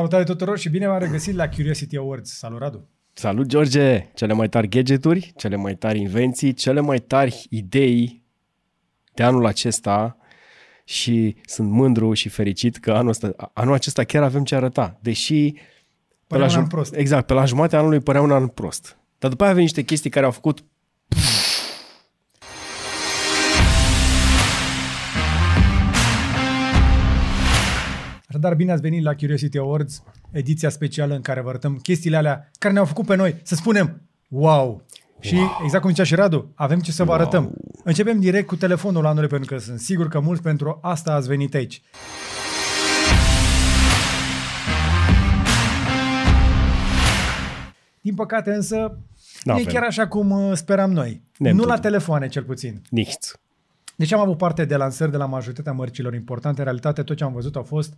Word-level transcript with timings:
Salutare 0.00 0.24
tuturor 0.24 0.58
și 0.58 0.68
bine 0.68 0.86
v-am 0.86 0.98
regăsit 0.98 1.34
la 1.34 1.48
Curiosity 1.48 1.96
Awards. 1.96 2.38
Salut, 2.38 2.58
Radu! 2.58 2.88
Salut, 3.12 3.46
George! 3.46 4.10
Cele 4.14 4.32
mai 4.32 4.48
tari 4.48 4.68
gadgeturi, 4.68 5.32
cele 5.36 5.56
mai 5.56 5.74
tari 5.74 5.98
invenții, 5.98 6.52
cele 6.52 6.80
mai 6.80 6.98
tari 6.98 7.46
idei 7.50 8.22
de 9.14 9.22
anul 9.22 9.46
acesta 9.46 10.16
și 10.84 11.36
sunt 11.44 11.70
mândru 11.70 12.12
și 12.12 12.28
fericit 12.28 12.76
că 12.76 12.92
anul, 12.92 13.08
ăsta, 13.08 13.50
anul 13.52 13.74
acesta 13.74 14.04
chiar 14.04 14.22
avem 14.22 14.44
ce 14.44 14.54
arăta. 14.54 14.98
Deși 15.02 15.52
Părea 15.52 15.66
pe 16.26 16.36
la 16.36 16.44
un 16.44 16.50
an 16.50 16.62
jum- 16.64 16.68
prost. 16.68 16.94
Exact, 16.94 17.26
pe 17.26 17.32
la 17.32 17.44
jumătatea 17.44 17.78
anului 17.78 18.00
părea 18.00 18.22
un 18.22 18.30
an 18.30 18.46
prost. 18.48 18.96
Dar 19.18 19.30
după 19.30 19.42
aia 19.42 19.52
avem 19.52 19.62
niște 19.62 19.82
chestii 19.82 20.10
care 20.10 20.24
au 20.24 20.32
făcut 20.32 20.64
Dar 28.40 28.54
bine 28.54 28.72
ați 28.72 28.80
venit 28.80 29.02
la 29.02 29.14
Curiosity 29.14 29.58
Awards, 29.58 30.02
ediția 30.30 30.68
specială 30.68 31.14
în 31.14 31.20
care 31.20 31.40
vă 31.40 31.48
arătăm 31.48 31.76
chestiile 31.76 32.16
alea 32.16 32.50
care 32.58 32.72
ne-au 32.72 32.84
făcut 32.84 33.06
pe 33.06 33.16
noi 33.16 33.40
să 33.42 33.54
spunem 33.54 34.02
wow! 34.28 34.86
Și 35.20 35.36
exact 35.64 35.82
cum 35.82 35.90
zicea 35.90 36.04
și 36.04 36.14
Radu, 36.14 36.52
avem 36.54 36.80
ce 36.80 36.92
să 36.92 37.04
vă 37.04 37.12
arătăm. 37.12 37.52
Începem 37.84 38.20
direct 38.20 38.46
cu 38.46 38.56
telefonul 38.56 39.06
anului 39.06 39.28
pentru 39.28 39.54
că 39.54 39.60
sunt 39.60 39.78
sigur 39.78 40.08
că 40.08 40.20
mulți 40.20 40.42
pentru 40.42 40.78
asta 40.82 41.12
ați 41.12 41.28
venit 41.28 41.54
aici. 41.54 41.82
Din 48.00 48.14
păcate 48.14 48.52
însă, 48.54 48.76
nu 48.76 48.86
e 48.86 48.98
N-avem. 49.44 49.64
chiar 49.64 49.82
așa 49.82 50.08
cum 50.08 50.30
uh, 50.30 50.56
speram 50.56 50.92
noi. 50.92 51.22
Ne-am 51.38 51.56
nu 51.56 51.64
la 51.64 51.74
tot- 51.78 51.80
telefoane 51.82 52.28
cel 52.28 52.42
puțin. 52.42 52.82
nichts. 52.90 53.40
Deci 53.96 54.12
am 54.12 54.20
avut 54.20 54.36
parte 54.36 54.64
de 54.64 54.76
lansări 54.76 55.10
de 55.10 55.16
la 55.16 55.26
majoritatea 55.26 55.72
mărcilor 55.72 56.14
importante. 56.14 56.58
În 56.58 56.64
realitate, 56.64 57.02
tot 57.02 57.16
ce 57.16 57.24
am 57.24 57.32
văzut 57.32 57.56
au 57.56 57.62
fost 57.62 57.94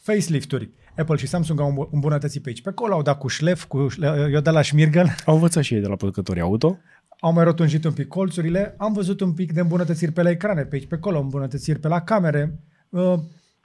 facelift-uri. 0.00 0.70
Apple 0.96 1.16
și 1.16 1.26
Samsung 1.26 1.60
au 1.60 1.88
îmbunătățit 1.92 2.42
pe 2.42 2.48
aici. 2.48 2.62
Pe 2.62 2.68
acolo 2.68 2.94
au 2.94 3.02
dat 3.02 3.18
cu 3.18 3.28
șlef, 3.28 3.64
cu 3.64 3.88
șle- 3.88 4.28
i-au 4.30 4.40
dat 4.40 4.54
la 4.54 4.62
șmirgăl, 4.62 5.14
Au 5.26 5.34
învățat 5.34 5.62
și 5.62 5.74
ei 5.74 5.80
de 5.80 5.86
la 5.86 5.96
producătorii 5.96 6.42
auto. 6.42 6.78
au 7.20 7.32
mai 7.32 7.44
rotunjit 7.44 7.84
un 7.84 7.92
pic 7.92 8.08
colțurile, 8.08 8.74
am 8.78 8.92
văzut 8.92 9.20
un 9.20 9.32
pic 9.32 9.52
de 9.52 9.60
îmbunătățiri 9.60 10.12
pe 10.12 10.22
la 10.22 10.30
ecrane, 10.30 10.62
pe 10.62 10.74
aici, 10.74 10.86
pe 10.86 10.94
acolo, 10.94 11.20
îmbunătățiri 11.20 11.78
pe 11.78 11.88
la 11.88 12.00
camere, 12.00 12.60
uh, 12.88 13.14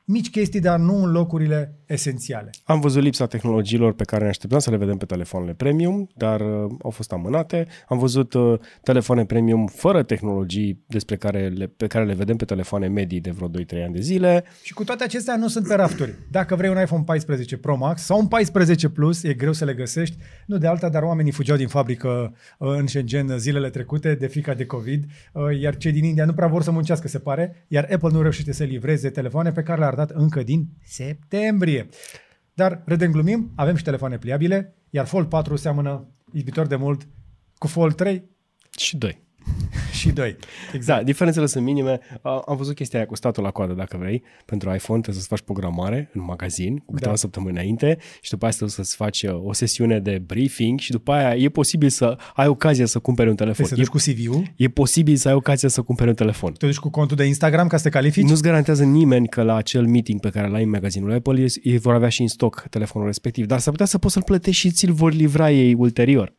mici 0.06 0.30
chestii, 0.30 0.60
dar 0.60 0.80
nu 0.80 1.04
în 1.04 1.12
locurile 1.12 1.80
esențiale. 1.88 2.50
Am 2.64 2.80
văzut 2.80 3.04
lipsa 3.04 3.26
tehnologiilor 3.26 3.94
pe 3.94 4.04
care 4.04 4.24
ne 4.24 4.30
așteptam 4.30 4.60
să 4.60 4.70
le 4.70 4.78
vedem 4.78 4.98
pe 4.98 5.06
telefoanele 5.06 5.54
premium, 5.54 6.10
dar 6.16 6.42
uh, 6.42 6.72
au 6.84 6.90
fost 6.90 7.12
amânate. 7.12 7.68
Am 7.88 7.98
văzut 7.98 8.34
uh, 8.34 8.60
telefoane 8.84 9.26
premium 9.26 9.68
fără 9.68 10.04
tehnologii 10.04 10.84
despre 10.88 11.16
care 11.16 11.48
le, 11.48 11.68
pe 11.68 11.88
care 11.88 12.06
le 12.06 12.14
vedem 12.14 12.36
pe 12.36 12.46
telefoane 12.46 12.88
medii 12.88 13.20
de 13.20 13.32
vreo 13.32 13.50
2-3 13.50 13.52
ani 13.84 13.94
de 13.94 14.00
zile. 14.02 14.44
Și 14.64 14.74
cu 14.74 14.84
toate 14.84 15.04
acestea 15.04 15.36
nu 15.36 15.48
sunt 15.48 15.68
pe 15.68 15.76
rafturi. 15.76 16.14
Dacă 16.32 16.56
vrei 16.56 16.70
un 16.70 16.82
iPhone 16.82 17.04
14 17.06 17.58
Pro 17.58 17.76
Max 17.76 18.02
sau 18.02 18.20
un 18.20 18.28
14 18.28 18.90
Plus, 18.90 19.24
e 19.24 19.34
greu 19.34 19.54
să 19.54 19.66
le 19.66 19.74
găsești. 19.74 20.18
Nu 20.46 20.58
de 20.58 20.68
alta, 20.68 20.90
dar 20.90 21.04
oamenii 21.04 21.32
fugeau 21.32 21.58
din 21.58 21.68
fabrică 21.68 22.36
uh, 22.60 22.70
în 22.78 22.88
Shenzhen 22.88 23.38
zilele 23.38 23.70
trecute 23.70 24.16
de 24.16 24.28
frica 24.28 24.54
de 24.54 24.66
COVID, 24.66 25.06
uh, 25.34 25.60
iar 25.60 25.78
cei 25.78 25.92
din 25.92 26.04
India 26.04 26.26
nu 26.26 26.34
prea 26.34 26.48
vor 26.48 26.64
să 26.64 26.72
muncească, 26.72 27.08
se 27.08 27.20
pare, 27.20 27.66
iar 27.68 27.88
Apple 27.92 28.10
nu 28.12 28.22
reușește 28.22 28.54
să 28.54 28.64
livreze 28.64 29.10
telefoane 29.10 29.52
pe 29.52 29.62
care 29.62 29.78
le-a 29.78 29.88
arătat 29.88 30.10
încă 30.12 30.44
din 30.44 30.68
septembrie. 30.84 31.75
Dar, 32.54 32.84
râdem 32.86 33.12
glumim, 33.12 33.52
avem 33.56 33.76
și 33.76 33.84
telefoane 33.84 34.18
pliabile, 34.18 34.76
iar 34.90 35.06
Fold 35.06 35.30
4 35.30 35.56
seamănă 35.56 36.08
iubitor 36.32 36.68
de 36.68 36.76
mult 36.76 37.08
cu 37.58 37.68
Fold 37.68 37.96
3 37.96 38.30
Și 38.78 38.98
doi. 38.98 39.25
Și 39.96 40.12
2. 40.12 40.36
Exact, 40.74 41.06
diferențele 41.06 41.46
sunt 41.46 41.64
minime. 41.64 42.00
A- 42.22 42.44
Am 42.48 42.56
văzut 42.58 42.76
chestia 42.76 43.00
aia 43.00 43.08
cu 43.08 43.16
statul 43.16 43.44
la 43.44 43.52
coadă, 43.52 43.74
dacă 43.74 43.98
vrei, 44.00 44.24
pentru 44.46 44.68
iPhone 44.74 45.00
trebuie 45.02 45.16
să-ți 45.16 45.28
faci 45.28 45.42
programare 45.42 46.10
în 46.14 46.22
magazin 46.24 46.78
cu 46.78 46.94
câteva 46.94 47.12
Da. 47.12 47.18
săptămâni 47.18 47.52
înainte 47.52 47.98
și 48.22 48.30
după 48.30 48.44
aia 48.46 48.54
trebuie 48.54 48.76
să-ți 48.76 48.96
faci 48.96 49.24
uh, 49.24 49.32
o 49.44 49.54
sesiune 49.54 50.00
de 50.00 50.22
briefing 50.26 50.80
și 50.80 50.92
după 50.92 51.12
aia 51.12 51.36
e 51.36 51.50
posibil 51.50 51.90
să 51.90 52.18
ai 52.34 52.48
ocazia 52.48 52.86
să 52.86 53.00
cumperi 53.00 53.30
un 53.30 53.36
telefon. 53.36 53.66
Trebuie 53.66 53.86
să 53.86 53.92
duci 53.92 54.04
E, 54.04 54.14
cu 54.16 54.22
CV-ul, 54.32 54.54
e 54.56 54.68
posibil 54.68 55.16
să 55.16 55.28
ai 55.28 55.34
ocazia 55.34 55.70
să 55.70 55.82
cumperi 55.82 56.10
un 56.10 56.16
telefon. 56.16 56.54
te 56.54 56.66
duci 56.66 56.78
cu 56.78 56.90
contul 56.90 57.18
de 57.18 57.24
Instagram 57.26 57.68
ca 57.68 57.78
să 57.78 57.84
te 57.84 57.90
califici. 57.90 58.28
Nu-ți 58.28 58.42
garantează 58.42 58.84
nimeni 58.84 59.28
că 59.28 59.42
la 59.44 59.56
acel 59.56 59.86
meeting 59.88 60.20
pe 60.20 60.30
care 60.30 60.48
l-ai 60.48 60.64
în 60.64 60.70
magazinul 60.70 61.12
Apple, 61.14 61.40
ei- 61.42 61.60
ei 61.64 61.78
vor 61.78 61.94
avea 61.94 62.10
și 62.10 62.22
în 62.22 62.28
stoc 62.28 62.66
telefonul 62.70 63.08
respectiv, 63.08 63.46
dar 63.46 63.60
s-ar 63.60 63.72
putea 63.72 63.86
să 63.86 63.98
poți 63.98 64.14
să-l 64.14 64.24
plătești 64.24 64.60
și 64.68 64.72
ți-l 64.72 64.92
vor 64.92 65.14
livra 65.14 65.52
ei 65.52 65.74
ulterior. 65.74 66.34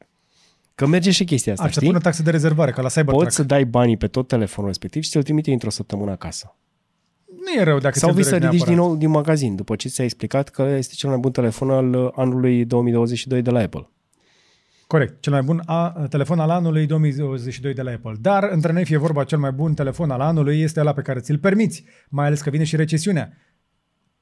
Că 0.76 0.86
merge 0.86 1.10
și 1.10 1.24
chestia 1.24 1.52
asta, 1.52 1.64
Ar 1.64 1.70
să 1.72 1.78
știi? 1.80 1.90
pună 1.90 2.02
taxe 2.02 2.22
de 2.22 2.30
rezervare, 2.30 2.70
ca 2.70 2.82
la 2.82 2.88
Cybertruck. 2.88 3.22
Poți 3.22 3.36
să 3.36 3.42
dai 3.42 3.64
banii 3.64 3.96
pe 3.96 4.06
tot 4.06 4.28
telefonul 4.28 4.68
respectiv 4.70 5.02
și 5.02 5.10
ți-l 5.10 5.22
trimite 5.22 5.52
într-o 5.52 5.70
săptămână 5.70 6.10
acasă. 6.10 6.56
Nu 7.44 7.60
e 7.60 7.62
rău 7.64 7.78
dacă 7.78 7.98
Sau 7.98 8.08
ți-l 8.08 8.16
vii 8.16 8.24
să 8.24 8.30
dorești 8.30 8.50
ridici 8.50 8.66
din 8.66 8.74
neapărat. 8.74 8.90
nou 8.90 8.98
din 8.98 9.10
magazin, 9.10 9.56
după 9.56 9.76
ce 9.76 9.88
ți-a 9.88 10.04
explicat 10.04 10.48
că 10.48 10.62
este 10.62 10.94
cel 10.96 11.08
mai 11.08 11.18
bun 11.18 11.30
telefon 11.32 11.70
al 11.70 11.94
uh, 11.94 12.08
anului 12.14 12.64
2022 12.64 13.42
de 13.42 13.50
la 13.50 13.60
Apple. 13.60 13.88
Corect, 14.86 15.20
cel 15.20 15.32
mai 15.32 15.42
bun 15.42 15.62
a, 15.64 16.06
telefon 16.10 16.38
al 16.38 16.50
anului 16.50 16.86
2022 16.86 17.74
de 17.74 17.82
la 17.82 17.90
Apple. 17.90 18.12
Dar 18.20 18.44
între 18.44 18.72
noi 18.72 18.84
fie 18.84 18.96
vorba, 18.96 19.24
cel 19.24 19.38
mai 19.38 19.52
bun 19.52 19.74
telefon 19.74 20.10
al 20.10 20.20
anului 20.20 20.60
este 20.60 20.80
ăla 20.80 20.92
pe 20.92 21.02
care 21.02 21.20
ți-l 21.20 21.38
permiți, 21.38 21.84
mai 22.08 22.26
ales 22.26 22.40
că 22.40 22.50
vine 22.50 22.64
și 22.64 22.76
recesiunea. 22.76 23.32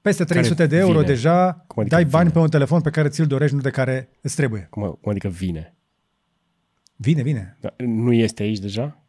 Peste 0.00 0.24
300 0.24 0.66
de 0.66 0.76
euro 0.76 0.92
vine? 0.98 1.06
deja 1.06 1.64
Cum 1.66 1.82
adică 1.82 1.94
dai 1.96 2.04
bani 2.04 2.22
vine? 2.22 2.32
pe 2.34 2.38
un 2.38 2.48
telefon 2.50 2.80
pe 2.80 2.90
care 2.90 3.08
ți-l 3.08 3.26
dorești, 3.26 3.54
nu 3.54 3.60
de 3.60 3.70
care 3.70 4.08
îți 4.20 4.36
trebuie. 4.36 4.66
Cum, 4.70 4.82
cum 5.00 5.10
adică 5.10 5.28
vine? 5.28 5.74
Vine, 6.96 7.22
vine. 7.22 7.56
Da, 7.60 7.74
Nu 7.76 8.12
este 8.12 8.42
aici 8.42 8.58
deja? 8.58 9.04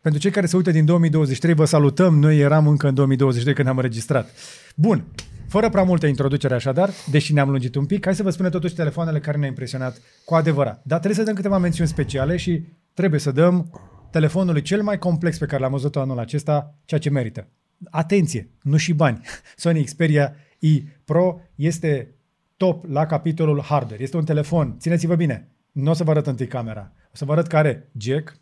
Pentru 0.00 0.20
cei 0.20 0.30
care 0.30 0.46
se 0.46 0.56
uită 0.56 0.70
din 0.70 0.84
2023, 0.84 1.54
vă 1.54 1.64
salutăm. 1.64 2.18
Noi 2.18 2.38
eram 2.38 2.66
încă 2.66 2.88
în 2.88 2.94
2022 2.94 3.54
când 3.54 3.68
am 3.68 3.76
înregistrat. 3.76 4.30
Bun. 4.76 5.04
Fără 5.48 5.68
prea 5.68 5.82
multă 5.82 6.06
introducere 6.06 6.54
așadar, 6.54 6.90
deși 7.10 7.32
ne-am 7.32 7.50
lungit 7.50 7.74
un 7.74 7.86
pic, 7.86 8.04
hai 8.04 8.14
să 8.14 8.22
vă 8.22 8.30
spunem 8.30 8.50
totuși 8.50 8.74
telefoanele 8.74 9.20
care 9.20 9.36
ne-au 9.36 9.48
impresionat 9.48 10.00
cu 10.24 10.34
adevărat. 10.34 10.82
Dar 10.84 10.98
trebuie 10.98 11.18
să 11.18 11.24
dăm 11.24 11.34
câteva 11.34 11.58
mențiuni 11.58 11.88
speciale 11.88 12.36
și 12.36 12.62
trebuie 12.94 13.20
să 13.20 13.30
dăm 13.30 13.70
telefonului 14.10 14.62
cel 14.62 14.82
mai 14.82 14.98
complex 14.98 15.38
pe 15.38 15.46
care 15.46 15.62
l-am 15.62 15.70
văzut 15.70 15.96
anul 15.96 16.18
acesta, 16.18 16.74
ceea 16.84 17.00
ce 17.00 17.10
merită. 17.10 17.48
Atenție, 17.90 18.48
nu 18.62 18.76
și 18.76 18.92
bani. 18.92 19.20
Sony 19.56 19.84
Xperia 19.84 20.34
E 20.58 20.82
Pro 21.04 21.40
este 21.54 22.14
top 22.56 22.84
la 22.88 23.06
capitolul 23.06 23.60
hardware. 23.60 24.02
Este 24.02 24.16
un 24.16 24.24
telefon, 24.24 24.76
țineți-vă 24.78 25.14
bine, 25.14 25.48
nu 25.74 25.90
o 25.90 25.94
să 25.94 26.04
vă 26.04 26.10
arăt 26.10 26.26
întâi 26.26 26.46
camera. 26.46 26.92
O 27.06 27.16
să 27.16 27.24
vă 27.24 27.32
arăt 27.32 27.46
că 27.46 27.56
are 27.56 27.90
jack, 27.98 28.36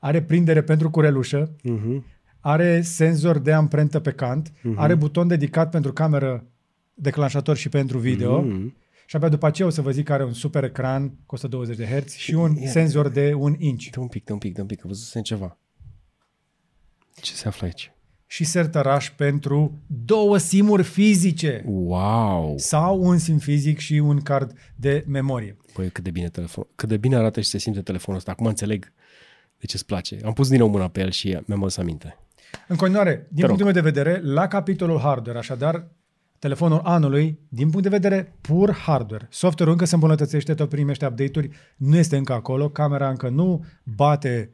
are 0.00 0.22
prindere 0.22 0.62
pentru 0.62 0.90
curelușă, 0.90 1.56
Uh-huh. 1.56 2.02
are 2.40 2.82
senzor 2.82 3.38
de 3.38 3.52
amprentă 3.52 4.00
pe 4.00 4.10
cant, 4.10 4.50
uh-huh. 4.50 4.74
are 4.76 4.94
buton 4.94 5.28
dedicat 5.28 5.70
pentru 5.70 5.92
cameră, 5.92 6.46
declanșator 6.94 7.56
și 7.56 7.68
pentru 7.68 7.98
video. 7.98 8.40
Mhm. 8.40 8.76
Și 9.06 9.16
abia 9.16 9.28
după 9.28 9.46
aceea 9.46 9.68
o 9.68 9.70
să 9.70 9.82
vă 9.82 9.90
zic 9.90 10.04
că 10.04 10.12
are 10.12 10.24
un 10.24 10.32
super 10.32 10.64
ecran 10.64 11.08
cu 11.26 11.34
120 11.34 11.76
de 11.76 11.86
Hz 11.86 12.12
și 12.12 12.34
un 12.34 12.54
Ia. 12.54 12.68
senzor 12.68 13.08
de 13.08 13.34
un 13.36 13.54
inch. 13.58 13.90
Dă 13.90 14.00
un 14.00 14.08
pic, 14.08 14.24
dă 14.24 14.32
un 14.32 14.38
pic, 14.38 14.54
dă 14.54 14.60
un 14.60 14.66
pic, 14.66 14.80
că 14.80 14.86
văzusem 14.86 15.22
ceva. 15.22 15.58
Ce 17.20 17.32
se 17.34 17.48
află 17.48 17.66
aici? 17.66 17.93
Și 18.34 18.44
sertăraș 18.44 19.10
pentru 19.10 19.78
două 19.86 20.38
simuri 20.38 20.82
fizice 20.82 21.62
Wow! 21.66 22.54
sau 22.58 23.02
un 23.02 23.18
sim 23.18 23.38
fizic 23.38 23.78
și 23.78 23.92
un 23.92 24.20
card 24.20 24.52
de 24.76 25.04
memorie. 25.06 25.56
Păi 25.72 25.88
cât 25.88 26.04
de 26.04 26.10
bine 26.10 26.28
telefon, 26.28 26.66
cât 26.74 26.88
de 26.88 26.96
bine 26.96 27.16
arată 27.16 27.40
și 27.40 27.48
se 27.48 27.58
simte 27.58 27.82
telefonul 27.82 28.18
ăsta. 28.18 28.30
Acum 28.30 28.46
înțeleg 28.46 28.92
de 29.58 29.66
ce 29.66 29.72
îți 29.74 29.86
place. 29.86 30.18
Am 30.24 30.32
pus 30.32 30.48
din 30.48 30.58
nou 30.58 30.68
mâna 30.68 30.88
pe 30.88 31.00
el 31.00 31.10
și 31.10 31.38
mi-am 31.44 31.60
adus 31.60 31.76
aminte. 31.76 32.18
În 32.68 32.76
continuare, 32.76 33.26
din 33.28 33.40
Te 33.40 33.46
punctul 33.46 33.64
meu 33.64 33.74
de 33.74 33.90
vedere, 33.90 34.20
la 34.22 34.46
capitolul 34.46 34.98
hardware, 34.98 35.38
așadar, 35.38 35.88
telefonul 36.38 36.80
anului, 36.84 37.38
din 37.48 37.70
punct 37.70 37.82
de 37.82 37.96
vedere 37.96 38.36
pur 38.40 38.72
hardware, 38.72 39.26
software-ul 39.30 39.72
încă 39.72 39.84
se 39.84 39.94
îmbunătățește, 39.94 40.54
tot 40.54 40.68
primește 40.68 41.06
update-uri, 41.06 41.50
nu 41.76 41.96
este 41.96 42.16
încă 42.16 42.32
acolo, 42.32 42.68
camera 42.68 43.08
încă 43.08 43.28
nu 43.28 43.64
bate 43.82 44.50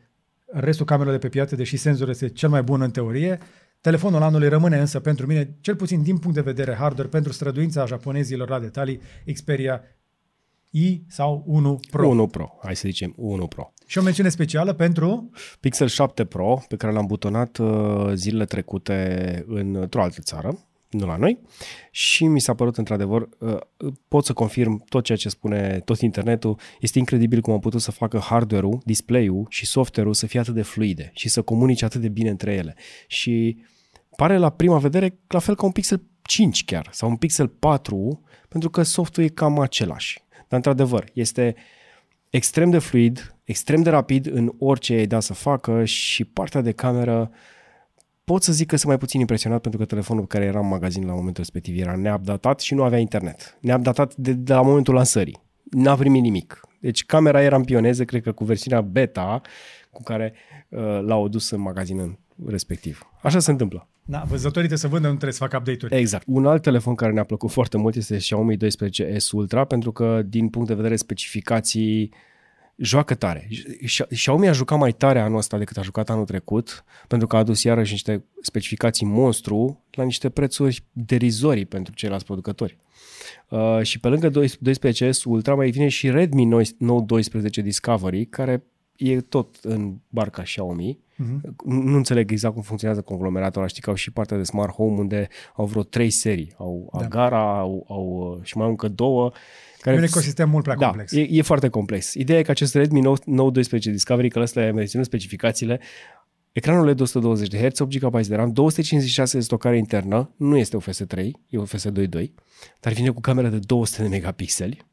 restul 0.53 0.87
camerelor 0.87 1.19
de 1.19 1.27
pe 1.27 1.33
piață, 1.33 1.57
deși 1.57 1.77
senzorul 1.77 2.13
este 2.13 2.29
cel 2.29 2.49
mai 2.49 2.63
bun 2.63 2.81
în 2.81 2.91
teorie. 2.91 3.39
Telefonul 3.81 4.23
anului 4.23 4.49
rămâne 4.49 4.79
însă 4.79 5.01
pentru 5.01 5.27
mine, 5.27 5.57
cel 5.61 5.77
puțin 5.77 6.03
din 6.03 6.19
punct 6.19 6.37
de 6.37 6.43
vedere 6.43 6.75
hardware, 6.75 7.09
pentru 7.09 7.33
străduința 7.33 7.87
japonezilor 7.87 8.49
la 8.49 8.59
detalii, 8.59 9.01
Xperia 9.33 9.83
i 10.71 11.03
sau 11.09 11.43
1 11.47 11.81
Pro. 11.91 12.09
1 12.09 12.27
Pro, 12.27 12.59
hai 12.63 12.77
să 12.77 12.83
zicem 12.87 13.13
1 13.17 13.47
Pro. 13.47 13.73
Și 13.87 13.99
o 13.99 14.03
mențiune 14.03 14.29
specială 14.29 14.73
pentru 14.73 15.31
Pixel 15.61 15.87
7 15.87 16.25
Pro, 16.25 16.63
pe 16.69 16.77
care 16.77 16.93
l-am 16.93 17.07
butonat 17.07 17.59
uh, 17.59 18.11
zilele 18.15 18.45
trecute 18.45 19.45
în, 19.47 19.75
într-o 19.75 20.03
altă 20.03 20.21
țară, 20.21 20.70
nu 20.91 21.07
la 21.07 21.17
noi, 21.17 21.39
și 21.91 22.27
mi 22.27 22.41
s-a 22.41 22.55
părut 22.55 22.79
într-adevăr, 22.79 23.29
uh, 23.39 23.57
pot 24.09 24.25
să 24.25 24.33
confirm 24.33 24.85
tot 24.89 25.05
ceea 25.05 25.19
ce 25.19 25.29
spune 25.29 25.81
tot 25.85 26.01
internetul, 26.01 26.59
este 26.81 26.99
incredibil 26.99 27.41
cum 27.41 27.53
am 27.53 27.61
putut 27.61 27.81
să 27.81 27.91
facă 27.91 28.19
hardware-ul, 28.19 28.81
display-ul 28.85 29.47
și 29.49 29.67
software-ul 29.67 30.15
să 30.15 30.27
fie 30.27 30.41
atât 30.41 30.55
de 30.55 30.63
fluide 30.63 31.11
și 31.15 31.29
să 31.29 31.43
comunice 31.43 31.85
atât 31.85 32.01
de 32.01 32.09
bine 32.09 32.31
între 32.31 32.53
ele. 32.53 32.75
Și 33.07 33.63
pare 34.17 34.37
la 34.37 34.51
prima 34.51 34.79
vedere 34.79 35.19
la 35.29 35.39
fel 35.39 35.55
ca 35.55 35.67
un 35.67 35.73
Pixel 35.73 36.03
5 36.23 36.65
chiar, 36.65 36.89
sau 36.91 37.09
un 37.09 37.17
Pixel 37.17 37.49
4, 37.49 38.23
pentru 38.49 38.71
că 38.71 38.83
softul 38.83 39.25
e 39.25 39.29
cam 39.29 39.59
același. 39.59 40.25
Dar 40.31 40.59
într-adevăr, 40.59 41.05
este 41.13 41.55
extrem 42.31 42.71
de 42.71 42.79
fluid, 42.79 43.37
extrem 43.45 43.83
de 43.83 43.91
rapid 43.91 44.27
în 44.27 44.53
orice 44.59 44.93
ai 44.93 45.07
da 45.07 45.21
să 45.21 45.35
facă 45.35 45.85
și 45.85 46.25
partea 46.25 46.61
de 46.61 46.73
cameră 46.73 47.31
pot 48.25 48.43
să 48.43 48.53
zic 48.53 48.67
că 48.67 48.77
sunt 48.77 48.89
mai 48.89 48.99
puțin 48.99 49.21
impresionat 49.21 49.61
pentru 49.61 49.81
că 49.81 49.87
telefonul 49.87 50.27
care 50.27 50.45
era 50.45 50.59
în 50.59 50.69
magazin 50.69 51.07
la 51.07 51.13
momentul 51.13 51.43
respectiv 51.43 51.81
era 51.81 51.97
neupdatat 51.97 52.61
și 52.61 52.75
nu 52.75 52.83
avea 52.83 52.99
internet. 52.99 53.59
Neupdatat 53.61 54.15
de, 54.15 54.33
de 54.33 54.53
la 54.53 54.63
momentul 54.63 54.95
lansării. 54.95 55.43
N-a 55.63 55.95
primit 55.95 56.23
nimic. 56.23 56.61
Deci 56.81 57.05
camera 57.05 57.43
era 57.43 57.57
în 57.57 57.65
pioneze, 57.65 58.05
cred 58.05 58.23
că 58.23 58.33
cu 58.33 58.45
versiunea 58.45 58.81
beta 58.81 59.41
cu 59.91 60.03
care 60.03 60.35
uh, 60.69 60.81
l-au 61.03 61.29
dus 61.29 61.51
în 61.51 61.61
magazin 61.61 61.99
în 61.99 62.17
respectiv. 62.47 63.03
Așa 63.23 63.39
se 63.39 63.51
întâmplă. 63.51 63.89
Da, 64.05 64.23
văzătorii 64.27 64.69
trebuie 64.69 64.79
să 64.79 64.89
vândă, 64.89 65.07
nu 65.07 65.13
trebuie 65.13 65.33
să 65.33 65.43
facă 65.43 65.57
update-uri. 65.57 65.97
Exact. 65.97 66.25
Un 66.27 66.47
alt 66.47 66.63
telefon 66.63 66.95
care 66.95 67.13
ne-a 67.13 67.25
plăcut 67.25 67.51
foarte 67.51 67.77
mult 67.77 67.95
este 67.95 68.17
Xiaomi 68.17 68.57
12S 68.57 69.31
Ultra, 69.33 69.65
pentru 69.65 69.93
că 69.93 70.23
din 70.27 70.49
punct 70.49 70.69
de 70.69 70.75
vedere 70.75 70.97
specificații 70.97 72.13
joacă 72.81 73.15
tare. 73.15 73.49
Xiaomi 74.11 74.49
a 74.49 74.53
jucat 74.53 74.79
mai 74.79 74.93
tare 74.93 75.21
anul 75.21 75.39
ăsta 75.39 75.59
decât 75.59 75.77
a 75.77 75.83
jucat 75.83 76.11
anul 76.11 76.25
trecut, 76.25 76.85
pentru 77.09 77.27
că 77.27 77.37
a 77.37 77.39
adus 77.39 77.63
iarăși 77.63 77.93
niște 77.93 78.25
specificații 78.41 79.07
monstru 79.07 79.85
la 79.91 80.05
niște 80.05 80.31
prețuri 80.31 80.85
derizorii 80.93 81.67
pentru 81.67 81.95
ceilalți 81.95 82.25
producători. 82.25 82.79
Uh, 83.49 83.83
și 83.83 84.01
pe 84.01 84.09
lângă 84.09 84.31
12S 84.31 85.23
Ultra 85.25 85.55
mai 85.55 85.71
vine 85.71 85.89
și 85.89 86.11
Redmi 86.11 86.45
Note 86.79 87.05
12 87.07 87.61
Discovery, 87.61 88.25
care 88.25 88.65
e 89.01 89.21
tot 89.21 89.57
în 89.63 89.95
barca 90.09 90.43
Xiaomi. 90.43 90.99
Uh-huh. 91.15 91.51
Nu 91.65 91.97
înțeleg 91.97 92.31
exact 92.31 92.55
cum 92.55 92.63
funcționează 92.63 93.03
conglomeratul 93.03 93.61
ăla. 93.61 93.69
Știi 93.69 93.83
că 93.83 93.91
au 93.91 93.97
și 93.97 94.11
partea 94.11 94.37
de 94.37 94.43
smart 94.43 94.73
home 94.73 94.99
unde 94.99 95.29
au 95.55 95.67
vreo 95.67 95.83
trei 95.83 96.11
serii. 96.11 96.53
Au 96.57 96.91
da. 96.93 97.05
Agara 97.05 97.59
au, 97.59 97.87
au, 97.89 98.35
uh, 98.37 98.45
și 98.45 98.57
mai 98.57 98.65
au 98.65 98.71
încă 98.71 98.89
două. 98.89 99.33
Care 99.81 99.97
e 99.97 99.99
un 99.99 100.05
ecosistem 100.05 100.51
mult 100.51 100.63
prea 100.63 100.77
da, 100.77 100.87
complex. 100.87 101.13
E, 101.13 101.27
e 101.31 101.43
foarte 101.43 101.69
complex. 101.69 102.15
Ideea 102.15 102.39
e 102.39 102.43
că 102.43 102.51
acest 102.51 102.75
Redmi 102.75 103.01
Note, 103.01 103.23
Note 103.27 103.53
12 103.53 103.91
Discovery, 103.91 104.29
că 104.29 104.41
ăsta 104.41 104.61
le 104.61 104.71
menționat 104.71 105.07
specificațiile, 105.07 105.81
Ecranul 106.53 106.87
LED 106.87 107.01
120 107.01 107.49
de 107.49 107.69
Hz, 107.69 107.81
8 107.81 107.99
GB 107.99 108.27
de 108.27 108.35
RAM, 108.35 108.53
256 108.53 109.37
de 109.37 109.43
stocare 109.43 109.77
internă, 109.77 110.35
nu 110.37 110.57
este 110.57 110.77
UFS 110.77 111.03
3, 111.07 111.37
e 111.49 111.59
UFS 111.59 111.87
2.2, 111.89 112.25
dar 112.81 112.93
vine 112.93 113.11
cu 113.11 113.21
cameră 113.21 113.49
de 113.49 113.59
200 113.59 114.03
de 114.03 114.09
megapixeli, 114.09 114.87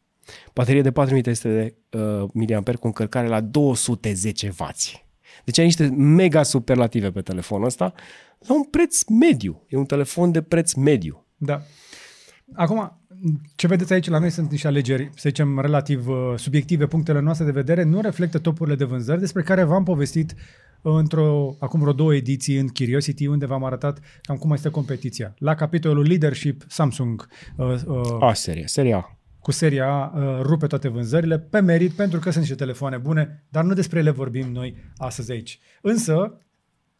baterie 0.53 0.81
de 0.81 0.91
4300 0.91 1.75
de 1.91 1.97
uh, 1.97 2.29
mAh 2.33 2.75
cu 2.79 2.87
încărcare 2.87 3.27
la 3.27 3.41
210W. 3.41 5.05
Deci 5.43 5.57
ai 5.57 5.65
niște 5.65 5.87
mega 5.87 6.43
superlative 6.43 7.11
pe 7.11 7.21
telefonul 7.21 7.65
ăsta 7.65 7.93
la 8.39 8.55
un 8.55 8.63
preț 8.63 9.03
mediu. 9.03 9.63
E 9.67 9.77
un 9.77 9.85
telefon 9.85 10.31
de 10.31 10.41
preț 10.41 10.73
mediu. 10.73 11.25
Da. 11.37 11.61
Acum, 12.53 13.01
ce 13.55 13.67
vedeți 13.67 13.93
aici 13.93 14.09
la 14.09 14.19
noi 14.19 14.29
sunt 14.29 14.51
niște 14.51 14.67
alegeri, 14.67 15.09
să 15.15 15.29
zicem, 15.29 15.59
relativ 15.59 16.07
uh, 16.07 16.33
subiective, 16.35 16.85
punctele 16.85 17.19
noastre 17.19 17.45
de 17.45 17.51
vedere, 17.51 17.83
nu 17.83 18.01
reflectă 18.01 18.39
topurile 18.39 18.75
de 18.75 18.83
vânzări 18.83 19.19
despre 19.19 19.41
care 19.41 19.63
v-am 19.63 19.83
povestit 19.83 20.35
într-o, 20.81 21.55
acum 21.59 21.79
vreo 21.79 21.93
două 21.93 22.15
ediții 22.15 22.57
în 22.57 22.67
Curiosity, 22.67 23.25
unde 23.27 23.45
v-am 23.45 23.63
arătat 23.63 23.99
cam 24.21 24.37
cum 24.37 24.51
este 24.51 24.69
competiția. 24.69 25.33
La 25.37 25.55
capitolul 25.55 26.07
Leadership, 26.07 26.63
Samsung. 26.67 27.27
Uh, 27.55 27.75
uh, 27.85 28.17
A, 28.19 28.33
serie, 28.33 28.67
seria 28.67 29.16
cu 29.39 29.51
seria 29.51 29.87
A 29.87 30.13
uh, 30.15 30.39
rupe 30.41 30.67
toate 30.67 30.87
vânzările 30.87 31.39
pe 31.39 31.59
merit, 31.59 31.91
pentru 31.91 32.19
că 32.19 32.29
sunt 32.29 32.39
niște 32.39 32.55
telefoane 32.55 32.97
bune, 32.97 33.43
dar 33.49 33.63
nu 33.63 33.73
despre 33.73 33.99
ele 33.99 34.09
vorbim 34.09 34.51
noi 34.51 34.75
astăzi 34.97 35.31
aici. 35.31 35.59
Însă, 35.81 36.41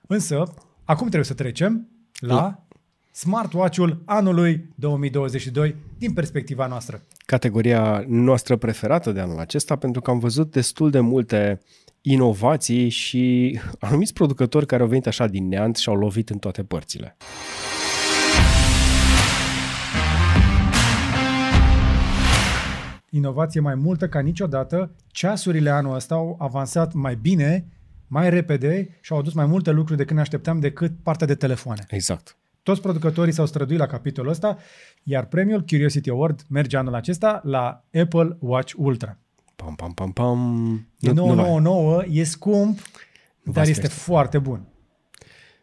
însă, 0.07 0.54
acum 0.84 1.06
trebuie 1.06 1.24
să 1.24 1.34
trecem 1.34 1.89
la 2.19 2.68
smartwatch-ul 3.12 4.01
anului 4.06 4.69
2022 4.75 5.75
din 5.98 6.13
perspectiva 6.13 6.68
noastră. 6.68 7.01
Categoria 7.25 8.06
noastră 8.07 8.56
preferată 8.56 9.12
de 9.12 9.19
anul 9.19 9.40
acesta, 9.40 9.75
pentru 9.75 10.01
că 10.01 10.10
am 10.12 10.19
văzut 10.19 10.51
destul 10.51 10.90
de 10.90 11.00
multe 11.00 11.60
inovații 12.01 12.90
și 12.90 13.60
anumiți 13.80 14.13
producători 14.13 14.66
care 14.66 14.81
au 14.81 14.88
venit 14.88 15.07
așa 15.07 15.28
din 15.28 15.48
neant 15.48 15.75
și 15.75 15.90
au 15.90 15.95
lovit 15.95 16.30
în 16.30 16.38
toate 16.38 16.63
părțile. 16.63 17.18
Inovație 23.09 23.59
mai 23.59 23.75
multă 23.75 24.07
ca 24.09 24.19
niciodată. 24.19 24.92
Ceasurile 25.07 25.69
anul 25.69 25.95
ăsta 25.95 26.15
au 26.15 26.36
avansat 26.39 26.94
mai 26.94 27.15
bine, 27.15 27.68
mai 28.07 28.30
repede 28.30 28.98
și 29.01 29.12
au 29.12 29.18
adus 29.18 29.33
mai 29.33 29.45
multe 29.45 29.71
lucruri 29.71 29.98
decât 29.98 30.15
ne 30.15 30.21
așteptam 30.21 30.59
decât 30.59 30.92
partea 31.04 31.27
de 31.27 31.36
telefoane. 31.36 31.86
Exact. 31.89 32.38
Toți 32.63 32.81
producătorii 32.81 33.33
s-au 33.33 33.45
străduit 33.45 33.80
la 33.80 33.86
capitolul 33.86 34.31
ăsta, 34.31 34.57
iar 35.04 35.25
premiul 35.25 35.63
Curiosity 35.63 36.09
Award 36.09 36.42
merge 36.50 36.77
anul 36.77 36.95
acesta 36.95 37.42
la 37.44 37.83
Apple 38.01 38.38
Watch 38.39 38.74
Ultra. 38.77 39.18
Pam, 39.56 39.75
pam, 39.75 39.94
pam, 39.94 40.12
pam. 40.12 40.88
E 41.00 41.12
999, 41.12 42.04
e 42.09 42.24
scump, 42.24 42.80
nu 43.44 43.51
dar 43.51 43.68
este 43.68 43.88
foarte 43.88 44.39
bun. 44.39 44.68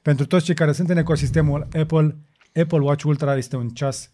Pentru 0.02 0.26
toți 0.26 0.44
cei 0.44 0.54
care 0.54 0.72
sunt 0.72 0.90
în 0.90 0.96
ecosistemul 0.96 1.68
Apple, 1.80 2.16
Apple 2.54 2.78
Watch 2.78 3.04
Ultra 3.04 3.36
este 3.36 3.56
un 3.56 3.68
ceas 3.68 4.10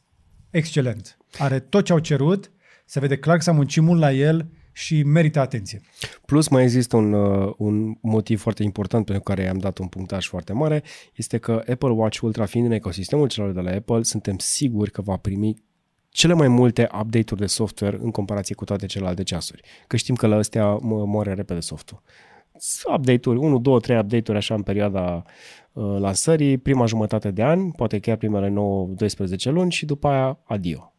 excelent. 0.51 1.17
Are 1.39 1.59
tot 1.59 1.85
ce 1.85 1.93
au 1.93 1.99
cerut, 1.99 2.51
se 2.91 3.01
vede 3.01 3.17
clar 3.17 3.37
că 3.37 3.43
s-a 3.43 3.53
muncit 3.53 3.83
mult 3.83 4.01
la 4.01 4.13
el 4.13 4.51
și 4.73 5.03
merită 5.03 5.41
atenție. 5.41 5.81
Plus 6.27 6.49
mai 6.49 6.63
există 6.63 6.97
un, 6.97 7.13
uh, 7.13 7.53
un 7.57 7.95
motiv 8.01 8.41
foarte 8.41 8.63
important 8.63 9.05
pentru 9.05 9.23
care 9.23 9.49
am 9.49 9.59
dat 9.59 9.79
un 9.79 9.87
punctaj 9.87 10.27
foarte 10.27 10.53
mare, 10.53 10.83
este 11.15 11.39
că 11.39 11.53
Apple 11.53 11.89
Watch 11.89 12.21
Ultra 12.21 12.45
fiind 12.45 12.67
în 12.67 12.73
ecosistemul 12.73 13.29
celor 13.29 13.53
de 13.53 13.61
la 13.61 13.71
Apple, 13.71 14.03
suntem 14.03 14.39
siguri 14.39 14.91
că 14.91 15.03
va 15.03 15.17
primi 15.17 15.55
cele 16.09 16.33
mai 16.33 16.49
multe 16.49 16.89
update-uri 17.01 17.41
de 17.41 17.47
software 17.47 17.99
în 18.01 18.11
comparație 18.11 18.55
cu 18.55 18.65
toate 18.65 18.87
celelalte 18.87 19.23
ceasuri. 19.23 19.63
Că 19.87 19.97
știm 19.97 20.15
că 20.15 20.27
la 20.27 20.37
astea 20.37 20.79
moare 20.83 21.35
repede 21.35 21.61
softul. 21.61 22.03
Update-uri, 22.97 23.39
1, 23.39 23.59
2, 23.59 23.81
3 23.81 23.99
update-uri 23.99 24.39
așa 24.39 24.55
în 24.55 24.63
perioada 24.63 25.23
uh, 25.73 25.97
lansării, 25.99 26.59
prima 26.59 26.87
jumătate 26.87 27.31
de 27.31 27.43
an, 27.43 27.71
poate 27.71 27.99
chiar 27.99 28.17
primele 28.17 28.49
9-12 28.49 28.53
luni 29.45 29.73
și 29.73 29.87
după 29.87 30.09
aia 30.09 30.39
adio. 30.45 30.95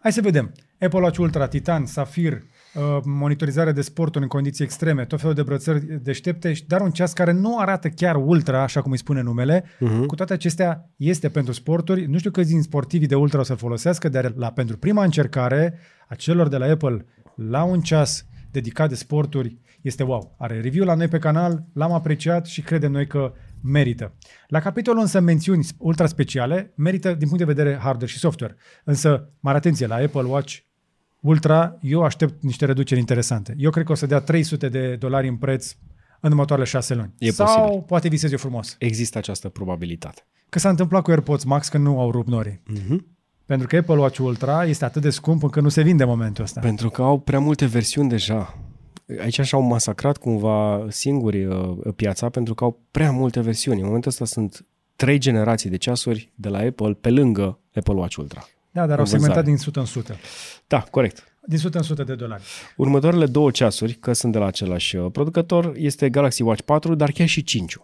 Hai 0.00 0.12
să 0.12 0.20
vedem. 0.20 0.52
Apple 0.80 1.00
Watch 1.00 1.18
Ultra, 1.18 1.46
Titan, 1.46 1.86
Safir, 1.86 2.32
uh, 2.32 2.98
monitorizare 3.04 3.72
de 3.72 3.80
sporturi 3.80 4.22
în 4.22 4.28
condiții 4.28 4.64
extreme, 4.64 5.04
tot 5.04 5.20
felul 5.20 5.34
de 5.34 5.42
brățări 5.42 6.02
deștepte, 6.02 6.52
dar 6.66 6.80
un 6.80 6.90
ceas 6.90 7.12
care 7.12 7.32
nu 7.32 7.58
arată 7.58 7.88
chiar 7.88 8.16
ultra, 8.16 8.62
așa 8.62 8.82
cum 8.82 8.90
îi 8.90 8.98
spune 8.98 9.20
numele. 9.20 9.62
Uh-huh. 9.62 10.06
Cu 10.06 10.14
toate 10.14 10.32
acestea, 10.32 10.90
este 10.96 11.28
pentru 11.28 11.52
sporturi. 11.52 12.06
Nu 12.06 12.18
știu 12.18 12.30
câți 12.30 12.50
din 12.50 12.62
sportivii 12.62 13.06
de 13.06 13.14
ultra 13.14 13.40
o 13.40 13.42
să 13.42 13.54
folosească, 13.54 14.08
dar 14.08 14.32
la, 14.36 14.50
pentru 14.50 14.78
prima 14.78 15.04
încercare 15.04 15.78
a 16.08 16.14
celor 16.14 16.48
de 16.48 16.56
la 16.56 16.66
Apple 16.66 17.06
la 17.34 17.62
un 17.62 17.80
ceas 17.80 18.26
dedicat 18.50 18.88
de 18.88 18.94
sporturi 18.94 19.58
este 19.80 20.02
wow. 20.02 20.34
Are 20.38 20.60
review 20.60 20.84
la 20.84 20.94
noi 20.94 21.08
pe 21.08 21.18
canal, 21.18 21.64
l-am 21.72 21.92
apreciat 21.92 22.46
și 22.46 22.62
credem 22.62 22.92
noi 22.92 23.06
că 23.06 23.32
merită. 23.64 24.14
La 24.46 24.60
capitolul 24.60 25.00
însă 25.00 25.20
mențiuni 25.20 25.66
ultra 25.78 26.06
speciale, 26.06 26.72
merită 26.76 27.14
din 27.14 27.28
punct 27.28 27.44
de 27.44 27.52
vedere 27.52 27.78
hardware 27.80 28.12
și 28.12 28.18
software. 28.18 28.56
Însă, 28.84 29.30
mare 29.40 29.56
atenție, 29.56 29.86
la 29.86 29.94
Apple 29.94 30.22
Watch 30.22 30.56
Ultra, 31.20 31.78
eu 31.80 32.02
aștept 32.02 32.42
niște 32.42 32.64
reduceri 32.64 33.00
interesante. 33.00 33.54
Eu 33.58 33.70
cred 33.70 33.84
că 33.84 33.92
o 33.92 33.94
să 33.94 34.06
dea 34.06 34.20
300 34.20 34.68
de 34.68 34.96
dolari 34.96 35.28
în 35.28 35.36
preț 35.36 35.74
în 36.20 36.30
următoarele 36.30 36.68
șase 36.68 36.94
luni. 36.94 37.14
E 37.18 37.30
Sau 37.30 37.46
posibil. 37.46 37.82
poate 37.86 38.08
visez 38.08 38.32
eu 38.32 38.38
frumos. 38.38 38.76
Există 38.78 39.18
această 39.18 39.48
probabilitate. 39.48 40.26
Că 40.48 40.58
s-a 40.58 40.68
întâmplat 40.68 41.02
cu 41.02 41.10
AirPods 41.10 41.44
Max 41.44 41.68
când 41.68 41.84
nu 41.84 42.00
au 42.00 42.10
rupt 42.10 42.28
norii. 42.28 42.62
Uh-huh. 42.72 42.96
Pentru 43.46 43.66
că 43.66 43.76
Apple 43.76 43.94
Watch 43.94 44.18
Ultra 44.18 44.64
este 44.64 44.84
atât 44.84 45.02
de 45.02 45.10
scump 45.10 45.42
încât 45.42 45.62
nu 45.62 45.68
se 45.68 45.82
vinde 45.82 46.02
în 46.02 46.08
momentul 46.08 46.44
ăsta. 46.44 46.60
Pentru 46.60 46.90
că 46.90 47.02
au 47.02 47.20
prea 47.20 47.38
multe 47.38 47.66
versiuni 47.66 48.08
deja 48.08 48.58
aici 49.20 49.38
așa 49.38 49.56
au 49.56 49.62
masacrat 49.62 50.16
cumva 50.16 50.86
singuri 50.88 51.44
uh, 51.44 51.76
piața 51.96 52.28
pentru 52.28 52.54
că 52.54 52.64
au 52.64 52.80
prea 52.90 53.10
multe 53.10 53.40
versiuni. 53.40 53.80
În 53.80 53.86
momentul 53.86 54.10
ăsta 54.10 54.24
sunt 54.24 54.66
trei 54.96 55.18
generații 55.18 55.70
de 55.70 55.76
ceasuri 55.76 56.32
de 56.34 56.48
la 56.48 56.58
Apple 56.58 56.92
pe 57.00 57.10
lângă 57.10 57.58
Apple 57.74 57.94
Watch 57.94 58.16
Ultra. 58.16 58.48
Da, 58.70 58.86
dar 58.86 58.98
au 58.98 59.04
segmentat 59.04 59.44
din 59.44 59.54
100 59.54 59.78
în 59.78 59.84
100. 59.84 60.16
Da, 60.66 60.80
corect. 60.90 61.36
Din 61.46 61.56
100 61.56 61.76
în 61.76 61.82
100 61.82 62.04
de 62.04 62.14
dolari. 62.14 62.42
Următoarele 62.76 63.26
două 63.26 63.50
ceasuri, 63.50 63.92
că 63.92 64.12
sunt 64.12 64.32
de 64.32 64.38
la 64.38 64.46
același 64.46 64.96
uh, 64.96 65.10
producător, 65.12 65.72
este 65.76 66.10
Galaxy 66.10 66.42
Watch 66.42 66.62
4, 66.62 66.94
dar 66.94 67.10
chiar 67.10 67.26
și 67.26 67.42
5 67.42 67.76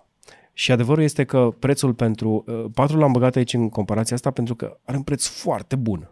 și 0.52 0.72
adevărul 0.72 1.02
este 1.02 1.24
că 1.24 1.54
prețul 1.58 1.94
pentru... 1.94 2.44
4 2.74 2.94
uh, 2.94 3.02
l-am 3.02 3.12
băgat 3.12 3.36
aici 3.36 3.54
în 3.54 3.68
comparația 3.68 4.16
asta 4.16 4.30
pentru 4.30 4.54
că 4.54 4.78
are 4.84 4.96
un 4.96 5.02
preț 5.02 5.26
foarte 5.26 5.76
bun. 5.76 6.10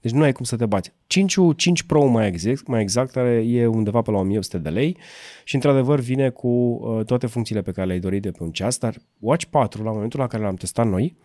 Deci 0.00 0.12
nu 0.12 0.22
ai 0.22 0.32
cum 0.32 0.44
să 0.44 0.56
te 0.56 0.66
bați. 0.66 0.92
5 1.06 1.36
5 1.56 1.82
Pro 1.82 2.06
mai 2.06 2.26
exact, 2.26 2.66
mai 2.66 2.80
exact 2.80 3.16
are, 3.16 3.44
e 3.46 3.66
undeva 3.66 4.02
pe 4.02 4.10
la 4.10 4.18
1100 4.18 4.58
de 4.58 4.68
lei 4.68 4.96
și 5.44 5.54
într-adevăr 5.54 6.00
vine 6.00 6.28
cu 6.28 6.48
uh, 6.48 7.04
toate 7.04 7.26
funcțiile 7.26 7.62
pe 7.62 7.72
care 7.72 7.86
le-ai 7.86 8.00
dorit 8.00 8.22
de 8.22 8.30
pe 8.30 8.42
un 8.42 8.50
ceas, 8.50 8.78
dar 8.78 8.96
Watch 9.18 9.44
4 9.50 9.82
la 9.82 9.92
momentul 9.92 10.20
la 10.20 10.26
care 10.26 10.42
l-am 10.42 10.54
testat 10.54 10.86
noi 10.86 11.16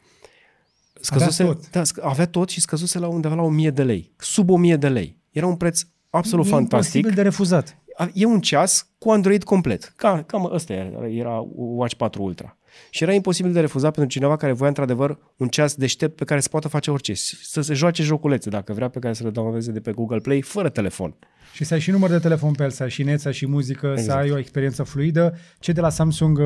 scăzuse, 1.01 1.43
avea 1.43 1.55
tot. 1.55 1.69
Da, 1.69 1.81
avea 2.01 2.27
tot 2.27 2.49
și 2.49 2.61
scăzuse 2.61 2.99
la 2.99 3.07
undeva 3.07 3.35
la 3.35 3.41
1000 3.41 3.69
de 3.69 3.83
lei. 3.83 4.11
Sub 4.17 4.49
1000 4.49 4.75
de 4.75 4.89
lei. 4.89 5.17
Era 5.31 5.45
un 5.45 5.55
preț 5.55 5.81
absolut 6.09 6.45
e 6.45 6.49
fantastic. 6.49 7.13
de 7.13 7.21
refuzat. 7.21 7.77
E 8.13 8.25
un 8.25 8.41
ceas 8.41 8.89
cu 8.97 9.11
Android 9.11 9.43
complet. 9.43 9.93
Cam, 9.95 10.23
cam 10.23 10.49
ăsta 10.53 10.73
era, 10.73 11.07
era 11.07 11.45
Watch 11.55 11.95
4 11.95 12.23
Ultra. 12.23 12.57
Și 12.89 13.03
era 13.03 13.13
imposibil 13.13 13.51
de 13.51 13.59
refuzat 13.59 13.93
pentru 13.93 14.11
cineva 14.11 14.35
care 14.35 14.51
voia 14.51 14.69
într-adevăr 14.69 15.17
un 15.37 15.47
ceas 15.47 15.75
deștept 15.75 16.15
pe 16.15 16.23
care 16.23 16.39
să 16.39 16.49
poată 16.49 16.67
face 16.67 16.91
orice, 16.91 17.13
să 17.13 17.61
se 17.61 17.73
joace 17.73 18.03
joculețe, 18.03 18.49
dacă 18.49 18.73
vrea, 18.73 18.89
pe 18.89 18.99
care 18.99 19.13
să 19.13 19.23
le 19.23 19.29
downloadeze 19.29 19.71
de 19.71 19.79
pe 19.79 19.91
Google 19.91 20.19
Play, 20.19 20.41
fără 20.41 20.69
telefon. 20.69 21.15
Și 21.55 21.63
să 21.63 21.73
ai 21.73 21.79
și 21.79 21.91
număr 21.91 22.09
de 22.09 22.19
telefon 22.19 22.53
pe 22.53 22.63
el, 22.63 22.69
să 22.69 22.83
ai 22.83 22.89
și 22.89 23.03
net, 23.03 23.19
să 23.19 23.27
ai 23.27 23.33
și 23.33 23.47
muzică, 23.47 23.87
exact. 23.87 24.09
să 24.09 24.13
ai 24.15 24.31
o 24.31 24.37
experiență 24.37 24.83
fluidă. 24.83 25.37
Cei 25.59 25.73
de 25.73 25.81
la 25.81 25.89
Samsung 25.89 26.37
uh, 26.37 26.45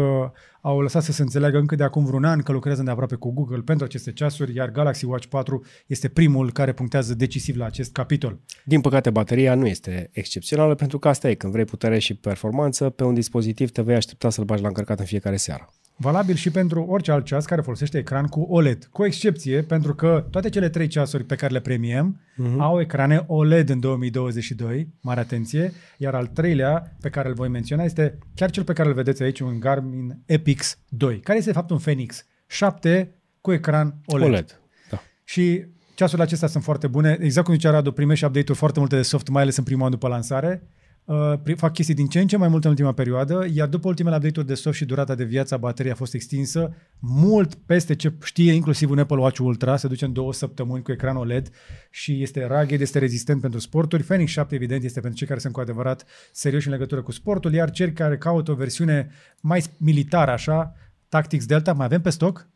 au 0.62 0.82
lăsat 0.82 1.04
să 1.04 1.12
se 1.12 1.22
înțeleagă 1.22 1.58
încă 1.58 1.76
de 1.76 1.84
acum 1.84 2.06
vreun 2.06 2.24
an 2.24 2.42
că 2.42 2.52
lucrează 2.52 2.84
de 2.84 2.92
aproape 2.92 3.16
cu 3.16 3.32
Google 3.32 3.62
pentru 3.62 3.86
aceste 3.86 4.12
ceasuri, 4.12 4.56
iar 4.56 4.70
Galaxy 4.70 5.06
Watch 5.06 5.28
4 5.28 5.66
este 5.88 6.08
primul 6.08 6.52
care 6.52 6.74
punctează 6.74 7.14
decisiv 7.14 7.56
la 7.56 7.66
acest 7.66 7.92
capitol. 7.92 8.40
Din 8.64 8.82
păcate, 8.82 9.10
bateria 9.10 9.56
nu 9.56 9.68
este 9.68 10.10
excepțională 10.12 10.76
pentru 10.76 11.00
că 11.00 11.08
asta 11.08 11.30
e, 11.30 11.34
când 11.34 11.54
vrei 11.54 11.66
putere 11.66 12.00
și 12.00 12.14
performanță, 12.14 12.90
pe 12.90 13.04
un 13.04 13.14
dispozitiv 13.14 13.70
te 13.70 13.82
vei 13.82 13.96
aștepta 13.96 14.30
să-l 14.30 14.44
bagi 14.44 14.62
la 14.62 14.68
încărcat 14.68 15.00
în 15.00 15.06
fiecare 15.06 15.36
seară. 15.36 15.70
Valabil 16.02 16.36
și 16.36 16.52
pentru 16.52 16.84
orice 16.84 17.12
alt 17.12 17.26
ceas 17.26 17.46
care 17.46 17.62
folosește 17.62 17.98
ecran 17.98 18.26
cu 18.26 18.42
OLED, 18.42 18.90
cu 18.92 19.06
excepție 19.06 19.62
pentru 19.62 19.96
că 19.96 20.26
toate 20.32 20.50
cele 20.50 20.70
trei 20.70 20.88
ceasuri 20.88 21.24
pe 21.24 21.36
care 21.36 21.54
le 21.54 21.60
premiem 21.60 22.20
uh-huh. 22.20 22.58
au 22.58 22.80
ecrane 22.80 23.24
OLED 23.28 23.70
în 23.70 23.80
2022, 23.80 24.94
mare 25.02 25.20
atenție, 25.20 25.74
iar 25.98 26.16
al 26.16 26.28
treilea 26.28 26.96
pe 27.02 27.10
care 27.10 27.28
îl 27.28 27.34
voi 27.34 27.48
menționa 27.48 27.84
este 27.84 28.18
chiar 28.36 28.50
cel 28.50 28.64
pe 28.64 28.74
care 28.74 28.88
îl 28.88 28.94
vedeți 28.94 29.24
aici, 29.24 29.40
un 29.40 29.60
Garmin 29.60 30.22
Epix 30.26 30.78
2, 30.90 31.20
care 31.20 31.38
este 31.38 31.50
de 31.50 31.58
fapt 31.58 31.70
un 31.70 31.78
Fenix 31.78 32.26
7 32.48 33.16
cu 33.42 33.52
ecran 33.52 34.02
OLED. 34.06 34.28
OLED. 34.28 34.62
Da. 34.90 35.02
Și 35.24 35.66
ceasurile 35.96 36.26
acestea 36.26 36.48
sunt 36.48 36.64
foarte 36.64 36.88
bune, 36.88 37.18
exact 37.22 37.46
cum 37.46 37.56
zicea 37.56 37.72
Radu, 37.72 37.92
primești 37.92 38.26
update-uri 38.26 38.58
foarte 38.58 38.80
multe 38.80 38.96
de 38.96 39.02
soft, 39.02 39.28
mai 39.28 39.42
ales 39.42 39.58
în 39.58 39.64
primul 39.64 39.86
an 39.86 39.92
după 39.92 40.08
lansare 40.08 40.64
uh, 41.10 41.56
fac 41.56 41.74
chestii 41.74 41.94
din 41.94 42.08
ce 42.08 42.20
în 42.20 42.28
ce 42.28 42.38
mai 42.38 42.48
multe 42.48 42.68
în 42.68 42.72
ultima 42.72 42.94
perioadă, 42.94 43.48
iar 43.54 43.68
după 43.68 43.88
ultimele 43.88 44.16
update-uri 44.16 44.48
de 44.48 44.54
soft 44.54 44.78
și 44.78 44.86
durata 44.86 45.16
de 45.16 45.24
viață 45.24 45.54
a 45.54 45.58
bateriei 45.58 45.94
a 45.94 45.96
fost 45.96 46.14
extinsă 46.14 46.74
mult 47.00 47.54
peste 47.56 47.96
ce 47.96 48.14
știe 48.24 48.54
inclusiv 48.54 48.90
un 48.90 49.00
Apple 49.00 49.18
Watch 49.18 49.40
Ultra, 49.40 49.78
se 49.78 49.88
duce 49.88 50.06
în 50.06 50.14
două 50.14 50.34
săptămâni 50.34 50.84
cu 50.84 50.92
ecran 50.92 51.16
OLED 51.16 51.50
și 51.90 52.22
este 52.22 52.46
rugged, 52.46 52.82
este 52.82 53.00
rezistent 53.00 53.42
pentru 53.42 53.60
sporturi. 53.60 54.04
Fenix 54.04 54.32
7 54.32 54.56
evident 54.56 54.84
este 54.84 55.00
pentru 55.00 55.18
cei 55.18 55.28
care 55.28 55.40
sunt 55.40 55.54
cu 55.54 55.60
adevărat 55.60 56.06
serioși 56.32 56.68
în 56.68 56.74
legătură 56.74 57.02
cu 57.02 57.12
sportul, 57.12 57.54
iar 57.54 57.72
cei 57.72 57.94
care 57.94 58.18
caută 58.18 58.52
o 58.52 58.56
versiune 58.56 59.10
mai 59.42 59.64
militară 59.78 60.32
așa, 60.32 60.76
Tactics 61.10 61.46
Delta, 61.46 61.74
mai 61.74 61.86
avem 61.86 62.02
pe 62.02 62.10
stoc? 62.10 62.48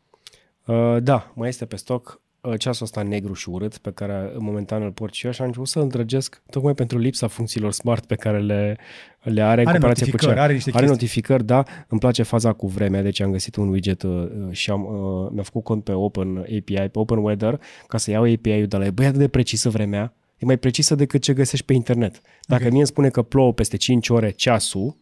Uh, 0.64 0.96
da, 1.02 1.32
mai 1.34 1.48
este 1.48 1.64
pe 1.64 1.76
stoc. 1.76 2.22
Uh, 2.44 2.58
ceasul 2.58 2.84
ăsta 2.84 3.02
negru 3.02 3.32
și 3.32 3.48
urât 3.48 3.78
pe 3.78 3.90
care 3.90 4.32
momentan 4.38 4.82
îl 4.82 4.90
port 4.90 5.14
și 5.14 5.26
eu 5.26 5.32
și 5.32 5.40
am 5.40 5.46
început 5.46 5.68
să 5.68 5.78
îl 5.78 5.84
îndrăgesc 5.84 6.42
tocmai 6.50 6.74
pentru 6.74 6.98
lipsa 6.98 7.26
funcțiilor 7.26 7.72
smart 7.72 8.06
pe 8.06 8.14
care 8.14 8.40
le, 8.40 8.78
le 9.22 9.42
are 9.42 9.60
în 9.60 9.66
are 9.66 9.78
comparație 9.78 10.10
cu 10.10 10.16
ce 10.16 10.28
are, 10.28 10.52
niște 10.52 10.70
are 10.74 10.86
notificări, 10.86 11.44
da, 11.44 11.62
îmi 11.88 12.00
place 12.00 12.22
faza 12.22 12.52
cu 12.52 12.66
vremea, 12.66 13.02
deci 13.02 13.20
am 13.20 13.30
găsit 13.30 13.56
un 13.56 13.68
widget 13.68 14.02
uh, 14.02 14.28
și 14.50 14.70
am, 14.70 14.84
uh, 14.84 15.30
mi-a 15.32 15.42
făcut 15.42 15.64
cont 15.64 15.84
pe 15.84 15.92
Open 15.92 16.36
API, 16.36 16.88
pe 16.88 16.98
Open 16.98 17.18
Weather, 17.18 17.60
ca 17.86 17.98
să 17.98 18.10
iau 18.10 18.22
API-ul 18.22 18.66
de 18.66 18.76
la 18.76 18.84
ei. 18.84 18.90
Băi, 18.90 19.06
atât 19.06 19.18
de 19.18 19.28
precisă 19.28 19.68
vremea, 19.68 20.14
e 20.38 20.44
mai 20.44 20.56
precisă 20.56 20.94
decât 20.94 21.22
ce 21.22 21.32
găsești 21.32 21.66
pe 21.66 21.72
internet. 21.72 22.20
Dacă 22.40 22.60
okay. 22.60 22.68
mie 22.68 22.78
îmi 22.78 22.86
spune 22.86 23.08
că 23.08 23.22
plouă 23.22 23.52
peste 23.52 23.76
5 23.76 24.08
ore 24.08 24.30
ceasul, 24.30 24.96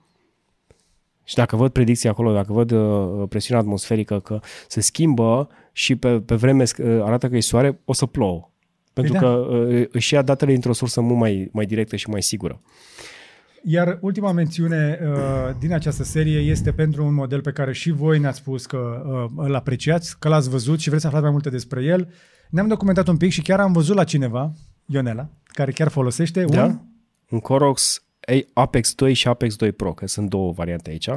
și 1.25 1.35
dacă 1.35 1.57
văd 1.57 1.73
predicții 1.73 2.09
acolo, 2.09 2.33
dacă 2.33 2.53
văd 2.53 2.71
uh, 2.71 3.29
presiunea 3.29 3.63
atmosferică 3.63 4.21
că 4.21 4.41
se 4.69 4.81
schimbă 4.81 5.49
și 5.73 5.97
pe, 5.97 6.21
pe 6.21 6.35
vreme 6.35 6.63
uh, 6.63 7.01
arată 7.03 7.29
că 7.29 7.37
e 7.37 7.41
soare, 7.41 7.81
o 7.85 7.93
să 7.93 8.07
plouă. 8.07 8.51
Pentru 8.93 9.13
păi 9.13 9.21
da. 9.21 9.27
că 9.27 9.33
uh, 9.35 9.87
își 9.91 10.15
ia 10.15 10.23
datele 10.23 10.53
dintr-o 10.53 10.73
sursă 10.73 11.01
mult 11.01 11.19
mai, 11.19 11.49
mai 11.53 11.67
directă 11.67 11.97
și 11.97 12.09
mai 12.09 12.23
sigură. 12.23 12.61
Iar 13.65 13.99
ultima 14.01 14.33
mențiune 14.33 14.99
uh, 15.03 15.55
din 15.59 15.73
această 15.73 16.03
serie 16.03 16.39
este 16.39 16.73
pentru 16.73 17.05
un 17.05 17.15
model 17.15 17.41
pe 17.41 17.53
care 17.53 17.73
și 17.73 17.91
voi 17.91 18.19
ne-ați 18.19 18.39
spus 18.39 18.67
că 18.67 19.03
uh, 19.07 19.45
îl 19.47 19.55
apreciați, 19.55 20.19
că 20.19 20.29
l-ați 20.29 20.49
văzut 20.49 20.81
și 20.81 20.89
vreți 20.89 21.03
să 21.03 21.07
aflați 21.07 21.25
mai 21.25 21.33
multe 21.33 21.51
despre 21.51 21.85
el. 21.85 22.13
Ne-am 22.51 22.69
documentat 22.69 23.09
un 23.09 23.17
pic 23.17 23.31
și 23.31 23.43
chiar 23.43 23.61
am 23.61 23.73
văzut 23.73 23.97
la 23.97 24.05
cineva, 24.05 24.53
Ionela, 24.87 25.29
care 25.45 25.73
chiar 25.73 25.89
folosește 25.89 26.45
da? 26.45 26.65
un... 26.65 26.79
Un 27.29 27.41
Corox 27.41 28.05
Apex 28.53 28.95
2 28.95 29.13
și 29.13 29.29
Apex 29.29 29.57
2 29.57 29.73
Pro, 29.73 29.93
că 29.93 30.07
sunt 30.07 30.29
două 30.29 30.53
variante 30.53 30.91
aici. 30.91 31.09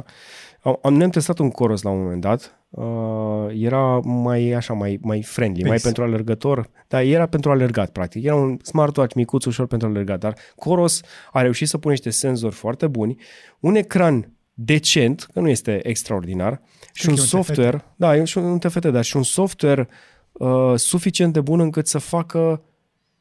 Am, 0.82 0.94
ne-am 0.94 1.10
testat 1.10 1.38
un 1.38 1.50
Coros 1.50 1.82
la 1.82 1.90
un 1.90 2.02
moment 2.02 2.20
dat. 2.20 2.60
Uh, 2.70 3.46
era 3.54 3.98
mai 3.98 4.50
așa, 4.50 4.72
mai, 4.72 4.98
mai 5.02 5.22
friendly, 5.22 5.60
Pace. 5.60 5.68
mai 5.68 5.78
pentru 5.82 6.02
alergător. 6.02 6.70
Da, 6.88 7.02
era 7.02 7.26
pentru 7.26 7.50
alergat, 7.50 7.90
practic. 7.90 8.24
Era 8.24 8.34
un 8.34 8.58
smartwatch 8.62 9.14
micuț, 9.14 9.44
ușor 9.44 9.66
pentru 9.66 9.88
alergat. 9.88 10.18
Dar 10.18 10.34
Coros 10.56 11.00
a 11.32 11.42
reușit 11.42 11.68
să 11.68 11.78
pune 11.78 11.94
niște 11.94 12.10
senzori 12.10 12.54
foarte 12.54 12.86
buni, 12.86 13.16
un 13.60 13.74
ecran 13.74 14.36
decent, 14.54 15.28
că 15.32 15.40
nu 15.40 15.48
este 15.48 15.88
extraordinar, 15.88 16.60
și 16.92 17.08
un, 17.08 17.12
un 17.12 17.18
software, 17.18 17.76
TFT. 17.76 17.86
da, 17.96 18.16
e 18.16 18.24
și 18.24 18.38
un 18.38 18.58
TFT, 18.58 18.86
dar 18.86 19.04
și 19.04 19.16
un 19.16 19.22
software 19.22 19.88
uh, 20.32 20.72
suficient 20.76 21.32
de 21.32 21.40
bun 21.40 21.60
încât 21.60 21.86
să 21.86 21.98
facă 21.98 22.62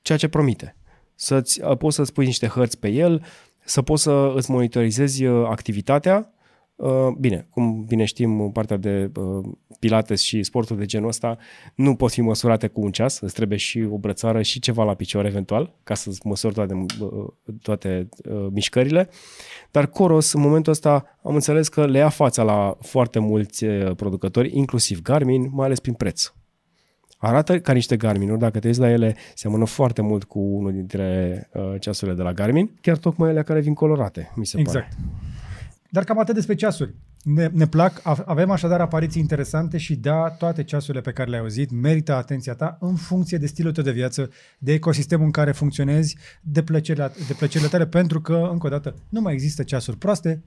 ceea 0.01 0.18
ce 0.18 0.27
promite. 0.27 0.75
Să-ți, 1.15 1.62
uh, 1.62 1.77
poți 1.77 1.96
să-ți 1.96 2.13
pui 2.13 2.25
niște 2.25 2.48
hărți 2.48 2.80
pe 2.80 2.88
el, 2.88 3.25
să 3.65 3.81
poți 3.81 4.03
să 4.03 4.34
îți 4.36 4.51
monitorizezi 4.51 5.25
uh, 5.25 5.48
activitatea. 5.50 6.29
Uh, 6.75 7.07
bine, 7.19 7.48
cum 7.50 7.86
bine 7.88 8.05
știm, 8.05 8.51
partea 8.51 8.77
de 8.77 9.12
uh, 9.15 9.45
pilates 9.79 10.22
și 10.22 10.43
sportul 10.43 10.77
de 10.77 10.86
genul 10.86 11.07
ăsta 11.07 11.38
nu 11.75 11.95
pot 11.95 12.12
fi 12.12 12.22
măsurate 12.22 12.67
cu 12.67 12.81
un 12.81 12.91
ceas, 12.91 13.19
îți 13.19 13.34
trebuie 13.34 13.57
și 13.57 13.88
o 13.91 13.98
brățară 13.98 14.41
și 14.41 14.60
ceva 14.60 14.84
la 14.84 14.93
picior 14.93 15.25
eventual, 15.25 15.75
ca 15.84 15.93
să-ți 15.93 16.27
măsori 16.27 16.53
toate, 16.53 16.86
toate 17.62 18.10
mișcările. 18.51 19.10
Dar 19.72 19.88
Coros, 19.88 20.34
în 20.34 20.41
momentul 20.41 20.72
ăsta, 20.72 21.19
am 21.24 21.34
înțeles 21.34 21.67
că 21.67 21.86
le 21.86 21.98
ia 21.98 22.10
fața 22.10 22.43
la 22.43 22.77
foarte 22.81 23.19
mulți 23.19 23.65
producători, 23.65 24.57
inclusiv 24.57 25.01
Garmin, 25.01 25.50
mai 25.51 25.65
ales 25.65 25.79
prin 25.79 25.93
preț 25.93 26.31
arată 27.17 27.60
ca 27.60 27.74
niște 27.74 27.98
Garmin-uri, 27.98 28.39
dacă 28.39 28.60
te 28.60 28.67
uiți 28.67 28.79
la 28.79 28.89
ele, 28.89 29.15
seamănă 29.34 29.65
foarte 29.65 30.01
mult 30.01 30.24
cu 30.24 30.39
unul 30.39 30.72
dintre 30.72 31.50
uh, 31.53 31.75
ceasurile 31.79 32.15
de 32.15 32.24
la 32.24 32.34
Garmin, 32.34 32.72
chiar 32.81 32.98
tocmai 32.98 33.29
ele 33.29 33.43
care 33.43 33.60
vin 33.60 33.74
colorate, 33.74 34.31
mi 34.36 34.45
se 34.45 34.60
exact. 34.60 34.93
pare. 34.93 35.03
Dar 35.89 36.03
cam 36.03 36.19
atât 36.19 36.34
despre 36.36 36.55
ceasuri. 36.55 36.93
Ne, 37.24 37.50
ne 37.51 37.67
plac, 37.67 38.01
avem 38.25 38.51
așadar 38.51 38.81
apariții 38.81 39.22
interesante 39.22 39.77
și 39.77 39.95
da, 39.95 40.29
toate 40.29 40.63
ceasurile 40.63 41.01
pe 41.01 41.12
care 41.12 41.29
le-ai 41.29 41.41
auzit 41.41 41.72
merită 41.72 42.13
atenția 42.13 42.53
ta 42.53 42.77
în 42.79 42.95
funcție 42.95 43.38
de 43.38 43.45
stilul 43.45 43.72
tău 43.72 43.84
de 43.84 43.91
viață, 43.91 44.29
de 44.57 44.74
ecosistemul 44.74 45.25
în 45.25 45.31
care 45.31 45.51
funcționezi, 45.51 46.17
de 46.41 46.63
plăcerile, 46.63 47.12
de 47.27 47.34
plăcerile 47.34 47.69
tale, 47.69 47.88
pentru 47.88 48.22
că, 48.22 48.48
încă 48.51 48.67
o 48.67 48.69
dată, 48.69 48.95
nu 49.10 49.22
mai 49.22 49.34
există 49.34 49.63
ceasuri 49.63 49.98
proaste, 49.98 50.43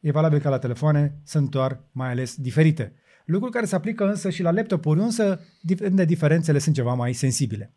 e 0.00 0.10
valabil 0.10 0.38
ca 0.38 0.48
la 0.48 0.58
telefoane, 0.58 1.14
sunt 1.24 1.50
doar 1.50 1.80
mai 1.92 2.10
ales 2.10 2.34
diferite. 2.36 2.92
Lucruri 3.24 3.52
care 3.52 3.66
se 3.66 3.74
aplică 3.74 4.08
însă 4.08 4.30
și 4.30 4.42
la 4.42 4.50
laptopuri, 4.50 5.00
însă 5.00 5.40
de 5.90 6.04
diferențele 6.04 6.58
sunt 6.58 6.74
ceva 6.74 6.94
mai 6.94 7.12
sensibile. 7.12 7.72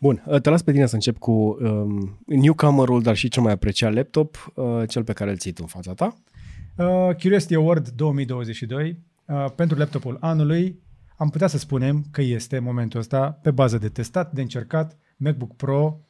Bun, 0.00 0.22
te 0.42 0.50
las 0.50 0.62
pe 0.62 0.72
tine 0.72 0.86
să 0.86 0.94
încep 0.94 1.18
cu 1.18 1.32
um, 1.32 2.18
newcomer-ul, 2.26 3.02
dar 3.02 3.16
și 3.16 3.28
cel 3.28 3.42
mai 3.42 3.52
apreciat 3.52 3.92
laptop, 3.92 4.52
uh, 4.54 4.88
cel 4.88 5.04
pe 5.04 5.12
care 5.12 5.30
îl 5.30 5.36
ții 5.36 5.52
tu 5.52 5.60
în 5.62 5.68
fața 5.68 5.94
ta. 5.94 6.16
Uh, 6.76 7.14
Curiosity 7.14 7.54
Award 7.54 7.88
2022 7.88 9.02
uh, 9.26 9.46
pentru 9.54 9.78
laptopul 9.78 10.16
anului. 10.20 10.82
Am 11.16 11.30
putea 11.30 11.46
să 11.46 11.58
spunem 11.58 12.04
că 12.10 12.22
este 12.22 12.56
în 12.56 12.64
momentul 12.64 13.00
ăsta 13.00 13.38
pe 13.42 13.50
bază 13.50 13.78
de 13.78 13.88
testat, 13.88 14.32
de 14.32 14.40
încercat, 14.40 14.98
MacBook 15.16 15.56
Pro 15.56 16.00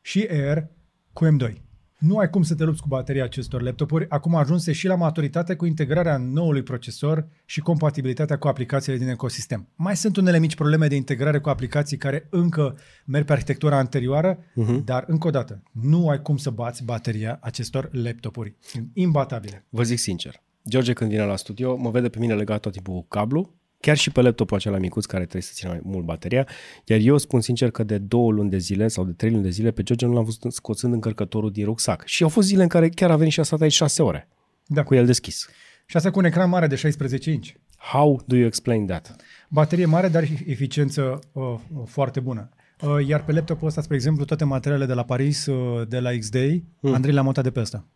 și 0.00 0.26
Air 0.30 0.68
cu 1.12 1.26
M2. 1.26 1.67
Nu 1.98 2.18
ai 2.18 2.30
cum 2.30 2.42
să 2.42 2.54
te 2.54 2.64
lupți 2.64 2.82
cu 2.82 2.88
bateria 2.88 3.24
acestor 3.24 3.62
laptopuri. 3.62 4.06
Acum 4.08 4.34
ajunse 4.34 4.72
și 4.72 4.86
la 4.86 4.94
maturitate 4.94 5.56
cu 5.56 5.66
integrarea 5.66 6.16
noului 6.16 6.62
procesor 6.62 7.28
și 7.44 7.60
compatibilitatea 7.60 8.38
cu 8.38 8.48
aplicațiile 8.48 8.98
din 8.98 9.08
ecosistem. 9.08 9.68
Mai 9.74 9.96
sunt 9.96 10.16
unele 10.16 10.38
mici 10.38 10.54
probleme 10.54 10.86
de 10.86 10.94
integrare 10.94 11.38
cu 11.38 11.48
aplicații 11.48 11.96
care 11.96 12.26
încă 12.30 12.78
merg 13.04 13.24
pe 13.24 13.32
arhitectura 13.32 13.76
anterioară, 13.76 14.38
uh-huh. 14.38 14.84
dar 14.84 15.04
încă 15.06 15.26
o 15.26 15.30
dată, 15.30 15.62
nu 15.72 16.08
ai 16.08 16.22
cum 16.22 16.36
să 16.36 16.50
bați 16.50 16.84
bateria 16.84 17.38
acestor 17.40 17.88
laptopuri. 17.92 18.54
Sunt 18.60 18.90
imbatabile. 18.92 19.64
Vă 19.68 19.82
zic 19.82 19.98
sincer, 19.98 20.42
George 20.68 20.92
când 20.92 21.10
vine 21.10 21.24
la 21.24 21.36
studio 21.36 21.76
mă 21.76 21.90
vede 21.90 22.08
pe 22.08 22.18
mine 22.18 22.34
legat 22.34 22.60
tot 22.60 22.72
timpul 22.72 22.94
cu 22.94 23.06
cablu 23.08 23.57
chiar 23.80 23.96
și 23.96 24.10
pe 24.10 24.20
laptopul 24.20 24.56
acela 24.56 24.78
micuț 24.78 25.04
care 25.04 25.22
trebuie 25.22 25.42
să 25.42 25.52
țină 25.54 25.70
mai 25.70 25.80
mult 25.82 26.04
bateria, 26.04 26.48
iar 26.84 26.98
eu 27.02 27.16
spun 27.16 27.40
sincer 27.40 27.70
că 27.70 27.82
de 27.82 27.98
două 27.98 28.32
luni 28.32 28.50
de 28.50 28.58
zile 28.58 28.88
sau 28.88 29.04
de 29.04 29.12
trei 29.12 29.30
luni 29.30 29.42
de 29.42 29.50
zile 29.50 29.70
pe 29.70 29.82
George 29.82 30.06
nu 30.06 30.12
l-am 30.12 30.24
văzut 30.24 30.52
scoțând 30.52 30.92
încărcătorul 30.92 31.50
din 31.50 31.64
rucsac. 31.64 32.06
Și 32.06 32.22
au 32.22 32.28
fost 32.28 32.46
zile 32.46 32.62
în 32.62 32.68
care 32.68 32.88
chiar 32.88 33.10
a 33.10 33.16
venit 33.16 33.32
și 33.32 33.40
a 33.40 33.42
stat 33.42 33.60
aici 33.60 33.72
șase 33.72 34.02
ore 34.02 34.28
da. 34.66 34.82
cu 34.82 34.94
el 34.94 35.06
deschis. 35.06 35.48
Și 35.86 35.96
asta 35.96 36.10
cu 36.10 36.18
un 36.18 36.24
ecran 36.24 36.48
mare 36.48 36.66
de 36.66 36.74
16 36.74 37.30
inch. 37.30 37.48
How 37.78 38.22
do 38.26 38.36
you 38.36 38.46
explain 38.46 38.86
that? 38.86 39.16
Baterie 39.48 39.84
mare, 39.84 40.08
dar 40.08 40.24
eficiență 40.46 41.18
uh, 41.32 41.54
foarte 41.86 42.20
bună. 42.20 42.48
Uh, 42.80 43.06
iar 43.06 43.24
pe 43.24 43.32
laptopul 43.32 43.66
ăsta, 43.66 43.80
spre 43.80 43.96
exemplu, 43.96 44.24
toate 44.24 44.44
materialele 44.44 44.86
de 44.86 44.94
la 44.94 45.04
Paris, 45.04 45.46
uh, 45.46 45.88
de 45.88 46.00
la 46.00 46.10
X-Day, 46.18 46.64
hmm. 46.80 46.94
Andrei 46.94 47.12
le-a 47.12 47.22
montat 47.22 47.44
de 47.44 47.50
pe 47.50 47.60
ăsta. 47.60 47.86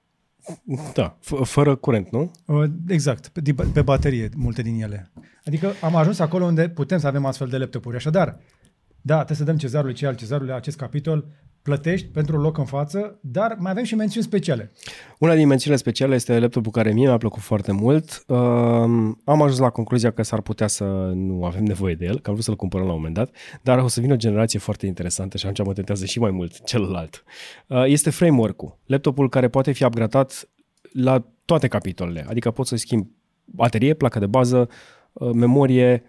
Da, 0.95 1.19
f- 1.21 1.45
fără 1.45 1.75
curent, 1.77 2.11
nu? 2.11 2.31
Uh, 2.47 2.71
exact, 2.89 3.29
pe, 3.29 3.55
pe 3.73 3.83
baterie, 3.83 4.29
multe 4.37 4.63
din 4.63 4.83
ele. 4.83 5.11
Adică 5.45 5.73
am 5.83 5.97
ajuns 5.97 6.19
acolo 6.19 6.45
unde 6.45 6.69
putem 6.69 6.99
să 6.99 7.07
avem 7.07 7.25
astfel 7.25 7.49
de 7.49 7.59
laptopuri. 7.59 7.97
Așadar, 7.97 8.39
da, 9.01 9.15
trebuie 9.15 9.37
să 9.37 9.45
dăm 9.45 9.57
cezarului 9.57 9.95
ce 9.95 10.07
al 10.07 10.15
cezarului 10.15 10.53
acest 10.53 10.77
capitol. 10.77 11.27
Plătești 11.63 12.07
pentru 12.07 12.41
loc 12.41 12.59
în 12.59 12.65
față, 12.65 13.19
dar 13.21 13.57
mai 13.59 13.71
avem 13.71 13.85
și 13.85 13.95
mențiuni 13.95 14.27
speciale. 14.27 14.73
Una 15.19 15.35
din 15.35 15.47
mențiunile 15.47 15.81
speciale 15.81 16.15
este 16.15 16.39
laptopul 16.39 16.73
care 16.73 16.93
mie 16.93 17.07
mi-a 17.07 17.17
plăcut 17.17 17.43
foarte 17.43 17.73
mult. 17.73 18.25
Um, 18.27 19.21
am 19.25 19.43
ajuns 19.43 19.59
la 19.59 19.71
concluzia 19.71 20.11
că 20.11 20.23
s-ar 20.23 20.41
putea 20.41 20.67
să 20.67 20.85
nu 21.15 21.45
avem 21.45 21.65
nevoie 21.65 21.95
de 21.95 22.05
el, 22.05 22.21
că 22.21 22.29
am 22.29 22.33
vrut 22.33 22.45
să-l 22.45 22.57
cumpărăm 22.57 22.87
la 22.87 22.93
un 22.93 22.99
moment 22.99 23.17
dat, 23.17 23.31
dar 23.63 23.79
o 23.79 23.89
să 23.89 24.01
vină 24.01 24.13
o 24.13 24.17
generație 24.17 24.59
foarte 24.59 24.87
interesantă 24.87 25.37
și 25.37 25.47
atunci 25.47 25.67
mă 25.67 25.73
tentează 25.73 26.05
și 26.05 26.19
mai 26.19 26.31
mult 26.31 26.65
celălalt. 26.65 27.25
Uh, 27.67 27.85
este 27.87 28.11
framework-ul, 28.11 28.79
laptopul 28.87 29.29
care 29.29 29.49
poate 29.49 29.73
fi 29.73 29.85
upgradat 29.85 30.49
la 30.93 31.25
toate 31.45 31.69
capitolele, 31.69 32.27
adică 32.29 32.51
poți 32.51 32.69
să 32.69 32.77
schimbi 32.77 33.09
baterie, 33.45 33.95
placă 33.95 34.19
de 34.19 34.27
bază, 34.27 34.69
uh, 35.13 35.31
memorie, 35.35 36.03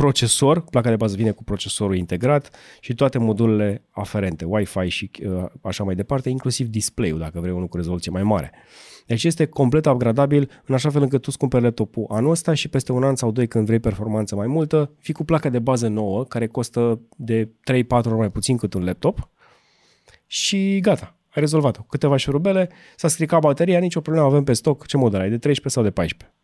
procesor, 0.00 0.60
placa 0.60 0.88
de 0.88 0.96
bază 0.96 1.16
vine 1.16 1.30
cu 1.30 1.44
procesorul 1.44 1.96
integrat 1.96 2.50
și 2.80 2.94
toate 2.94 3.18
modulele 3.18 3.84
aferente, 3.90 4.44
Wi-Fi 4.44 4.88
și 4.88 5.10
uh, 5.24 5.44
așa 5.62 5.84
mai 5.84 5.94
departe, 5.94 6.28
inclusiv 6.28 6.66
display-ul 6.66 7.18
dacă 7.18 7.40
vrei 7.40 7.52
unul 7.52 7.66
cu 7.66 7.76
rezoluție 7.76 8.10
mai 8.10 8.22
mare. 8.22 8.52
Deci 9.06 9.24
este 9.24 9.46
complet 9.46 9.86
upgradabil 9.86 10.50
în 10.64 10.74
așa 10.74 10.90
fel 10.90 11.02
încât 11.02 11.20
tu 11.20 11.26
îți 11.28 11.38
cumperi 11.38 11.62
laptopul 11.62 12.06
anul 12.08 12.30
ăsta 12.30 12.54
și 12.54 12.68
peste 12.68 12.92
un 12.92 13.02
an 13.02 13.16
sau 13.16 13.30
doi 13.30 13.46
când 13.46 13.66
vrei 13.66 13.78
performanță 13.78 14.34
mai 14.34 14.46
multă, 14.46 14.90
fii 14.98 15.14
cu 15.14 15.24
placa 15.24 15.48
de 15.48 15.58
bază 15.58 15.88
nouă 15.88 16.24
care 16.24 16.46
costă 16.46 17.00
de 17.16 17.44
3-4 17.46 17.50
ori 17.88 18.14
mai 18.14 18.30
puțin 18.30 18.56
cât 18.56 18.74
un 18.74 18.84
laptop 18.84 19.28
și 20.26 20.80
gata, 20.80 21.16
ai 21.28 21.40
rezolvat-o. 21.42 21.82
Câteva 21.82 22.16
șurubele, 22.16 22.70
s-a 22.96 23.08
stricat 23.08 23.40
bateria, 23.40 23.78
nicio 23.78 24.00
problemă, 24.00 24.26
avem 24.26 24.44
pe 24.44 24.52
stoc. 24.52 24.86
Ce 24.86 24.96
model 24.96 25.20
ai, 25.20 25.30
de 25.30 25.38
13 25.38 25.68
sau 25.68 25.82
de 25.82 25.90
14? 25.90 26.38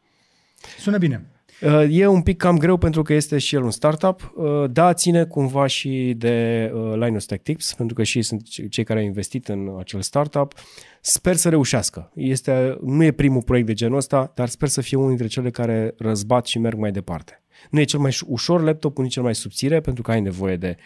Sună 0.78 0.98
bine. 0.98 1.35
Uh, 1.62 1.86
e 1.90 2.06
un 2.06 2.22
pic 2.22 2.36
cam 2.36 2.58
greu 2.58 2.76
pentru 2.76 3.02
că 3.02 3.12
este 3.12 3.38
și 3.38 3.54
el 3.54 3.62
un 3.62 3.70
startup. 3.70 4.32
Uh, 4.34 4.64
da, 4.70 4.94
ține 4.94 5.24
cumva 5.24 5.66
și 5.66 6.14
de 6.16 6.70
uh, 6.74 6.94
Linus 6.94 7.24
Tech 7.24 7.42
Tips, 7.42 7.74
pentru 7.74 7.94
că 7.94 8.02
și 8.02 8.22
sunt 8.22 8.42
cei 8.70 8.84
care 8.84 8.98
au 8.98 9.04
investit 9.04 9.48
în 9.48 9.76
acel 9.78 10.00
startup. 10.00 10.54
Sper 11.00 11.34
să 11.34 11.48
reușească. 11.48 12.10
Este, 12.14 12.78
nu 12.82 13.04
e 13.04 13.10
primul 13.10 13.42
proiect 13.42 13.66
de 13.66 13.72
genul 13.72 13.96
ăsta, 13.96 14.32
dar 14.34 14.48
sper 14.48 14.68
să 14.68 14.80
fie 14.80 14.96
unul 14.96 15.08
dintre 15.08 15.26
cele 15.26 15.50
care 15.50 15.94
răzbat 15.98 16.46
și 16.46 16.58
merg 16.58 16.78
mai 16.78 16.92
departe. 16.92 17.42
Nu 17.70 17.80
e 17.80 17.84
cel 17.84 18.00
mai 18.00 18.16
ușor 18.26 18.62
laptop, 18.62 18.98
nici 18.98 19.12
cel 19.12 19.22
mai 19.22 19.34
subțire, 19.34 19.80
pentru 19.80 20.02
că 20.02 20.10
ai 20.10 20.20
nevoie 20.20 20.56
de 20.56 20.76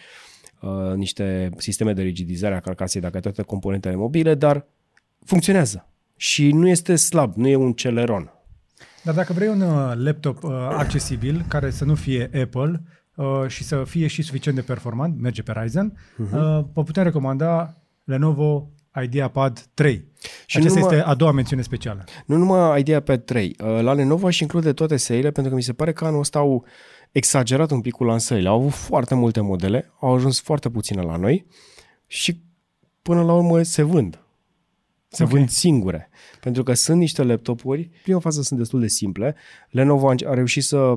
uh, 0.60 0.94
niște 0.94 1.50
sisteme 1.56 1.92
de 1.92 2.02
rigidizare 2.02 2.54
a 2.54 2.60
carcasei 2.60 3.00
dacă 3.00 3.14
ai 3.14 3.22
toate 3.22 3.42
componentele 3.42 3.94
mobile, 3.94 4.34
dar 4.34 4.66
funcționează. 5.24 5.88
Și 6.16 6.52
nu 6.52 6.68
este 6.68 6.96
slab, 6.96 7.34
nu 7.36 7.48
e 7.48 7.56
un 7.56 7.72
celeron 7.72 8.39
dar 9.02 9.14
dacă 9.14 9.32
vrei 9.32 9.48
un 9.48 9.60
uh, 9.60 9.92
laptop 9.94 10.42
uh, 10.42 10.50
accesibil, 10.70 11.44
care 11.48 11.70
să 11.70 11.84
nu 11.84 11.94
fie 11.94 12.30
Apple 12.42 12.82
uh, 13.14 13.26
și 13.46 13.64
să 13.64 13.84
fie 13.84 14.06
și 14.06 14.22
suficient 14.22 14.56
de 14.56 14.62
performant, 14.62 15.20
merge 15.20 15.42
pe 15.42 15.52
Ryzen, 15.56 15.92
uh-huh. 15.92 16.32
uh, 16.32 16.64
vă 16.72 16.82
putem 16.84 17.02
recomanda 17.02 17.74
Lenovo 18.04 18.70
IdeaPad 19.02 19.66
3. 19.74 20.04
Și 20.46 20.56
Aceasta 20.56 20.78
numai, 20.78 20.96
este 20.96 21.08
a 21.08 21.14
doua 21.14 21.32
mențiune 21.32 21.62
specială. 21.62 22.04
Nu 22.26 22.36
numai 22.36 22.80
IdeaPad 22.80 23.24
3. 23.24 23.56
Uh, 23.58 23.80
la 23.80 23.92
Lenovo 23.92 24.30
și 24.30 24.42
include 24.42 24.72
toate 24.72 24.96
seriile, 24.96 25.30
pentru 25.30 25.52
că 25.52 25.58
mi 25.58 25.62
se 25.64 25.72
pare 25.72 25.92
că 25.92 26.04
anul 26.04 26.20
ăsta 26.20 26.38
au 26.38 26.64
exagerat 27.12 27.70
un 27.70 27.80
pic 27.80 27.92
cu 27.92 28.04
lansările. 28.04 28.48
Au 28.48 28.58
avut 28.58 28.72
foarte 28.72 29.14
multe 29.14 29.40
modele, 29.40 29.90
au 30.00 30.14
ajuns 30.14 30.40
foarte 30.40 30.70
puține 30.70 31.02
la 31.02 31.16
noi 31.16 31.46
și 32.06 32.42
până 33.02 33.22
la 33.22 33.32
urmă 33.32 33.62
se 33.62 33.82
vând. 33.82 34.18
Se 35.12 35.22
okay. 35.22 35.36
vând 35.36 35.48
singure. 35.48 36.10
Pentru 36.40 36.62
că 36.62 36.74
sunt 36.74 36.98
niște 36.98 37.22
laptopuri, 37.22 37.90
prima 38.02 38.18
fază 38.18 38.42
sunt 38.42 38.58
destul 38.58 38.80
de 38.80 38.86
simple. 38.86 39.34
Lenovo 39.70 40.08
a 40.08 40.34
reușit 40.34 40.62
să 40.62 40.94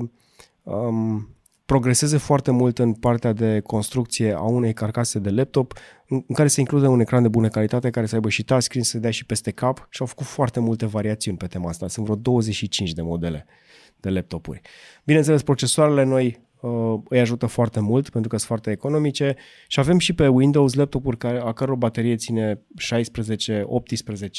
um, 0.62 1.28
progreseze 1.64 2.16
foarte 2.16 2.50
mult 2.50 2.78
în 2.78 2.92
partea 2.92 3.32
de 3.32 3.60
construcție 3.60 4.32
a 4.32 4.42
unei 4.42 4.72
carcase 4.72 5.18
de 5.18 5.30
laptop 5.30 5.78
în 6.08 6.34
care 6.34 6.48
se 6.48 6.60
include 6.60 6.86
un 6.86 7.00
ecran 7.00 7.22
de 7.22 7.28
bună 7.28 7.48
calitate 7.48 7.90
care 7.90 8.06
să 8.06 8.14
aibă 8.14 8.28
și 8.28 8.44
touchscreen, 8.44 8.84
să 8.84 8.98
dea 8.98 9.10
și 9.10 9.26
peste 9.26 9.50
cap 9.50 9.86
și 9.90 10.00
au 10.00 10.06
făcut 10.06 10.26
foarte 10.26 10.60
multe 10.60 10.86
variațiuni 10.86 11.36
pe 11.36 11.46
tema 11.46 11.68
asta. 11.68 11.88
Sunt 11.88 12.04
vreo 12.04 12.16
25 12.16 12.92
de 12.92 13.02
modele 13.02 13.46
de 14.00 14.10
laptopuri. 14.10 14.60
Bineînțeles, 15.04 15.42
procesoarele 15.42 16.02
noi 16.02 16.26
uh, 16.26 16.43
îi 17.08 17.20
ajută 17.20 17.46
foarte 17.46 17.80
mult 17.80 18.08
pentru 18.08 18.28
că 18.28 18.36
sunt 18.36 18.48
foarte 18.48 18.70
economice 18.70 19.36
și 19.68 19.80
avem 19.80 19.98
și 19.98 20.12
pe 20.12 20.28
Windows 20.28 20.74
laptopuri 20.74 21.16
care, 21.16 21.38
a 21.38 21.52
căror 21.52 21.76
baterie 21.76 22.16
ține 22.16 22.54
16-18 22.54 22.60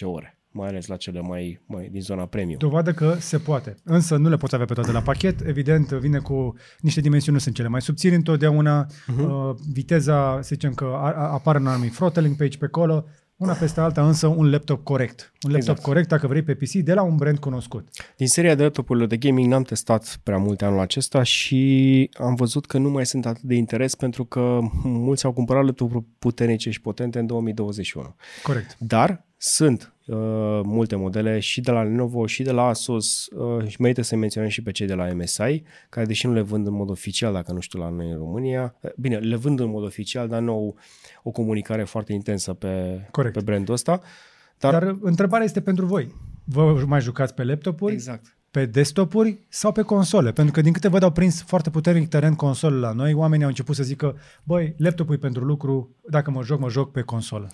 ore 0.03 0.39
mai 0.55 0.67
ales 0.67 0.87
la 0.87 0.95
cele 0.95 1.21
mai, 1.21 1.61
mai 1.65 1.89
din 1.91 2.01
zona 2.01 2.25
premium. 2.25 2.57
Dovadă 2.57 2.93
că 2.93 3.15
se 3.19 3.37
poate. 3.37 3.75
Însă 3.83 4.15
nu 4.15 4.29
le 4.29 4.37
poți 4.37 4.53
avea 4.53 4.65
pe 4.65 4.73
toate 4.73 4.91
la 4.91 5.01
pachet. 5.01 5.47
Evident, 5.47 5.91
vine 5.91 6.17
cu 6.17 6.55
niște 6.79 7.01
dimensiuni, 7.01 7.37
nu 7.37 7.43
sunt 7.43 7.55
cele 7.55 7.67
mai 7.67 7.81
subțiri 7.81 8.15
întotdeauna. 8.15 8.85
Uh-huh. 8.85 9.23
Uh, 9.23 9.55
viteza, 9.73 10.41
să 10.41 10.49
zicem 10.53 10.73
că 10.73 10.85
apare 11.15 11.57
un 11.57 11.67
anumit 11.67 11.93
throttling 11.93 12.35
pe 12.35 12.43
aici, 12.43 12.57
pe 12.57 12.65
acolo. 12.65 13.05
Una 13.37 13.53
peste 13.53 13.79
alta, 13.79 14.07
însă 14.07 14.27
un 14.27 14.49
laptop 14.49 14.83
corect. 14.83 15.31
Un 15.41 15.51
laptop 15.51 15.69
exact. 15.69 15.81
corect, 15.81 16.07
dacă 16.07 16.27
vrei, 16.27 16.41
pe 16.41 16.53
PC, 16.53 16.71
de 16.71 16.93
la 16.93 17.01
un 17.01 17.15
brand 17.15 17.37
cunoscut. 17.37 17.87
Din 18.17 18.27
seria 18.27 18.55
de 18.55 18.63
laptopurile 18.63 19.05
de 19.05 19.17
gaming 19.17 19.51
n-am 19.51 19.63
testat 19.63 20.19
prea 20.23 20.37
multe 20.37 20.65
anul 20.65 20.79
acesta 20.79 21.23
și 21.23 22.09
am 22.13 22.35
văzut 22.35 22.65
că 22.65 22.77
nu 22.77 22.89
mai 22.89 23.05
sunt 23.05 23.25
atât 23.25 23.41
de 23.41 23.55
interes 23.55 23.95
pentru 23.95 24.25
că 24.25 24.59
mulți 24.83 25.25
au 25.25 25.31
cumpărat 25.31 25.65
laptopuri 25.65 26.05
puternice 26.19 26.69
și 26.69 26.81
potente 26.81 27.19
în 27.19 27.25
2021. 27.25 28.15
Corect. 28.43 28.75
Dar 28.79 29.25
sunt 29.45 29.93
uh, 30.05 30.15
multe 30.63 30.95
modele 30.95 31.39
și 31.39 31.61
de 31.61 31.71
la 31.71 31.83
Lenovo 31.83 32.25
și 32.25 32.43
de 32.43 32.51
la 32.51 32.63
Asus 32.63 33.25
uh, 33.25 33.67
și 33.67 33.81
merită 33.81 34.01
să 34.01 34.15
menționăm 34.15 34.49
și 34.49 34.63
pe 34.63 34.71
cei 34.71 34.87
de 34.87 34.93
la 34.93 35.13
MSI, 35.13 35.63
care 35.89 36.05
deși 36.05 36.27
nu 36.27 36.33
le 36.33 36.41
vând 36.41 36.67
în 36.67 36.73
mod 36.73 36.89
oficial, 36.89 37.33
dacă 37.33 37.51
nu 37.51 37.59
știu 37.59 37.79
la 37.79 37.89
noi 37.89 38.09
în 38.09 38.17
România, 38.17 38.75
uh, 38.79 38.91
bine, 38.97 39.17
le 39.17 39.35
vând 39.35 39.59
în 39.59 39.69
mod 39.69 39.83
oficial, 39.83 40.27
dar 40.27 40.41
nu 40.41 40.51
au 40.51 40.75
o 41.23 41.31
comunicare 41.31 41.83
foarte 41.83 42.13
intensă 42.13 42.53
pe, 42.53 43.01
Corect. 43.11 43.33
pe 43.33 43.41
brandul 43.41 43.73
ăsta. 43.73 44.01
Dar, 44.57 44.71
dar 44.71 44.97
întrebarea 45.01 45.45
este 45.45 45.61
pentru 45.61 45.85
voi. 45.85 46.15
Vă 46.43 46.83
mai 46.87 47.01
jucați 47.01 47.33
pe 47.33 47.43
laptopuri? 47.43 47.93
Exact 47.93 48.35
pe 48.51 48.65
desktopuri 48.65 49.39
sau 49.49 49.71
pe 49.71 49.81
console. 49.81 50.31
Pentru 50.31 50.53
că 50.53 50.61
din 50.61 50.73
câte 50.73 50.87
văd 50.87 51.03
au 51.03 51.11
prins 51.11 51.43
foarte 51.43 51.69
puternic 51.69 52.09
teren 52.09 52.35
console 52.35 52.75
la 52.75 52.91
noi, 52.91 53.13
oamenii 53.13 53.43
au 53.43 53.49
început 53.49 53.75
să 53.75 53.83
zică, 53.83 54.17
băi, 54.43 54.75
laptopul 54.77 55.13
e 55.13 55.17
pentru 55.17 55.43
lucru, 55.43 55.95
dacă 56.09 56.31
mă 56.31 56.43
joc, 56.43 56.59
mă 56.59 56.69
joc 56.69 56.91
pe 56.91 57.01
consolă. 57.01 57.49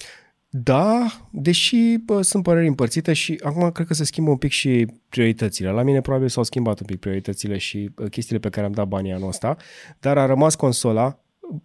Da, 0.53 1.07
deși 1.29 1.97
bă, 2.05 2.21
sunt 2.21 2.43
păreri 2.43 2.67
împărțite 2.67 3.13
și 3.13 3.39
acum 3.43 3.71
cred 3.71 3.87
că 3.87 3.93
se 3.93 4.03
schimbă 4.03 4.29
un 4.29 4.37
pic 4.37 4.51
și 4.51 4.87
prioritățile. 5.09 5.69
La 5.69 5.83
mine 5.83 6.01
probabil 6.01 6.27
s-au 6.27 6.43
schimbat 6.43 6.79
un 6.79 6.85
pic 6.85 6.99
prioritățile 6.99 7.57
și 7.57 7.91
chestiile 8.09 8.39
pe 8.39 8.49
care 8.49 8.65
am 8.65 8.71
dat 8.71 8.87
banii 8.87 9.11
anul 9.11 9.27
ăsta, 9.27 9.55
dar 9.99 10.17
a 10.17 10.25
rămas 10.25 10.55
consola 10.55 11.19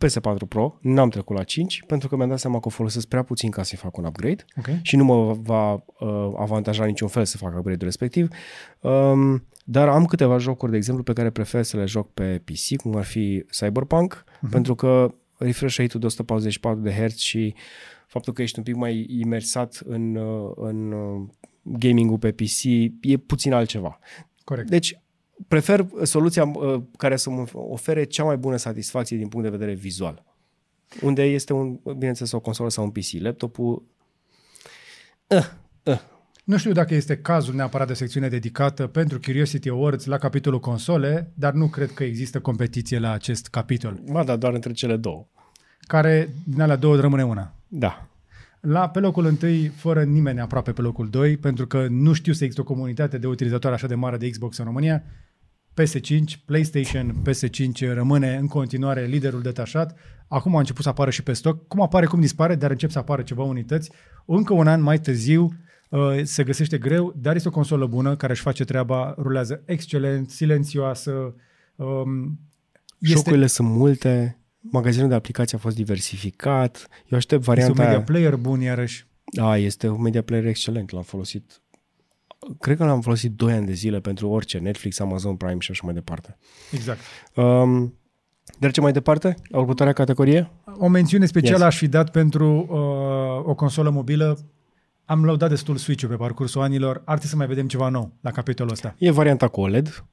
PS4 0.05 0.49
Pro, 0.49 0.79
n-am 0.81 1.09
trecut 1.09 1.37
la 1.37 1.43
5 1.43 1.83
pentru 1.87 2.09
că 2.09 2.17
mi-am 2.17 2.29
dat 2.29 2.39
seama 2.39 2.61
că 2.61 2.67
o 2.67 2.71
folosesc 2.71 3.07
prea 3.07 3.23
puțin 3.23 3.51
ca 3.51 3.63
să 3.63 3.77
fac 3.77 3.97
un 3.97 4.05
upgrade 4.05 4.45
okay. 4.59 4.81
și 4.83 4.97
nu 4.97 5.05
mă 5.05 5.33
va 5.33 5.73
uh, 5.73 6.33
avantaja 6.39 6.85
niciun 6.85 7.09
fel 7.09 7.25
să 7.25 7.37
fac 7.37 7.49
upgrade-ul 7.49 7.85
respectiv. 7.85 8.29
Um, 8.81 9.47
dar 9.65 9.89
am 9.89 10.05
câteva 10.05 10.39
jocuri, 10.39 10.71
de 10.71 10.77
exemplu, 10.77 11.03
pe 11.05 11.13
care 11.13 11.31
prefer 11.31 11.63
să 11.63 11.77
le 11.77 11.85
joc 11.85 12.13
pe 12.13 12.43
PC, 12.45 12.77
cum 12.83 12.97
ar 12.97 13.05
fi 13.05 13.45
Cyberpunk, 13.51 14.25
uh-huh. 14.25 14.51
pentru 14.51 14.75
că 14.75 15.15
refresh 15.39 15.77
rate-ul 15.77 16.01
de 16.01 16.07
144 16.07 16.81
de 16.81 16.93
Hz 16.93 17.17
și 17.17 17.55
faptul 18.07 18.33
că 18.33 18.43
ești 18.43 18.59
un 18.59 18.65
pic 18.65 18.75
mai 18.75 19.07
imersat 19.09 19.83
în, 19.85 20.15
uh, 20.17 20.53
în 20.57 20.93
uh, 20.93 21.29
gaming-ul 21.63 22.19
pe 22.19 22.33
PC 22.33 22.65
e 23.01 23.17
puțin 23.27 23.53
altceva. 23.53 23.99
Corect. 24.45 24.71
Deci 24.71 25.01
prefer 25.49 25.87
soluția 26.03 26.45
uh, 26.45 26.83
care 26.97 27.17
să 27.17 27.31
mă 27.31 27.45
ofere 27.53 28.05
cea 28.05 28.25
mai 28.25 28.37
bună 28.37 28.57
satisfacție 28.57 29.17
din 29.17 29.29
punct 29.29 29.47
de 29.47 29.57
vedere 29.57 29.75
vizual. 29.75 30.25
Unde 31.03 31.23
este, 31.23 31.53
un, 31.53 31.81
bineînțeles, 31.83 32.33
o 32.33 32.41
consolă 32.41 32.69
sau 32.69 32.85
un 32.85 32.91
PC. 32.91 33.21
Laptopul... 33.21 33.85
Uh, 35.27 35.47
uh. 35.83 36.01
Nu 36.45 36.57
știu 36.57 36.73
dacă 36.73 36.95
este 36.95 37.17
cazul 37.17 37.55
neapărat 37.55 37.87
de 37.87 37.95
secțiune 37.95 38.29
dedicată 38.29 38.87
pentru 38.87 39.21
Curiosity 39.21 39.69
Awards 39.69 40.05
la 40.05 40.19
capitolul 40.19 40.61
console, 40.61 41.33
dar 41.35 41.53
nu 41.53 41.69
cred 41.69 41.91
că 41.91 42.05
există 42.05 42.41
competiție 42.41 42.99
la 42.99 43.11
acest 43.11 43.47
capitol. 43.47 44.01
Ba 44.11 44.25
da, 44.25 44.37
doar 44.37 44.53
între 44.53 44.73
cele 44.73 44.97
două. 44.97 45.27
Care 45.81 46.35
din 46.45 46.61
alea 46.61 46.77
două 46.77 46.97
rămâne 46.97 47.25
una. 47.25 47.56
Da. 47.69 48.09
La, 48.61 48.89
pe 48.89 49.01
locul 49.01 49.25
întâi, 49.25 49.67
fără 49.67 50.05
nimeni 50.05 50.41
aproape 50.41 50.73
pe 50.73 50.81
locul 50.81 51.09
2, 51.09 51.37
pentru 51.37 51.67
că 51.67 51.87
nu 51.91 52.13
știu 52.13 52.33
să 52.33 52.45
există 52.45 52.63
o 52.63 52.73
comunitate 52.73 53.19
de 53.19 53.27
utilizatori 53.27 53.75
așa 53.75 53.87
de 53.87 53.95
mare 53.95 54.17
de 54.17 54.31
Xbox 54.31 54.57
în 54.57 54.65
România. 54.65 55.03
PS5, 55.83 56.45
PlayStation, 56.45 57.23
PS5 57.29 57.93
rămâne 57.95 58.37
în 58.37 58.47
continuare 58.47 59.05
liderul 59.05 59.43
detașat. 59.43 59.97
Acum 60.29 60.57
a 60.57 60.59
început 60.59 60.83
să 60.83 60.89
apară 60.89 61.11
și 61.11 61.23
pe 61.23 61.33
stoc. 61.33 61.67
Cum 61.69 61.81
apare, 61.81 62.07
cum 62.07 62.21
dispare, 62.21 62.55
dar 62.55 62.71
încep 62.71 62.91
să 62.91 62.99
apară 62.99 63.23
ceva 63.23 63.43
unități. 63.43 63.91
Încă 64.27 64.53
un 64.53 64.67
an 64.67 64.81
mai 64.81 64.99
târziu 64.99 65.53
uh, 65.89 66.21
se 66.23 66.45
găsește 66.45 66.79
greu, 66.79 67.15
dar 67.17 67.35
este 67.35 67.49
o 67.49 67.51
consolă 67.51 67.87
bună 67.87 68.17
care 68.17 68.33
își 68.33 68.43
face 68.43 68.65
treaba, 68.65 69.15
rulează 69.19 69.63
excelent, 69.65 70.31
silențioasă. 70.31 71.35
Um, 71.77 72.39
este... 72.99 73.15
Șocurile 73.15 73.47
sunt 73.47 73.69
multe 73.69 74.39
magazinul 74.71 75.09
de 75.09 75.15
aplicații 75.15 75.57
a 75.57 75.61
fost 75.61 75.77
diversificat. 75.77 76.89
Eu 77.07 77.19
aștept 77.19 77.43
varianta 77.43 77.71
Este 77.73 77.83
un 77.83 77.89
media 77.89 78.05
player 78.05 78.37
bun 78.37 78.61
iarăși. 78.61 79.07
Da, 79.33 79.57
este 79.57 79.89
un 79.89 80.03
media 80.03 80.23
player 80.23 80.47
excelent. 80.47 80.91
L-am 80.91 81.03
folosit 81.03 81.61
cred 82.61 82.77
că 82.77 82.85
l-am 82.85 83.01
folosit 83.01 83.33
2 83.33 83.53
ani 83.53 83.67
de 83.67 83.73
zile 83.73 84.01
pentru 84.01 84.29
orice, 84.29 84.59
Netflix, 84.59 84.99
Amazon 84.99 85.37
Prime 85.37 85.59
și 85.59 85.71
așa 85.71 85.81
mai 85.85 85.95
departe. 85.95 86.37
Exact. 86.73 86.99
Um, 87.35 87.95
Trecem 88.61 88.83
mai 88.83 88.93
departe, 88.93 89.35
la 89.49 89.59
următoarea 89.59 89.93
categorie. 89.95 90.51
O 90.79 90.89
mențiune 90.89 91.27
specială 91.27 91.65
Yes. 91.65 91.67
aș 91.67 91.77
fi 91.79 91.89
dat 91.89 92.11
pentru 92.11 92.67
uh, 92.71 93.49
o 93.49 93.55
consolă 93.55 93.91
mobilă. 93.91 94.39
Am 95.05 95.25
lăudat 95.25 95.49
destul 95.49 95.77
Switch-ul 95.77 96.09
pe 96.09 96.17
parcursul 96.17 96.61
anilor. 96.61 96.97
Ar 96.97 97.03
trebui 97.05 97.29
să 97.29 97.37
mai 97.37 97.47
vedem 97.47 97.67
ceva 97.69 97.89
nou 97.89 98.13
la 98.21 98.31
capitolul 98.31 98.73
ăsta. 98.73 98.95
E 98.99 99.11
varianta 99.11 99.49
cu 99.49 99.61
OLED, 99.61 100.05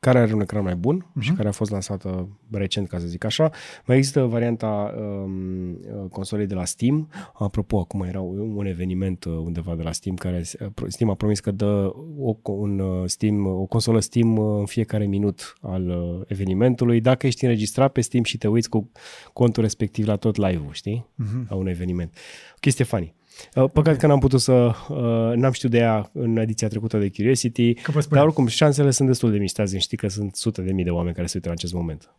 care 0.00 0.18
are 0.18 0.32
un 0.34 0.40
ecran 0.40 0.62
mai 0.62 0.74
bun 0.76 0.94
Mhm. 0.96 1.20
uh-huh. 1.20 1.22
și 1.24 1.32
care 1.32 1.48
a 1.48 1.52
fost 1.52 1.70
lansată 1.70 2.28
recent, 2.50 2.88
ca 2.88 2.98
să 2.98 3.06
zic 3.06 3.24
așa. 3.24 3.50
Mai 3.86 3.96
există 3.96 4.22
varianta 4.24 4.94
um, 4.98 5.70
uh, 5.70 6.10
consolei 6.10 6.46
de 6.46 6.54
la 6.54 6.64
Steam. 6.64 7.08
Apropo, 7.34 7.78
acum 7.78 8.02
era 8.02 8.20
un 8.20 8.66
eveniment 8.66 9.24
uh, 9.24 9.32
undeva 9.32 9.74
de 9.74 9.82
la 9.82 9.92
Steam 9.92 10.16
care 10.16 10.42
uh, 10.60 10.66
Steam 10.86 11.10
a 11.10 11.14
promis 11.14 11.40
că 11.40 11.50
dă 11.50 11.92
o, 12.18 12.34
un, 12.42 12.78
uh, 12.78 13.02
Steam, 13.06 13.46
o 13.46 13.64
consolă 13.66 14.00
Steam 14.00 14.36
uh, 14.36 14.58
în 14.58 14.66
fiecare 14.66 15.06
minut 15.06 15.54
al 15.60 15.88
uh, 15.88 16.20
evenimentului. 16.26 17.00
Dacă 17.00 17.26
ești 17.26 17.44
înregistrat 17.44 17.92
pe 17.92 18.00
Steam 18.00 18.24
și 18.24 18.38
te 18.38 18.48
uiți 18.48 18.68
cu 18.68 18.90
contul 19.32 19.62
respectiv 19.62 20.06
la 20.06 20.16
tot 20.16 20.36
live-ul, 20.36 20.72
știi? 20.72 21.06
Mhm. 21.14 21.44
Uh-huh. 21.44 21.48
La 21.48 21.56
un 21.56 21.66
eveniment. 21.66 22.10
O 22.54 22.56
chestie 22.60 22.84
funny. 22.84 23.14
Uh, 23.54 23.70
Păcat 23.72 23.96
că 23.96 24.06
n-am 24.06 24.18
putut 24.18 24.40
să, 24.40 24.52
uh, 24.52 25.36
n-am 25.36 25.52
știut 25.52 25.72
de 25.72 25.78
ea 25.78 26.10
în 26.12 26.36
ediția 26.36 26.68
trecută 26.68 26.98
de 26.98 27.10
Curiosity, 27.10 27.74
Că 27.74 27.90
vă 27.90 28.00
spuneam. 28.00 28.24
dar 28.24 28.24
oricum 28.24 28.46
șansele 28.46 28.90
sunt 28.90 29.08
destul 29.08 29.30
de 29.30 29.38
mici, 29.38 29.50
stați 29.50 29.76
știi 29.76 29.96
că 29.96 30.08
sunt 30.08 30.34
sute 30.34 30.62
de 30.62 30.72
mii 30.72 30.84
de 30.84 30.90
oameni 30.90 31.14
care 31.14 31.26
se 31.26 31.32
uită 31.36 31.48
în 31.48 31.54
acest 31.54 31.72
moment. 31.72 32.10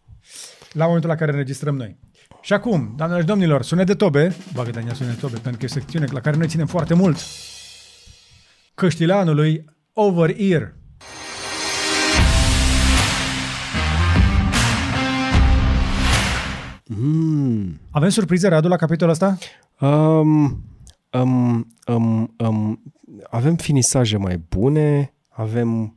La 0.72 0.86
momentul 0.86 1.10
la 1.10 1.16
care 1.16 1.32
înregistrăm 1.32 1.76
noi. 1.76 1.98
Și 2.42 2.54
acum, 2.54 2.94
doamnelor 2.98 3.22
și 3.22 3.28
domnilor, 3.28 3.64
sunet 3.64 3.86
de 3.86 3.94
tobe. 3.94 4.36
Bagă 4.54 4.70
Daniel 4.72 4.94
sunet 4.94 5.14
de 5.14 5.20
tobe, 5.20 5.34
pentru 5.38 5.52
că 5.52 5.60
e 5.62 5.66
o 5.66 5.80
secțiune 5.80 6.06
la 6.12 6.20
care 6.20 6.38
noi 6.38 6.48
ținem 6.48 6.68
foarte 6.68 6.94
mult. 6.94 7.18
Căștile 8.76 9.14
anului 9.14 9.66
Over 9.94 10.36
Ear. 10.38 10.74
Mm. 16.86 17.80
Avem 17.92 18.10
surprize, 18.10 18.48
Radu, 18.48 18.68
la 18.68 18.76
capitolul 18.76 19.14
ăsta? 19.14 19.38
Um, 19.80 20.64
um, 21.12 21.68
um, 21.88 22.36
um, 22.38 22.82
avem 23.30 23.56
finisaje 23.56 24.18
mai 24.18 24.38
bune, 24.38 25.14
avem 25.30 25.96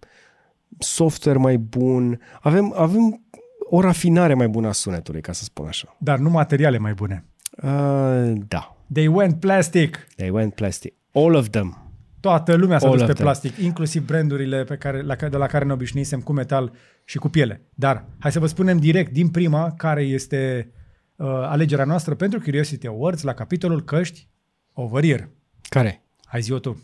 software 0.78 1.38
mai 1.38 1.56
bun, 1.58 2.20
avem, 2.40 2.72
avem 2.76 3.26
o 3.70 3.80
rafinare 3.80 4.34
mai 4.34 4.48
bună 4.48 4.68
a 4.68 4.72
sunetului, 4.72 5.20
ca 5.20 5.32
să 5.32 5.44
spun 5.44 5.66
așa. 5.66 5.96
Dar 5.98 6.18
nu 6.18 6.30
materiale 6.30 6.78
mai 6.78 6.94
bune. 6.94 7.24
Uh, 7.62 8.32
da, 8.48 8.76
They 8.92 9.06
went 9.06 9.40
plastic. 9.40 10.06
they 10.16 10.30
went 10.30 10.54
plastic. 10.54 10.94
All 11.12 11.34
of 11.34 11.48
them. 11.48 11.76
Toată 12.20 12.54
lumea 12.54 12.78
s-a 12.78 12.86
All 12.86 12.92
dus 12.92 13.02
of 13.02 13.08
pe 13.08 13.12
them. 13.14 13.26
plastic, 13.26 13.56
inclusiv 13.56 14.04
brandurile 14.06 14.64
pe 14.64 14.76
care, 14.76 15.02
la, 15.02 15.14
de 15.14 15.36
la 15.36 15.46
care 15.46 15.64
ne 15.64 15.72
obișnuisem 15.72 16.20
cu 16.20 16.32
metal 16.32 16.72
și 17.04 17.18
cu 17.18 17.28
piele. 17.28 17.62
Dar 17.74 18.04
hai 18.18 18.32
să 18.32 18.38
vă 18.38 18.46
spunem 18.46 18.78
direct 18.78 19.12
din 19.12 19.28
prima 19.28 19.74
care 19.76 20.02
este 20.02 20.70
uh, 21.16 21.26
alegerea 21.26 21.84
noastră 21.84 22.14
pentru 22.14 22.40
Curiosity 22.40 22.86
Awards 22.86 23.22
la 23.22 23.32
capitolul 23.32 23.82
căști 23.82 24.28
over 24.72 25.04
ear. 25.04 25.28
Care? 25.68 26.02
Hai 26.24 26.40
zi-o 26.40 26.58
tu. 26.58 26.82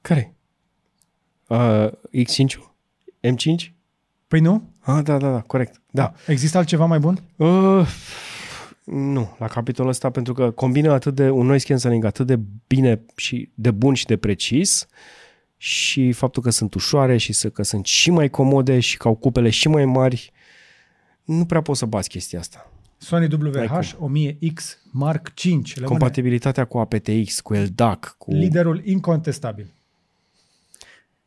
Care? 0.00 0.34
Uh, 1.46 1.88
X5? 2.24 2.58
M5? 3.20 3.72
Păi 4.28 4.40
nu? 4.40 4.70
Ah, 4.80 5.04
da, 5.04 5.18
da, 5.18 5.30
da, 5.30 5.40
corect. 5.40 5.80
Da. 5.90 6.12
Există 6.26 6.58
altceva 6.58 6.84
mai 6.86 6.98
bun? 6.98 7.22
Uh, 7.36 7.86
nu, 8.84 9.36
la 9.38 9.46
capitolul 9.46 9.90
ăsta, 9.90 10.10
pentru 10.10 10.32
că 10.32 10.50
combină 10.50 10.92
atât 10.92 11.14
de 11.14 11.30
un 11.30 11.46
noise 11.46 11.66
cancelling 11.66 12.04
atât 12.04 12.26
de 12.26 12.38
bine 12.66 13.00
și 13.16 13.50
de 13.54 13.70
bun 13.70 13.94
și 13.94 14.06
de 14.06 14.16
precis 14.16 14.86
și 15.56 16.12
faptul 16.12 16.42
că 16.42 16.50
sunt 16.50 16.74
ușoare 16.74 17.16
și 17.16 17.32
să, 17.32 17.50
că 17.50 17.62
sunt 17.62 17.86
și 17.86 18.10
mai 18.10 18.28
comode 18.28 18.80
și 18.80 18.96
că 18.96 19.08
au 19.08 19.14
cupele 19.14 19.50
și 19.50 19.68
mai 19.68 19.84
mari, 19.84 20.32
nu 21.24 21.44
prea 21.44 21.60
poți 21.60 21.78
să 21.78 21.86
bați 21.86 22.08
chestia 22.08 22.38
asta. 22.38 22.72
Sony 23.04 23.26
N-ai 23.26 23.66
WH-1000X 23.66 24.78
Mark 24.90 25.32
V. 25.34 25.44
Rămâne 25.74 25.86
Compatibilitatea 25.86 26.64
cu 26.64 26.78
aptX, 26.78 27.40
cu 27.40 27.52
LDAC, 27.54 28.14
cu... 28.18 28.32
liderul 28.32 28.82
incontestabil. 28.84 29.66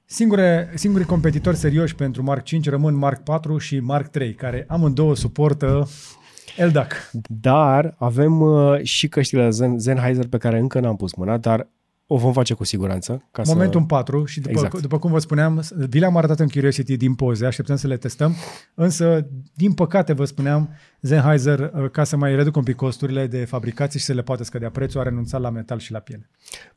Singure, 0.05 0.71
singurii 0.75 1.07
competitori 1.07 1.55
serioși 1.55 1.95
pentru 1.95 2.23
Mark 2.23 2.47
V 2.49 2.59
rămân 2.63 2.95
Mark 2.95 3.23
4 3.23 3.57
și 3.57 3.79
Mark 3.79 4.07
3, 4.07 4.33
care 4.33 4.65
amândouă 4.67 5.15
suportă 5.15 5.87
LDAC. 6.57 7.11
Dar 7.41 7.95
avem 7.97 8.41
uh, 8.41 8.81
și 8.83 9.07
căștile 9.07 9.49
Zen, 9.49 9.79
Sennheiser 9.79 10.27
pe 10.27 10.37
care 10.37 10.59
încă 10.59 10.79
n-am 10.79 10.95
pus 10.95 11.13
mâna, 11.13 11.37
dar 11.37 11.67
o 12.09 12.17
vom 12.17 12.33
face 12.33 12.53
cu 12.53 12.63
siguranță. 12.63 13.23
Ca 13.31 13.41
Momentul 13.45 13.79
să... 13.81 13.85
4 13.85 14.25
și 14.25 14.39
după, 14.39 14.51
Exact. 14.51 14.81
după 14.81 14.99
cum 14.99 15.11
vă 15.11 15.19
spuneam, 15.19 15.63
vi 15.89 15.99
le-am 15.99 16.17
arătat 16.17 16.39
în 16.39 16.47
Curiosity 16.47 16.97
din 16.97 17.15
poze, 17.15 17.45
așteptăm 17.45 17.75
să 17.75 17.87
le 17.87 17.97
testăm, 17.97 18.35
însă, 18.73 19.27
din 19.53 19.73
păcate, 19.73 20.13
vă 20.13 20.25
spuneam, 20.25 20.69
Sennheiser, 21.01 21.59
uh, 21.59 21.89
ca 21.91 22.03
să 22.03 22.17
mai 22.17 22.35
reducă 22.35 22.57
un 22.57 22.63
pic 22.63 22.75
costurile 22.75 23.27
de 23.27 23.45
fabricație 23.45 23.99
și 23.99 24.05
să 24.05 24.13
le 24.13 24.21
poată 24.21 24.43
scădea 24.43 24.69
prețul, 24.69 24.99
a 24.99 25.03
renunțat 25.03 25.41
la 25.41 25.49
metal 25.49 25.79
și 25.79 25.91
la 25.91 25.99
piele. 25.99 26.29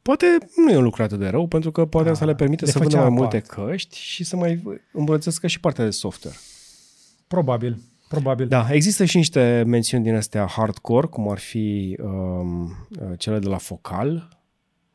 Poate 0.02 0.26
nu 0.56 0.70
e 0.72 0.76
un 0.76 0.82
lucru 0.82 1.02
atât 1.02 1.18
de 1.18 1.28
rău, 1.28 1.46
pentru 1.46 1.70
că 1.70 1.84
poate 1.84 2.06
Ah, 2.06 2.12
asta 2.12 2.24
le 2.24 2.34
permite 2.34 2.64
le 2.64 2.70
să 2.70 2.78
vândă 2.78 2.94
făcea 2.94 3.08
mai 3.08 3.16
multe 3.18 3.42
apart. 3.50 3.68
căști 3.70 3.96
și 3.98 4.24
să 4.24 4.36
mai 4.36 4.62
îmbunătățească 4.92 5.46
și 5.46 5.60
partea 5.60 5.84
de 5.84 5.90
software. 5.90 6.36
Probabil, 7.28 7.78
probabil. 8.08 8.48
Da, 8.48 8.66
există 8.70 9.04
și 9.04 9.16
niște 9.16 9.62
mențiuni 9.66 10.04
din 10.04 10.14
astea 10.14 10.46
hardcore, 10.46 11.06
cum 11.06 11.30
ar 11.30 11.38
fi 11.38 11.96
um, 12.02 12.72
cele 13.18 13.38
de 13.38 13.48
la 13.48 13.56
Focal, 13.56 14.28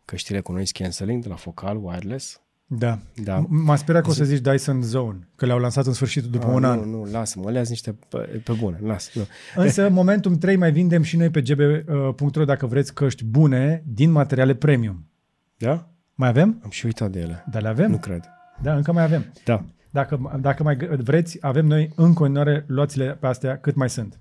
căștile 0.05 0.39
cu 0.39 0.51
noise 0.51 0.71
cancelling 0.81 1.21
de 1.23 1.29
la 1.29 1.35
Focal, 1.35 1.77
wireless. 1.83 2.39
Da. 2.67 2.99
Da. 3.23 3.43
M- 3.43 3.47
M-a 3.49 3.75
speriat 3.75 4.03
că 4.03 4.09
o 4.09 4.13
să 4.13 4.23
zici 4.23 4.39
Dyson 4.41 4.81
Zone, 4.81 5.27
că 5.35 5.45
le-au 5.45 5.59
lansat 5.59 5.85
în 5.85 5.93
sfârșit 5.93 6.23
după 6.23 6.45
Ah, 6.47 6.53
un 6.53 6.59
nu, 6.61 6.67
an. 6.67 6.89
Nu, 6.89 7.07
lasă-mă, 7.11 7.51
le 7.51 7.63
niște 7.69 7.95
pe, 8.09 8.17
pe 8.17 8.51
bune, 8.59 8.77
lasă. 8.81 9.09
Nu. 9.13 9.25
Însă, 9.63 9.89
Momentum 9.99 10.37
3 10.37 10.55
mai 10.55 10.71
vindem 10.71 11.01
și 11.01 11.17
noi 11.17 11.29
pe 11.29 11.41
gb.ro 11.41 12.45
dacă 12.45 12.65
vreți 12.65 12.93
căști 12.93 13.23
bune 13.25 13.83
din 13.87 14.11
materiale 14.11 14.53
premium. 14.55 15.09
Da? 15.57 15.89
Mai 16.15 16.29
avem? 16.29 16.59
Am 16.63 16.69
și 16.69 16.85
uitat 16.85 17.11
de 17.11 17.19
ele. 17.19 17.45
Da, 17.51 17.59
le 17.59 17.67
avem? 17.67 17.91
Nu 17.91 17.97
cred. 17.97 18.23
Da, 18.61 18.75
încă 18.75 18.91
mai 18.91 19.03
avem. 19.03 19.25
Da. 19.45 19.65
Dacă, 19.89 20.37
dacă 20.41 20.63
mai 20.63 20.75
g- 20.77 20.97
vreți, 20.97 21.37
avem 21.41 21.65
noi 21.65 21.91
în 21.95 22.13
continuare, 22.13 22.63
luați-le 22.67 23.17
pe 23.19 23.27
astea 23.27 23.57
cât 23.57 23.75
mai 23.75 23.89
sunt. 23.89 24.19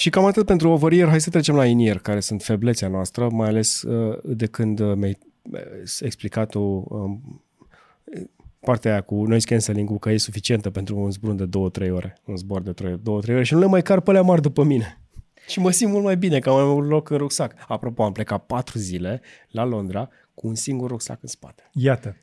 Și 0.00 0.10
cam 0.10 0.24
atât 0.24 0.46
pentru 0.46 0.70
over 0.70 1.08
Hai 1.08 1.20
să 1.20 1.30
trecem 1.30 1.54
la 1.54 1.66
in 1.66 1.98
care 2.02 2.20
sunt 2.20 2.42
feblețea 2.42 2.88
noastră, 2.88 3.28
mai 3.30 3.48
ales 3.48 3.82
uh, 3.82 4.18
de 4.24 4.46
când 4.46 4.80
uh, 4.80 4.96
mi-ai 4.96 5.18
uh, 5.42 5.60
explicat 6.00 6.54
o 6.54 6.60
um, 6.60 7.44
partea 8.60 8.90
aia 8.90 9.00
cu 9.00 9.24
noise 9.24 9.46
cancelling-ul 9.46 9.98
că 9.98 10.10
e 10.10 10.16
suficientă 10.16 10.70
pentru 10.70 10.98
un 10.98 11.10
zbun 11.10 11.36
de 11.36 11.48
2-3 11.88 11.90
ore, 11.90 12.20
un 12.24 12.36
zbor 12.36 12.62
de 12.62 12.72
2-3 12.72 13.02
ore 13.04 13.42
și 13.42 13.54
nu 13.54 13.60
le 13.60 13.66
mai 13.66 13.82
car 13.82 14.00
pe 14.00 14.10
alea 14.10 14.22
mari 14.22 14.42
după 14.42 14.62
mine. 14.62 15.00
Și 15.48 15.60
mă 15.60 15.70
simt 15.70 15.92
mult 15.92 16.04
mai 16.04 16.16
bine, 16.16 16.38
că 16.38 16.48
am 16.50 16.56
mai 16.56 16.64
mult 16.64 16.88
loc 16.88 17.10
în 17.10 17.16
rucsac. 17.16 17.54
Apropo, 17.68 18.02
am 18.02 18.12
plecat 18.12 18.46
4 18.46 18.78
zile 18.78 19.20
la 19.50 19.64
Londra 19.64 20.08
cu 20.34 20.46
un 20.46 20.54
singur 20.54 20.90
rucsac 20.90 21.18
în 21.22 21.28
spate. 21.28 21.70
Iată. 21.72 22.16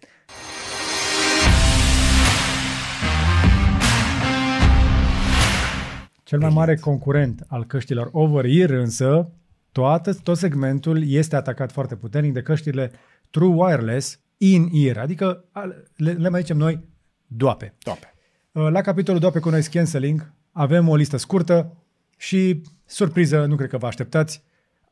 Cel 6.27 6.39
mai 6.39 6.49
mare 6.49 6.75
concurent 6.75 7.43
al 7.47 7.65
căștilor 7.65 8.09
over-ear 8.11 8.69
însă, 8.69 9.31
toată, 9.71 10.13
tot 10.13 10.37
segmentul 10.37 11.07
este 11.09 11.35
atacat 11.35 11.71
foarte 11.71 11.95
puternic 11.95 12.33
de 12.33 12.41
căștile 12.41 12.91
True 13.29 13.55
Wireless 13.55 14.19
in-ear, 14.37 14.97
adică 14.97 15.45
al- 15.51 15.83
le, 15.95 16.11
le 16.11 16.29
mai 16.29 16.39
zicem 16.39 16.57
noi 16.57 16.79
doape. 17.27 17.73
Tope. 17.83 18.13
Uh, 18.51 18.67
La 18.69 18.81
capitolul 18.81 19.19
doape 19.19 19.39
cu 19.39 19.49
noise 19.49 19.69
cancelling 19.69 20.33
avem 20.51 20.87
o 20.87 20.95
listă 20.95 21.17
scurtă 21.17 21.77
și, 22.17 22.61
surpriză, 22.85 23.45
nu 23.45 23.55
cred 23.55 23.69
că 23.69 23.77
vă 23.77 23.87
așteptați, 23.87 24.43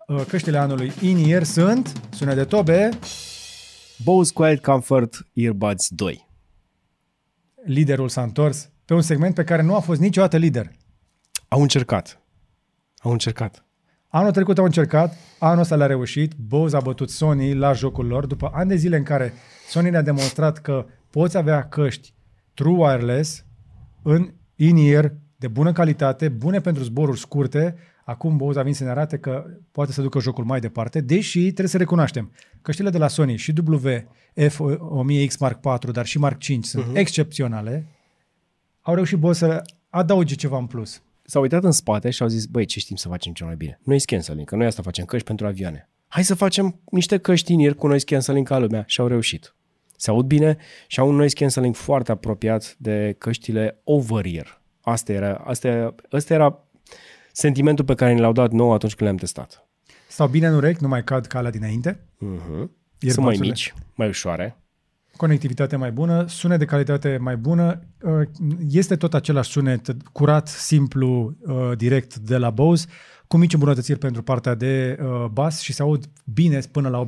uh, 0.07 0.23
căștile 0.27 0.57
anului 0.57 0.91
in-ear 1.01 1.43
sunt, 1.43 1.91
sună 2.09 2.33
de 2.33 2.43
tobe, 2.43 2.89
Bose 4.03 4.33
Quiet 4.33 4.63
Comfort 4.63 5.27
Earbuds 5.33 5.87
2. 5.89 6.27
liderul 7.65 8.09
s-a 8.09 8.21
întors 8.21 8.69
pe 8.85 8.93
un 8.93 9.01
segment 9.01 9.33
pe 9.33 9.43
care 9.43 9.61
nu 9.61 9.75
a 9.75 9.79
fost 9.79 9.99
niciodată 9.99 10.37
lider. 10.37 10.71
Au 11.47 11.61
încercat. 11.61 12.21
Au 12.97 13.11
încercat. 13.11 13.65
Anul 14.07 14.31
trecut 14.31 14.57
au 14.57 14.65
încercat, 14.65 15.17
anul 15.39 15.59
ăsta 15.59 15.75
le-a 15.75 15.87
reușit, 15.87 16.33
Bose 16.35 16.75
a 16.75 16.79
bătut 16.79 17.09
Sony 17.09 17.53
la 17.53 17.73
jocul 17.73 18.05
lor 18.05 18.25
după 18.25 18.51
ani 18.53 18.69
de 18.69 18.75
zile 18.75 18.97
în 18.97 19.03
care 19.03 19.33
Sony 19.67 19.89
ne-a 19.89 20.01
demonstrat 20.01 20.57
că 20.57 20.85
poți 21.09 21.37
avea 21.37 21.67
căști 21.67 22.13
True 22.53 22.77
Wireless 22.77 23.45
în 24.01 24.33
in-ear 24.55 25.13
de 25.35 25.47
bună 25.47 25.71
calitate, 25.71 26.29
bune 26.29 26.61
pentru 26.61 26.83
zboruri 26.83 27.19
scurte. 27.19 27.75
Acum 28.05 28.37
Bose 28.37 28.59
a 28.59 28.61
venit 28.61 28.77
să 28.77 28.83
ne 28.83 28.89
arate 28.89 29.17
că 29.17 29.45
poate 29.71 29.91
să 29.91 30.01
ducă 30.01 30.19
jocul 30.19 30.43
mai 30.43 30.59
departe, 30.59 31.01
deși 31.01 31.41
trebuie 31.41 31.67
să 31.67 31.77
recunoaștem, 31.77 32.31
căștile 32.61 32.89
de 32.89 32.97
la 32.97 33.07
Sony 33.07 33.35
și 33.35 33.53
WF-1000X 33.53 35.37
Mark 35.39 35.59
IV, 35.65 35.91
dar 35.91 36.05
și 36.05 36.17
Mark 36.17 36.37
V 36.43 36.63
sunt 36.63 36.85
uh-huh. 36.85 36.93
excepționale. 36.93 37.87
Au 38.81 38.93
reușit 38.93 39.17
Bose 39.17 39.45
să 39.45 39.61
adauge 39.89 40.35
ceva 40.35 40.57
în 40.57 40.65
plus. 40.65 41.01
S-au 41.25 41.41
uitat 41.41 41.63
în 41.63 41.71
spate 41.71 42.09
și 42.09 42.21
au 42.21 42.27
zis, 42.27 42.45
băi, 42.45 42.65
ce 42.65 42.79
știm 42.79 42.95
să 42.95 43.07
facem 43.07 43.33
cel 43.33 43.45
mai 43.45 43.55
bine? 43.55 43.79
Noi 43.83 43.99
cancelling, 43.99 44.47
că 44.47 44.55
noi 44.55 44.65
asta 44.65 44.81
facem 44.81 45.05
căști 45.05 45.27
pentru 45.27 45.45
avioane. 45.45 45.89
Hai 46.07 46.23
să 46.23 46.35
facem 46.35 46.79
niște 46.91 47.17
căști 47.17 47.45
tineri 47.45 47.75
cu 47.75 47.87
noise 47.87 48.05
cancelling 48.05 48.47
ca 48.47 48.57
lumea 48.57 48.83
și 48.87 48.99
au 48.99 49.07
reușit. 49.07 49.55
Se 49.97 50.09
aud 50.09 50.25
bine 50.25 50.57
și 50.87 50.99
au 50.99 51.09
un 51.09 51.15
noise 51.15 51.35
cancelling 51.35 51.75
foarte 51.75 52.11
apropiat 52.11 52.75
de 52.77 53.15
căștile 53.17 53.81
over-ear 53.83 54.61
Asta 54.81 55.11
era, 55.11 55.35
asta, 55.35 55.67
era, 55.67 55.95
asta 56.09 56.33
era 56.33 56.59
sentimentul 57.31 57.85
pe 57.85 57.95
care 57.95 58.13
ni 58.13 58.19
l-au 58.19 58.31
dat 58.31 58.51
nou 58.51 58.73
atunci 58.73 58.95
când 58.95 59.03
le-am 59.09 59.19
testat. 59.19 59.67
Stau 60.07 60.27
bine 60.27 60.47
în 60.47 60.55
urechi, 60.55 60.81
nu 60.81 60.87
mai 60.87 61.03
cad 61.03 61.25
ca 61.25 61.37
alea 61.37 61.51
dinainte. 61.51 61.99
Uh-huh. 61.99 62.69
Sunt 62.99 63.25
mai 63.25 63.37
mici, 63.39 63.73
mai 63.95 64.07
ușoare. 64.07 64.57
Conectivitate 65.17 65.75
mai 65.75 65.91
bună, 65.91 66.25
sunet 66.27 66.59
de 66.59 66.65
calitate 66.65 67.17
mai 67.21 67.37
bună. 67.37 67.79
Uh, 68.01 68.27
este 68.69 68.95
tot 68.95 69.13
același 69.13 69.49
sunet 69.49 69.95
curat, 70.11 70.47
simplu, 70.47 71.35
uh, 71.39 71.71
direct 71.77 72.17
de 72.17 72.37
la 72.37 72.49
Bose, 72.49 72.85
cu 73.27 73.37
mici 73.37 73.53
îmbunătățiri 73.53 73.99
pentru 73.99 74.23
partea 74.23 74.55
de 74.55 74.97
uh, 75.01 75.25
bas 75.31 75.59
și 75.59 75.73
se 75.73 75.81
aud 75.81 76.05
bine 76.23 76.59
până 76.71 76.89
la 76.89 77.05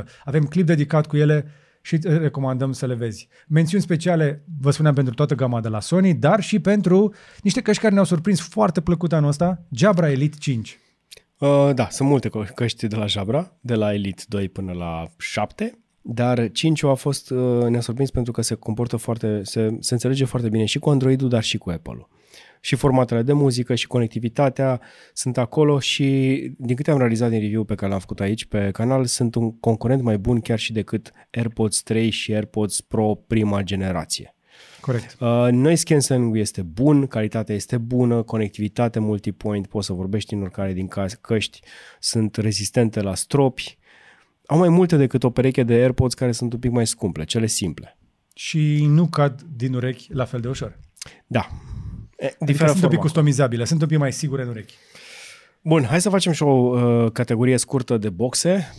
80%. 0.00 0.04
Avem 0.24 0.44
clip 0.44 0.66
dedicat 0.66 1.06
cu 1.06 1.16
ele 1.16 1.46
și 1.82 1.98
recomandăm 2.02 2.72
să 2.72 2.86
le 2.86 2.94
vezi. 2.94 3.28
Mențiuni 3.48 3.82
speciale, 3.82 4.44
vă 4.60 4.70
spuneam, 4.70 4.94
pentru 4.94 5.14
toată 5.14 5.34
gama 5.34 5.60
de 5.60 5.68
la 5.68 5.80
Sony, 5.80 6.14
dar 6.14 6.40
și 6.40 6.58
pentru 6.58 7.14
niște 7.42 7.60
căști 7.60 7.82
care 7.82 7.92
ne-au 7.92 8.06
surprins 8.06 8.40
foarte 8.40 8.80
plăcut 8.80 9.12
anul 9.12 9.28
ăsta, 9.28 9.66
Jabra 9.70 10.10
Elite 10.10 10.36
5. 10.40 10.78
Uh, 11.38 11.70
da, 11.74 11.88
sunt 11.90 12.08
multe 12.08 12.30
căști 12.54 12.86
de 12.86 12.96
la 12.96 13.06
Jabra, 13.06 13.52
de 13.60 13.74
la 13.74 13.94
Elite 13.94 14.22
2 14.28 14.48
până 14.48 14.72
la 14.72 15.04
7, 15.18 15.78
dar 16.08 16.50
5 16.50 16.82
a 16.84 16.94
fost, 16.94 17.30
uh, 17.30 17.66
ne-a 17.68 17.80
surprins 17.80 18.10
pentru 18.10 18.32
că 18.32 18.42
se 18.42 18.54
comportă 18.54 18.96
foarte, 18.96 19.40
se, 19.42 19.76
se 19.80 19.92
înțelege 19.94 20.24
foarte 20.24 20.48
bine 20.48 20.64
și 20.64 20.78
cu 20.78 20.90
Android-ul, 20.90 21.28
dar 21.28 21.42
și 21.42 21.58
cu 21.58 21.70
Apple-ul 21.70 22.08
și 22.66 22.76
formatele 22.76 23.22
de 23.22 23.32
muzică 23.32 23.74
și 23.74 23.86
conectivitatea 23.86 24.80
sunt 25.12 25.38
acolo 25.38 25.78
și 25.78 26.04
din 26.58 26.76
câte 26.76 26.90
am 26.90 26.98
realizat 26.98 27.30
din 27.30 27.40
review 27.40 27.64
pe 27.64 27.74
care 27.74 27.90
l-am 27.90 28.00
făcut 28.00 28.20
aici 28.20 28.44
pe 28.44 28.70
canal, 28.72 29.04
sunt 29.04 29.34
un 29.34 29.58
concurent 29.58 30.02
mai 30.02 30.18
bun 30.18 30.40
chiar 30.40 30.58
și 30.58 30.72
decât 30.72 31.12
AirPods 31.30 31.82
3 31.82 32.10
și 32.10 32.34
AirPods 32.34 32.80
Pro 32.80 33.14
prima 33.14 33.62
generație. 33.62 34.34
Corect. 34.80 35.16
Uh, 35.20 35.48
noise 35.50 35.84
cancelling 35.84 36.36
este 36.36 36.62
bun, 36.62 37.06
calitatea 37.06 37.54
este 37.54 37.78
bună, 37.78 38.22
conectivitate 38.22 38.98
multipoint, 38.98 39.66
poți 39.66 39.86
să 39.86 39.92
vorbești 39.92 40.34
în 40.34 40.42
oricare 40.42 40.72
din 40.72 40.88
căști, 41.20 41.60
sunt 42.00 42.36
rezistente 42.36 43.00
la 43.00 43.14
stropi, 43.14 43.78
au 44.46 44.58
mai 44.58 44.68
multe 44.68 44.96
decât 44.96 45.24
o 45.24 45.30
pereche 45.30 45.62
de 45.62 45.74
AirPods 45.74 46.14
care 46.14 46.32
sunt 46.32 46.52
un 46.52 46.58
pic 46.58 46.70
mai 46.70 46.86
scumple, 46.86 47.24
cele 47.24 47.46
simple. 47.46 47.98
Și 48.34 48.86
nu 48.86 49.06
cad 49.06 49.42
din 49.56 49.74
urechi 49.74 50.12
la 50.12 50.24
fel 50.24 50.40
de 50.40 50.48
ușor. 50.48 50.78
Da, 51.26 51.48
E, 52.16 52.36
adică 52.40 52.66
sunt 52.66 52.82
un 52.82 52.88
pic 52.88 52.98
customizabile, 52.98 53.64
sunt 53.64 53.82
un 53.82 53.88
pic 53.88 53.98
mai 53.98 54.12
sigure 54.12 54.42
în 54.42 54.48
urechi. 54.48 54.74
Bun, 55.62 55.84
hai 55.84 56.00
să 56.00 56.08
facem 56.08 56.32
și 56.32 56.42
o 56.42 56.50
uh, 56.50 57.12
categorie 57.12 57.56
scurtă 57.56 57.96
de 57.96 58.10
boxe. 58.10 58.72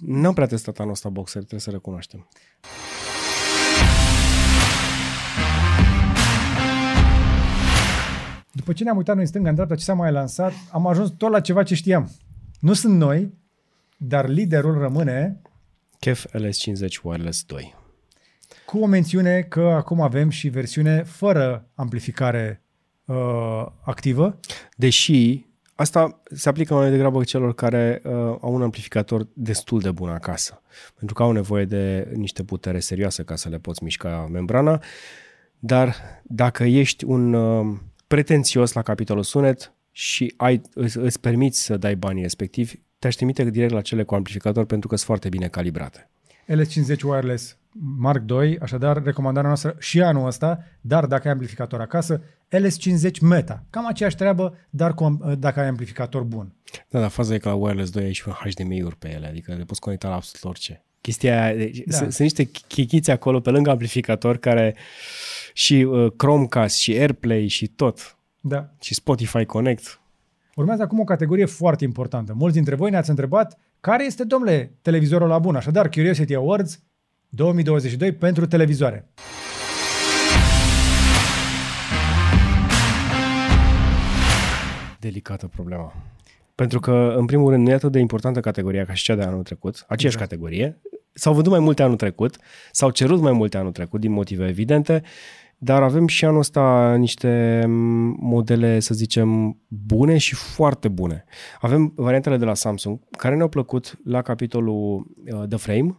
N-am 0.00 0.34
prea 0.34 0.46
testat 0.46 0.78
anul 0.78 0.92
ăsta 0.92 1.08
boxer, 1.08 1.38
trebuie 1.38 1.60
să 1.60 1.70
recunoaștem. 1.70 2.28
După 8.52 8.72
ce 8.72 8.84
ne-am 8.84 8.96
uitat 8.96 9.14
noi 9.14 9.24
în 9.24 9.30
stânga, 9.30 9.48
în 9.48 9.54
dreapta, 9.54 9.74
ce 9.74 9.84
s-a 9.84 9.94
mai 9.94 10.12
lansat, 10.12 10.52
am 10.72 10.86
ajuns 10.86 11.10
tot 11.10 11.30
la 11.30 11.40
ceva 11.40 11.62
ce 11.62 11.74
știam. 11.74 12.10
Nu 12.60 12.72
sunt 12.72 12.96
noi, 12.96 13.32
dar 13.96 14.28
liderul 14.28 14.78
rămâne... 14.78 15.40
Kef 15.98 16.26
LS50 16.32 17.02
Wireless 17.02 17.44
2. 17.44 17.74
Cu 18.66 18.78
o 18.78 18.86
mențiune 18.86 19.42
că 19.42 19.60
acum 19.60 20.00
avem 20.00 20.28
și 20.28 20.48
versiune 20.48 21.02
fără 21.02 21.68
amplificare 21.74 22.62
uh, 23.04 23.66
activă. 23.84 24.38
Deși 24.76 25.46
asta 25.74 26.22
se 26.30 26.48
aplică 26.48 26.74
mai 26.74 26.90
degrabă 26.90 27.24
celor 27.24 27.54
care 27.54 28.02
uh, 28.04 28.12
au 28.40 28.54
un 28.54 28.62
amplificator 28.62 29.28
destul 29.32 29.80
de 29.80 29.90
bun 29.90 30.08
acasă, 30.08 30.62
pentru 30.94 31.14
că 31.14 31.22
au 31.22 31.32
nevoie 31.32 31.64
de 31.64 32.12
niște 32.14 32.44
putere 32.44 32.78
serioasă 32.78 33.22
ca 33.22 33.36
să 33.36 33.48
le 33.48 33.58
poți 33.58 33.82
mișca 33.82 34.28
membrana, 34.30 34.82
dar 35.58 35.94
dacă 36.22 36.64
ești 36.64 37.04
un 37.04 37.32
uh, 37.32 37.76
pretențios 38.06 38.72
la 38.72 38.82
capitolul 38.82 39.22
sunet 39.22 39.72
și 39.90 40.34
ai, 40.36 40.60
îți, 40.74 40.98
îți 40.98 41.20
permiți 41.20 41.62
să 41.62 41.76
dai 41.76 41.96
banii 41.96 42.22
respectivi, 42.22 42.80
te-aș 43.06 43.18
trimite 43.18 43.50
direct 43.50 43.72
la 43.72 43.80
cele 43.80 44.02
cu 44.02 44.14
amplificator 44.14 44.64
pentru 44.64 44.88
că 44.88 44.94
sunt 44.94 45.06
foarte 45.06 45.28
bine 45.28 45.48
calibrate. 45.48 46.08
LS50 46.46 47.00
wireless 47.02 47.56
Mark 47.98 48.22
II, 48.30 48.58
așadar 48.58 49.02
recomandarea 49.02 49.48
noastră 49.48 49.76
și 49.78 50.02
anul 50.02 50.26
ăsta, 50.26 50.64
dar 50.80 51.06
dacă 51.06 51.26
ai 51.26 51.32
amplificator 51.32 51.80
acasă, 51.80 52.22
LS50 52.50 53.20
Meta. 53.20 53.64
Cam 53.70 53.86
aceeași 53.86 54.16
treabă, 54.16 54.56
dar 54.70 54.94
cu, 54.94 55.18
dacă 55.38 55.60
ai 55.60 55.66
amplificator 55.66 56.22
bun. 56.22 56.54
Da, 56.88 57.00
dar 57.00 57.08
faza 57.08 57.34
e 57.34 57.38
că 57.38 57.48
la 57.48 57.54
wireless 57.54 57.90
2 57.90 58.04
ai 58.04 58.12
și 58.12 58.28
un 58.28 58.34
HDMI-uri 58.34 58.96
pe 58.96 59.10
ele, 59.10 59.26
adică 59.26 59.54
le 59.54 59.64
poți 59.64 59.80
conecta 59.80 60.08
la 60.08 60.14
absolut 60.14 60.44
orice. 60.44 60.84
Chestia 61.00 61.44
aia, 61.44 61.54
deci, 61.56 61.78
da. 61.86 61.96
sunt, 61.96 62.12
sunt 62.12 62.28
niște 62.36 62.50
chichiți 62.66 63.10
acolo 63.10 63.40
pe 63.40 63.50
lângă 63.50 63.70
amplificator 63.70 64.36
care 64.36 64.76
și 65.52 65.74
uh, 65.74 66.12
Chromecast 66.16 66.76
și 66.76 66.92
AirPlay 66.92 67.46
și 67.48 67.66
tot. 67.66 68.16
Da. 68.40 68.70
Și 68.80 68.94
Spotify 68.94 69.44
Connect. 69.44 70.00
Urmează 70.56 70.82
acum 70.82 71.00
o 71.00 71.04
categorie 71.04 71.44
foarte 71.44 71.84
importantă. 71.84 72.34
Mulți 72.34 72.54
dintre 72.54 72.74
voi 72.74 72.90
ne-ați 72.90 73.10
întrebat 73.10 73.58
care 73.80 74.04
este, 74.04 74.24
domnule, 74.24 74.78
televizorul 74.82 75.28
la 75.28 75.38
bun. 75.38 75.56
Așadar, 75.56 75.88
Curiosity 75.88 76.34
Awards 76.34 76.82
2022 77.28 78.12
pentru 78.12 78.46
televizoare. 78.46 79.08
Delicată 85.00 85.46
problema. 85.46 85.92
Pentru 86.54 86.80
că, 86.80 87.14
în 87.16 87.24
primul 87.26 87.50
rând, 87.50 87.64
nu 87.64 87.70
e 87.70 87.74
atât 87.74 87.92
de 87.92 87.98
importantă 87.98 88.40
categoria 88.40 88.84
ca 88.84 88.94
și 88.94 89.04
cea 89.04 89.14
de 89.14 89.22
anul 89.22 89.42
trecut, 89.42 89.74
aceeași 89.88 90.16
exact. 90.16 90.30
categorie. 90.30 90.80
S-au 91.12 91.32
vândut 91.32 91.52
mai 91.52 91.60
multe 91.60 91.82
anul 91.82 91.96
trecut, 91.96 92.36
s-au 92.72 92.90
cerut 92.90 93.20
mai 93.20 93.32
multe 93.32 93.56
anul 93.56 93.72
trecut, 93.72 94.00
din 94.00 94.12
motive 94.12 94.46
evidente, 94.46 95.02
dar 95.58 95.82
avem 95.82 96.06
și 96.06 96.24
anul 96.24 96.38
ăsta 96.38 96.94
niște 96.98 97.64
modele, 98.18 98.80
să 98.80 98.94
zicem, 98.94 99.58
bune 99.68 100.16
și 100.16 100.34
foarte 100.34 100.88
bune. 100.88 101.24
Avem 101.60 101.92
variantele 101.96 102.36
de 102.36 102.44
la 102.44 102.54
Samsung, 102.54 102.98
care 103.10 103.34
ne-au 103.36 103.48
plăcut 103.48 103.98
la 104.04 104.22
capitolul 104.22 105.06
uh, 105.32 105.48
The 105.48 105.58
Frame, 105.58 105.98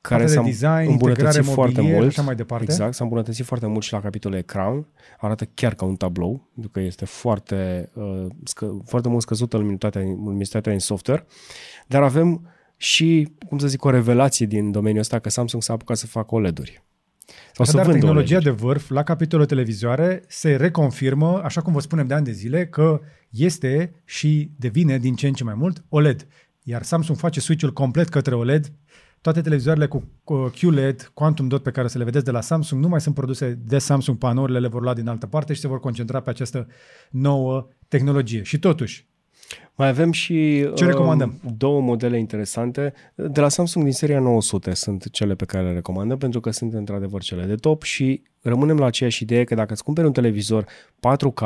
care 0.00 0.26
s-a 0.26 0.42
design, 0.42 0.90
îmbunătățit 0.90 1.44
foarte 1.44 1.80
mult. 1.80 2.06
Așa 2.06 2.22
mai 2.22 2.34
departe. 2.34 2.64
Exact, 2.64 2.94
s-a 2.94 3.04
îmbunătățit 3.04 3.44
foarte 3.44 3.66
mult 3.66 3.82
și 3.82 3.92
la 3.92 4.00
capitolul 4.00 4.38
ecran. 4.38 4.86
Arată 5.18 5.44
chiar 5.54 5.74
ca 5.74 5.84
un 5.84 5.96
tablou, 5.96 6.50
pentru 6.52 6.70
că 6.72 6.80
este 6.80 7.04
foarte, 7.04 7.90
uh, 7.94 8.26
scă, 8.44 8.82
foarte 8.84 9.08
mult 9.08 9.22
scăzută 9.22 9.56
luminitatea, 9.56 10.00
luminitatea 10.00 10.72
în 10.72 10.78
software. 10.78 11.26
Dar 11.86 12.02
avem 12.02 12.48
și, 12.76 13.32
cum 13.48 13.58
să 13.58 13.66
zic, 13.66 13.84
o 13.84 13.90
revelație 13.90 14.46
din 14.46 14.70
domeniul 14.70 15.00
ăsta, 15.00 15.18
că 15.18 15.30
Samsung 15.30 15.62
s-a 15.62 15.72
apucat 15.72 15.96
să 15.96 16.06
facă 16.06 16.34
OLED-uri. 16.34 16.84
Sau 17.52 17.64
să 17.64 17.76
tehnologia 17.76 18.36
OLED-uri. 18.36 18.44
de 18.44 18.50
vârf 18.50 18.90
la 18.90 19.02
capitolul 19.02 19.46
televizoare 19.46 20.22
se 20.28 20.56
reconfirmă, 20.56 21.40
așa 21.42 21.60
cum 21.60 21.72
vă 21.72 21.80
spunem 21.80 22.06
de 22.06 22.14
ani 22.14 22.24
de 22.24 22.32
zile, 22.32 22.66
că 22.66 23.00
este 23.30 24.02
și 24.04 24.50
devine 24.56 24.98
din 24.98 25.14
ce 25.14 25.26
în 25.26 25.32
ce 25.32 25.44
mai 25.44 25.54
mult 25.54 25.84
OLED. 25.88 26.26
Iar 26.62 26.82
Samsung 26.82 27.18
face 27.18 27.40
switch-ul 27.40 27.72
complet 27.72 28.08
către 28.08 28.34
OLED 28.34 28.72
toate 29.24 29.40
televizoarele 29.40 29.86
cu 29.86 30.50
QLED, 30.60 31.10
Quantum 31.14 31.48
Dot 31.48 31.62
pe 31.62 31.70
care 31.70 31.88
să 31.88 31.98
le 31.98 32.04
vedeți 32.04 32.24
de 32.24 32.30
la 32.30 32.40
Samsung, 32.40 32.82
nu 32.82 32.88
mai 32.88 33.00
sunt 33.00 33.14
produse 33.14 33.58
de 33.64 33.78
Samsung, 33.78 34.18
panourile 34.18 34.58
le 34.58 34.68
vor 34.68 34.82
lua 34.82 34.94
din 34.94 35.08
altă 35.08 35.26
parte 35.26 35.52
și 35.52 35.60
se 35.60 35.68
vor 35.68 35.80
concentra 35.80 36.20
pe 36.20 36.30
această 36.30 36.66
nouă 37.10 37.68
tehnologie. 37.88 38.42
Și 38.42 38.58
totuși, 38.58 39.08
mai 39.76 39.88
avem 39.88 40.12
și 40.12 40.68
Ce 40.74 40.84
recomandăm? 40.84 41.40
Uh, 41.44 41.50
două 41.56 41.80
modele 41.80 42.18
interesante. 42.18 42.92
De 43.14 43.40
la 43.40 43.48
Samsung 43.48 43.84
din 43.84 43.92
seria 43.92 44.20
900 44.20 44.74
sunt 44.74 45.10
cele 45.10 45.34
pe 45.34 45.44
care 45.44 45.64
le 45.64 45.72
recomandăm 45.72 46.18
pentru 46.18 46.40
că 46.40 46.50
sunt 46.50 46.74
într-adevăr 46.74 47.22
cele 47.22 47.44
de 47.44 47.54
top 47.54 47.82
și 47.82 48.22
rămânem 48.42 48.78
la 48.78 48.86
aceeași 48.86 49.22
idee 49.22 49.44
că 49.44 49.54
dacă 49.54 49.72
îți 49.72 49.84
cumperi 49.84 50.06
un 50.06 50.12
televizor 50.12 50.64
4K 50.98 51.42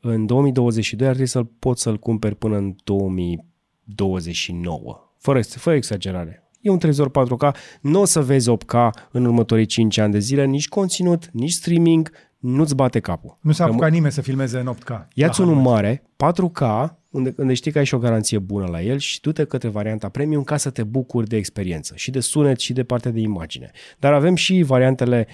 în 0.00 0.26
2022 0.26 1.06
ar 1.06 1.14
trebui 1.14 1.30
să-l 1.30 1.48
poți 1.58 1.82
să-l 1.82 1.96
cumperi 1.96 2.34
până 2.34 2.56
în 2.56 2.74
2029. 2.84 5.12
Fără, 5.18 5.42
fără 5.42 5.76
exagerare. 5.76 6.42
E 6.60 6.70
un 6.70 6.78
televizor 6.78 7.10
4K, 7.10 7.54
nu 7.80 8.00
o 8.00 8.04
să 8.04 8.22
vezi 8.22 8.50
8K 8.50 8.90
în 9.10 9.24
următorii 9.24 9.66
5 9.66 9.98
ani 9.98 10.12
de 10.12 10.18
zile, 10.18 10.44
nici 10.44 10.68
conținut, 10.68 11.30
nici 11.32 11.50
streaming, 11.50 12.10
nu-ți 12.38 12.74
bate 12.74 13.00
capul. 13.00 13.36
Nu 13.40 13.52
s-a 13.52 13.64
apucat 13.64 13.90
nimeni 13.90 14.12
să 14.12 14.20
filmeze 14.20 14.58
în 14.58 14.74
8K. 14.74 15.06
Ia-ți 15.14 15.40
unul 15.40 15.54
mare, 15.54 16.02
4K, 16.16 16.90
unde, 17.10 17.34
unde 17.36 17.54
știi 17.54 17.72
că 17.72 17.78
ai 17.78 17.84
și 17.84 17.94
o 17.94 17.98
garanție 17.98 18.38
bună 18.38 18.66
la 18.66 18.82
el 18.82 18.98
și 18.98 19.20
du-te 19.20 19.44
către 19.44 19.68
varianta 19.68 20.08
premium 20.08 20.42
ca 20.42 20.56
să 20.56 20.70
te 20.70 20.82
bucuri 20.82 21.28
de 21.28 21.36
experiență 21.36 21.92
și 21.96 22.10
de 22.10 22.20
sunet 22.20 22.58
și 22.58 22.72
de 22.72 22.84
partea 22.84 23.10
de 23.10 23.20
imagine. 23.20 23.70
Dar 23.98 24.12
avem 24.12 24.34
și 24.34 24.62
variantele 24.62 25.26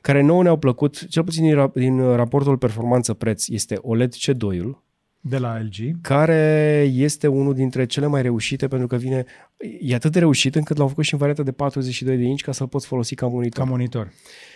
care 0.00 0.22
nouă 0.22 0.42
ne-au 0.42 0.56
plăcut, 0.56 1.08
cel 1.08 1.24
puțin 1.24 1.44
din, 1.44 1.70
din 1.74 2.14
raportul 2.14 2.58
performanță-preț, 2.58 3.48
este 3.48 3.78
OLED 3.80 4.14
C2-ul, 4.14 4.84
de 5.28 5.38
la 5.38 5.60
LG. 5.60 6.00
Care 6.00 6.90
este 6.92 7.26
unul 7.26 7.54
dintre 7.54 7.86
cele 7.86 8.06
mai 8.06 8.22
reușite 8.22 8.68
pentru 8.68 8.86
că 8.86 8.96
vine, 8.96 9.24
e 9.80 9.94
atât 9.94 10.12
de 10.12 10.18
reușit 10.18 10.54
încât 10.54 10.76
l-au 10.76 10.88
făcut 10.88 11.04
și 11.04 11.12
în 11.12 11.18
varianta 11.18 11.42
de 11.42 11.52
42 11.52 12.16
de 12.16 12.22
inch 12.22 12.42
ca 12.42 12.52
să-l 12.52 12.68
poți 12.68 12.86
folosi 12.86 13.14
ca 13.14 13.26
monitor. 13.26 13.64
Ca 13.64 13.70
monitor. 13.70 14.12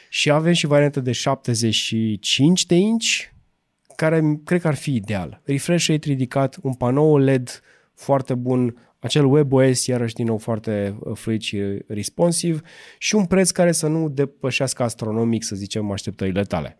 Și 0.08 0.30
avem 0.30 0.52
și 0.52 0.66
varianta 0.66 1.00
de 1.00 1.12
75 1.12 2.66
de 2.66 2.74
inch 2.74 3.06
care 4.00 4.40
cred 4.44 4.60
că 4.60 4.68
ar 4.68 4.74
fi 4.74 4.94
ideal. 4.94 5.40
Refresh 5.44 5.86
rate 5.88 6.08
ridicat, 6.08 6.56
un 6.62 6.74
panou 6.74 7.16
LED 7.16 7.62
foarte 7.94 8.34
bun, 8.34 8.76
acel 8.98 9.24
WebOS 9.24 9.86
iarăși 9.86 10.14
din 10.14 10.26
nou 10.26 10.38
foarte 10.38 10.96
uh, 11.00 11.16
fluid 11.16 11.40
și 11.40 11.60
responsive 11.86 12.60
și 12.98 13.14
un 13.14 13.24
preț 13.24 13.50
care 13.50 13.72
să 13.72 13.86
nu 13.86 14.08
depășească 14.08 14.82
astronomic, 14.82 15.44
să 15.44 15.56
zicem, 15.56 15.90
așteptările 15.90 16.42
tale. 16.42 16.78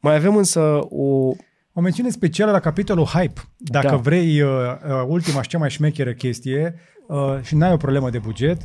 Mai 0.00 0.14
avem 0.14 0.36
însă 0.36 0.60
o... 0.88 1.32
O 1.76 1.80
mențiune 1.80 2.10
specială 2.10 2.50
la 2.50 2.60
capitolul 2.60 3.04
hype. 3.04 3.40
Dacă 3.56 3.86
Da. 3.86 3.96
vrei 3.96 4.40
uh, 4.40 4.50
uh, 4.50 5.04
ultima 5.06 5.42
și 5.42 5.48
cea 5.48 5.58
mai 5.58 5.70
șmecheră 5.70 6.12
chestie 6.12 6.74
uh, 7.06 7.38
și 7.42 7.54
n-ai 7.54 7.72
o 7.72 7.76
problemă 7.76 8.10
de 8.10 8.18
buget, 8.18 8.60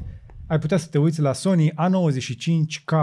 ai 0.48 0.60
putea 0.60 0.78
să 0.78 0.88
te 0.88 0.98
uiți 0.98 1.22
la 1.22 1.34
Sony 1.34 1.72
A95K 1.72 2.94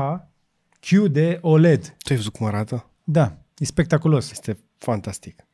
QD 0.81 1.39
OLED. 1.41 1.83
Tu 1.83 2.09
ai 2.09 2.17
văzut 2.17 2.33
cum 2.33 2.47
arată? 2.47 2.91
Da, 3.05 3.46
e 3.59 3.65
spectaculos. 3.65 4.31
Este 4.31 4.59
fantastic. 4.79 5.47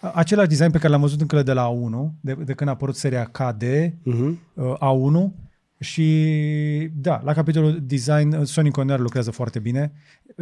A- 0.00 0.10
Același 0.14 0.48
design 0.48 0.70
pe 0.70 0.78
care 0.78 0.92
l-am 0.92 1.00
văzut 1.00 1.20
încă 1.20 1.42
de 1.42 1.52
la 1.52 1.70
A1, 1.72 2.12
de, 2.20 2.32
de 2.34 2.52
când 2.52 2.68
a 2.70 2.72
apărut 2.72 2.96
seria 2.96 3.24
KD, 3.24 3.62
Uh-huh. 3.64 4.34
uh, 4.54 4.74
A1 4.78 5.44
și 5.78 6.90
da, 6.94 7.20
la 7.24 7.32
capitolul 7.32 7.78
design 7.82 8.34
uh, 8.36 8.46
Sony 8.46 8.70
Conner 8.70 8.98
lucrează 8.98 9.30
foarte 9.30 9.58
bine, 9.58 9.92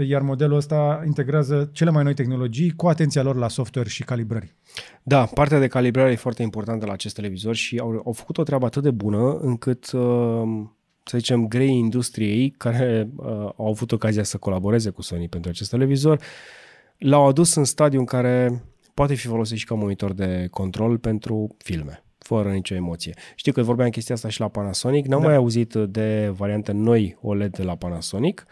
iar 0.07 0.23
modelul 0.23 0.57
ăsta 0.57 1.03
integrează 1.07 1.69
cele 1.73 1.91
mai 1.91 2.03
noi 2.03 2.15
tehnologii 2.15 2.71
cu 2.71 2.87
atenția 2.87 3.23
lor 3.23 3.37
la 3.37 3.49
software 3.49 3.89
și 3.89 4.03
calibrări. 4.05 4.55
Da, 5.03 5.25
partea 5.25 5.59
de 5.59 5.67
calibrare 5.67 6.11
e 6.13 6.17
foarte 6.17 6.43
importantă 6.43 6.87
la 6.87 6.93
acest 6.93 7.15
televizor 7.15 7.55
și 7.55 7.79
au, 7.79 8.03
au 8.05 8.13
făcut 8.13 8.39
o 8.39 8.43
treabă 8.43 8.67
atât 8.67 8.83
de 8.83 8.91
bună 8.91 9.37
încât, 9.41 9.91
uh, 9.93 10.43
să 11.05 11.17
zicem, 11.19 11.49
grei 11.49 11.79
industriei 11.79 12.51
care 12.51 13.09
uh, 13.17 13.27
au 13.57 13.67
avut 13.69 13.93
ocazia 13.93 14.23
să 14.23 14.37
colaboreze 14.37 14.91
cu 14.91 15.03
Sony 15.03 15.29
pentru 15.29 15.51
acest 15.51 15.71
televizor, 15.71 16.21
l-au 17.05 17.27
adus 17.27 17.55
în 17.55 17.65
stadiu 17.65 17.99
în 17.99 18.05
care 18.05 18.63
poate 18.95 19.15
fi 19.15 19.27
folosit 19.27 19.59
și 19.59 19.65
ca 19.65 19.75
monitor 19.75 20.13
de 20.13 20.47
control 20.51 20.99
pentru 20.99 21.57
filme, 21.59 22.05
fără 22.19 22.51
nicio 22.51 22.75
emoție. 22.75 23.15
Știu 23.35 23.53
că 23.53 23.63
vorbeam 23.63 23.89
chestia 23.91 24.15
asta 24.15 24.29
și 24.29 24.41
la 24.41 24.49
Panasonic, 24.49 25.07
n-am 25.07 25.21
Da. 25.21 25.27
mai 25.27 25.37
auzit 25.37 25.75
de 25.75 26.33
variante 26.37 26.73
noi 26.73 27.19
OLED 27.21 27.57
de 27.57 27.63
la 27.63 27.75
Panasonic, 27.77 28.47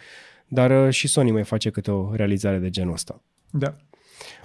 dar 0.48 0.86
uh, 0.86 0.92
și 0.92 1.08
Sony 1.08 1.30
mai 1.30 1.44
face 1.44 1.70
câte 1.70 1.90
o 1.90 2.14
realizare 2.14 2.58
de 2.58 2.70
genul 2.70 2.92
ăsta. 2.92 3.22
Da. 3.50 3.76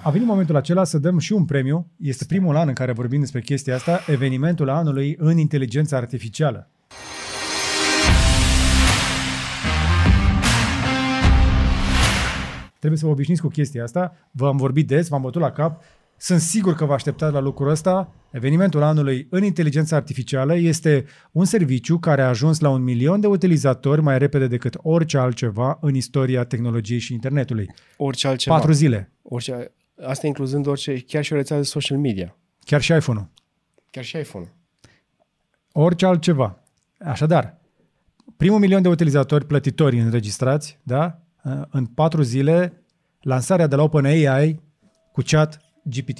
A 0.04 0.10
venit 0.10 0.28
momentul 0.28 0.56
acela 0.56 0.84
să 0.84 0.98
dăm 0.98 1.17
și 1.20 1.34
un 1.34 1.46
premiu. 1.46 1.88
Este 2.02 2.26
primul 2.26 2.56
an 2.56 2.67
în 2.67 2.74
care 2.74 2.91
vorbim 2.91 3.20
despre 3.20 3.41
chestia 3.41 3.76
asta, 3.76 4.00
evenimentul 4.08 4.70
anului 4.70 5.15
în 5.20 5.38
inteligență 5.38 5.96
artificială. 5.96 6.70
Trebuie 12.88 13.00
să 13.00 13.06
vă 13.06 13.12
obișnuiți 13.12 13.41
cu 13.41 13.47
chestia 13.47 13.84
asta. 13.84 14.15
V-am 14.32 14.58
vorbit 14.58 14.88
des, 14.88 15.08
v-am 15.08 15.21
bătut 15.21 15.41
la 15.41 15.52
cap. 15.52 15.84
Sunt 16.17 16.39
sigur 16.39 16.76
că 16.76 16.86
vă 16.86 16.93
așteptați 16.93 17.34
la 17.34 17.39
lucrul 17.39 17.69
ăsta. 17.69 18.13
Evenimentul 18.32 18.82
anului 18.82 19.28
în 19.30 19.43
inteligență 19.43 19.95
artificială 19.95 20.56
este 20.56 21.06
un 21.32 21.45
serviciu 21.45 21.97
care 21.97 22.21
a 22.21 22.28
ajuns 22.28 22.60
la 22.60 22.69
un 22.69 22.84
milion 22.84 23.19
de 23.19 23.28
utilizatori 23.28 24.02
mai 24.02 24.17
repede 24.17 24.47
decât 24.47 24.78
orice 24.82 25.17
altceva 25.17 25.78
în 25.82 25.95
istoria 25.95 26.43
tehnologiei 26.43 27.00
și 27.00 27.13
internetului. 27.13 27.69
Orice 27.97 28.28
altceva. 28.28 28.56
Patru 28.56 28.71
zile. 28.71 29.12
Orice, 29.21 29.71
asta 30.02 30.28
incluzând 30.28 30.67
orice, 30.67 31.04
chiar 31.08 31.23
și 31.23 31.34
o 31.34 31.36
rețea 31.36 31.58
de 31.58 31.63
social 31.63 31.97
media. 31.97 32.36
Chiar 32.60 32.82
și 32.82 32.93
iPhone-ul. 32.93 33.30
Chiar 33.91 34.04
și 34.04 34.17
iPhone-ul. 34.17 34.52
Orice 35.71 36.06
altceva. 36.06 36.63
Așadar, 37.00 37.58
primul 38.38 38.60
milion 38.60 38.82
de 38.82 38.88
utilizatori 38.88 39.45
plătitori 39.45 40.00
înregistrați, 40.00 40.80
da? 40.84 41.21
În 41.69 41.86
patru 41.86 42.21
zile, 42.21 42.83
lansarea 43.21 43.67
de 43.67 43.75
la 43.75 43.83
OpenAI 43.83 44.60
cu 45.12 45.21
chat 45.25 45.62
GPT. 45.83 46.19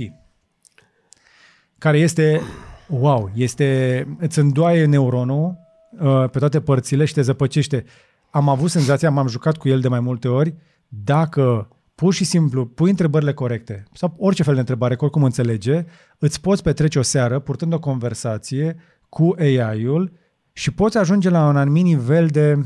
Care 1.78 1.98
este, 1.98 2.42
wow, 2.88 3.32
este, 3.34 4.08
îți 4.20 4.40
îndoaie 4.40 4.86
neuronul 4.86 5.58
uh, 6.00 6.30
pe 6.30 6.40
toate 6.40 6.62
părțile 6.62 7.06
și 7.06 7.14
te 7.14 7.22
zăpăcește. 7.22 7.84
Am 8.30 8.50
avut 8.50 8.70
senzația, 8.70 9.10
m-am 9.10 9.28
jucat 9.28 9.58
cu 9.58 9.68
el 9.68 9.80
de 9.80 9.88
mai 9.88 10.00
multe 10.00 10.28
ori, 10.28 10.56
dacă 10.88 11.70
pur 11.96 12.14
și 12.14 12.24
simplu 12.24 12.66
pui 12.66 12.90
întrebările 12.90 13.34
corecte 13.34 13.84
sau 13.94 14.14
orice 14.18 14.44
fel 14.44 14.54
de 14.54 14.60
întrebare, 14.60 14.96
că 14.96 15.04
oricum 15.04 15.24
înțelege, 15.24 15.86
îți 16.18 16.42
poți 16.42 16.64
petrece 16.64 17.00
o 17.00 17.02
seară 17.02 17.40
purtând 17.40 17.74
o 17.74 17.80
conversație 17.80 18.76
cu 19.10 19.36
AI-ul 19.40 20.12
și 20.54 20.72
poți 20.72 20.98
ajunge 20.98 21.30
la 21.30 21.48
un 21.48 21.58
anumit 21.58 21.84
nivel 21.84 22.28
de, 22.28 22.66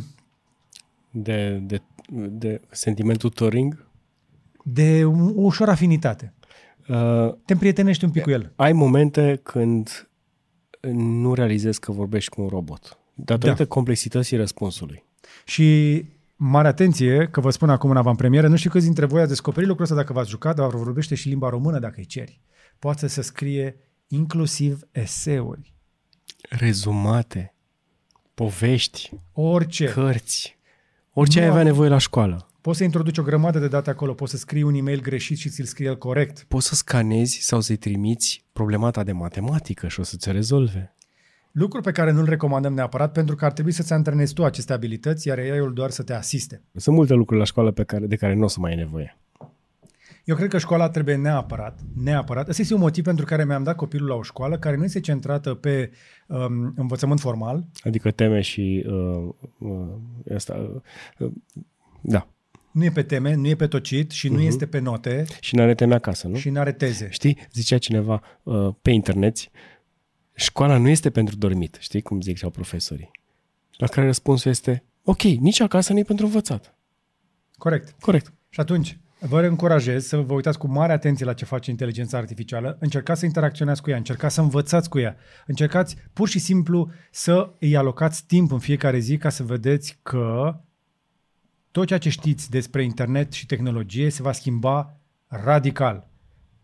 De, 1.12 1.62
de, 1.63 1.82
de 2.13 2.62
sentimentul 2.71 3.30
Turing. 3.30 3.86
de 4.63 5.06
u- 5.06 5.34
ușor 5.45 5.69
afinitate. 5.69 6.34
Uh, 6.88 7.34
Te 7.45 7.54
împrietenești 7.54 8.04
un 8.06 8.12
pic 8.12 8.21
cu 8.21 8.30
el. 8.30 8.52
ai 8.56 8.74
momente 8.74 9.39
când 9.43 10.10
nu 10.93 11.34
realizezi 11.34 11.80
că 11.80 11.91
vorbești 11.91 12.30
cu 12.30 12.41
un 12.41 12.47
robot. 12.47 12.97
Datorită 13.13 13.58
Da. 13.58 13.63
da. 13.63 13.69
complexității 13.74 14.38
răspunsului. 14.38 15.04
Și 15.45 16.06
mare 16.36 16.67
atenție, 16.67 17.28
că 17.32 17.39
vă 17.39 17.50
spun 17.50 17.69
acum 17.69 17.89
în 17.89 17.97
avantpremieră, 17.97 18.47
nu 18.47 18.56
știu 18.56 18.69
câți 18.69 18.86
dintre 18.86 19.06
voi 19.06 19.19
ați 19.19 19.30
descoperit 19.30 19.67
lucrul 19.67 19.84
ăsta 19.86 19.97
dacă 19.97 20.13
v-ați 20.13 20.30
jucat, 20.30 20.56
dar 20.56 20.69
vorbește 20.69 21.15
și 21.15 21.28
limba 21.28 21.50
română 21.50 21.80
dacă 21.80 21.93
îi 21.97 22.06
ceri. 22.06 22.41
Poate 22.80 23.08
să 23.08 23.21
scrie 23.21 23.76
inclusiv 24.08 24.80
eseuri. 24.91 25.74
Rezumate, 26.50 27.54
povești, 28.34 29.12
Orice. 29.34 29.86
cărți, 29.86 30.58
orice 31.13 31.38
Nu 31.38 31.43
ai 31.43 31.50
avea 31.50 31.62
am- 31.62 31.67
nevoie 31.67 31.89
la 31.89 31.97
școală. 31.97 32.45
Poți 32.62 32.78
să 32.78 32.84
introduci 32.84 33.17
o 33.17 33.24
grămadă 33.24 33.60
de 33.60 33.67
date 33.67 33.89
acolo, 33.89 34.13
poți 34.13 34.32
să 34.32 34.38
scrii 34.38 34.63
un 34.63 34.74
e-mail 34.74 35.02
greșit 35.02 35.38
și 35.38 35.50
ți-l 35.50 35.65
scrie 35.65 35.88
el 35.88 35.97
corect. 35.97 36.45
Poți 36.47 36.67
să 36.67 36.76
scanezi 36.76 37.38
sau 37.41 37.60
să-i 37.62 37.76
trimiți 37.76 38.45
problema 38.54 38.91
ta 38.91 39.04
de 39.04 39.12
matematică 39.12 39.88
și 39.88 40.00
o 40.00 40.04
să-ți 40.04 40.30
o 40.30 40.32
rezolve. 40.32 40.95
Lucru 41.52 41.82
pe 41.82 41.91
care 41.91 42.12
nu-l 42.12 42.26
recomandăm 42.26 42.74
neapărat 42.74 43.12
pentru 43.12 43.36
că 43.36 43.45
ar 43.45 43.52
trebui 43.52 43.71
să-ți 43.71 43.93
antrenezi 43.93 44.34
tu 44.34 44.43
aceste 44.45 44.74
abilități, 44.74 45.28
iar 45.28 45.38
AI-ul 45.38 45.74
doar 45.74 45.89
să 45.89 46.04
te 46.04 46.13
asiste. 46.13 46.63
Sunt 46.76 46.95
multe 46.95 47.13
lucruri 47.13 47.39
la 47.39 47.45
școală 47.45 47.71
pe 47.71 47.84
care, 47.84 48.06
de 48.06 48.15
care 48.15 48.34
nu 48.36 48.43
o 48.43 48.47
să 48.47 48.60
mai 48.60 48.71
ai 48.71 48.78
nevoie. 48.78 49.21
Eu 50.24 50.36
cred 50.36 50.50
că 50.50 50.58
școala 50.58 50.90
trebuie 50.90 51.16
neapărat, 51.16 51.80
neapărat. 51.96 52.48
Ăsta 52.48 52.62
este 52.62 52.74
un 52.74 52.80
motiv 52.80 53.04
pentru 53.04 53.26
care 53.26 53.46
mi-am 53.46 53.64
dat 53.64 53.76
copilul 53.76 54.08
la 54.08 54.16
o 54.16 54.22
școală 54.22 54.58
care 54.58 54.76
nu 54.76 54.84
este 54.84 55.00
centrată 55.00 55.54
pe 55.54 55.92
um, 56.28 56.74
învățământ 56.76 57.20
formal, 57.20 57.66
Adică 57.84 58.12
teme 58.12 58.42
și 58.42 58.86
uh, 58.88 59.30
uh, 59.58 60.34
asta, 60.36 60.84
uh, 61.18 61.32
da. 62.02 62.28
nu 62.72 62.84
e 62.84 62.90
pe 62.90 63.04
teme, 63.04 63.34
nu 63.34 63.48
e 63.48 63.56
pe 63.56 63.68
tocit 63.68 64.12
și 64.12 64.30
nu 64.30 64.42
uh-huh. 64.42 64.46
este 64.46 64.68
pe 64.68 64.80
note 64.80 65.26
Și 65.40 65.56
n-are 65.56 65.76
teme 65.76 65.94
acasă, 65.94 66.28
nu? 66.28 66.36
și 66.36 66.50
nu 66.50 66.60
are 66.60 66.72
teze. 66.72 67.08
Știi, 67.12 67.38
zicea 67.54 67.78
cineva 67.78 68.22
uh, 68.44 68.74
pe 68.82 68.92
internet, 68.92 69.38
școala 70.34 70.78
nu 70.78 70.90
este 70.90 71.10
pentru 71.10 71.36
dormit, 71.36 71.78
știi 71.80 72.02
cum 72.02 72.22
ziceau 72.22 72.50
profesorii. 72.50 73.12
La 73.78 73.88
care 73.88 74.06
răspunsul 74.06 74.52
este, 74.52 74.84
ok, 75.04 75.22
nici 75.22 75.60
acasă 75.60 75.94
nu 75.94 76.00
e 76.00 76.04
pentru 76.04 76.26
învățat. 76.26 76.76
Corect. 77.58 77.96
Corect. 78.00 78.34
Și 78.50 78.60
atunci, 78.60 79.00
vă 79.28 79.42
încurajez 79.42 80.06
să 80.06 80.18
vă 80.18 80.34
uitați 80.34 80.58
cu 80.58 80.68
mare 80.68 80.92
atenție 80.92 81.26
la 81.26 81.34
ce 81.34 81.46
face 81.46 81.70
inteligența 81.70 82.18
artificială, 82.18 82.78
încercați 82.80 83.20
să 83.20 83.26
interacționați 83.26 83.82
cu 83.82 83.90
ea, 83.90 83.98
încercați 83.98 84.36
să 84.36 84.42
învățați 84.42 84.90
cu 84.90 85.00
ea, 85.00 85.16
încercați 85.46 85.96
pur 86.14 86.28
și 86.28 86.40
simplu 86.40 86.92
să 87.12 87.52
îi 87.60 87.76
alocați 87.76 88.26
timp 88.26 88.52
în 88.52 88.60
fiecare 88.60 89.00
zi 89.00 89.18
ca 89.18 89.30
să 89.30 89.44
vedeți 89.44 90.00
că 90.04 90.56
tot 91.72 91.88
ceea 91.88 92.00
ce 92.00 92.10
știți 92.10 92.50
despre 92.50 92.84
internet 92.84 93.32
și 93.32 93.46
tehnologie 93.46 94.10
se 94.10 94.22
va 94.22 94.32
schimba 94.32 94.98
radical. 95.28 96.08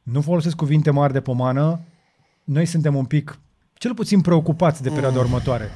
Nu 0.04 0.22
folosesc 0.22 0.56
cuvinte 0.56 0.92
mari 0.92 1.14
de 1.14 1.22
pomană, 1.22 1.80
noi 2.44 2.66
suntem 2.66 2.96
un 2.96 3.06
pic, 3.06 3.40
cel 3.74 3.94
puțin 3.94 4.22
preocupați 4.22 4.84
de 4.84 4.90
perioada 4.90 5.20
următoare. 5.20 5.70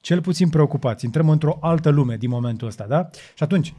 Cel 0.00 0.20
puțin 0.20 0.48
preocupați. 0.48 1.04
Intrăm 1.04 1.28
într-o 1.28 1.58
altă 1.60 1.88
lume 1.88 2.16
din 2.16 2.30
momentul 2.30 2.66
ăsta, 2.66 2.86
da? 2.86 3.10
Și 3.34 3.42
atunci, 3.42 3.74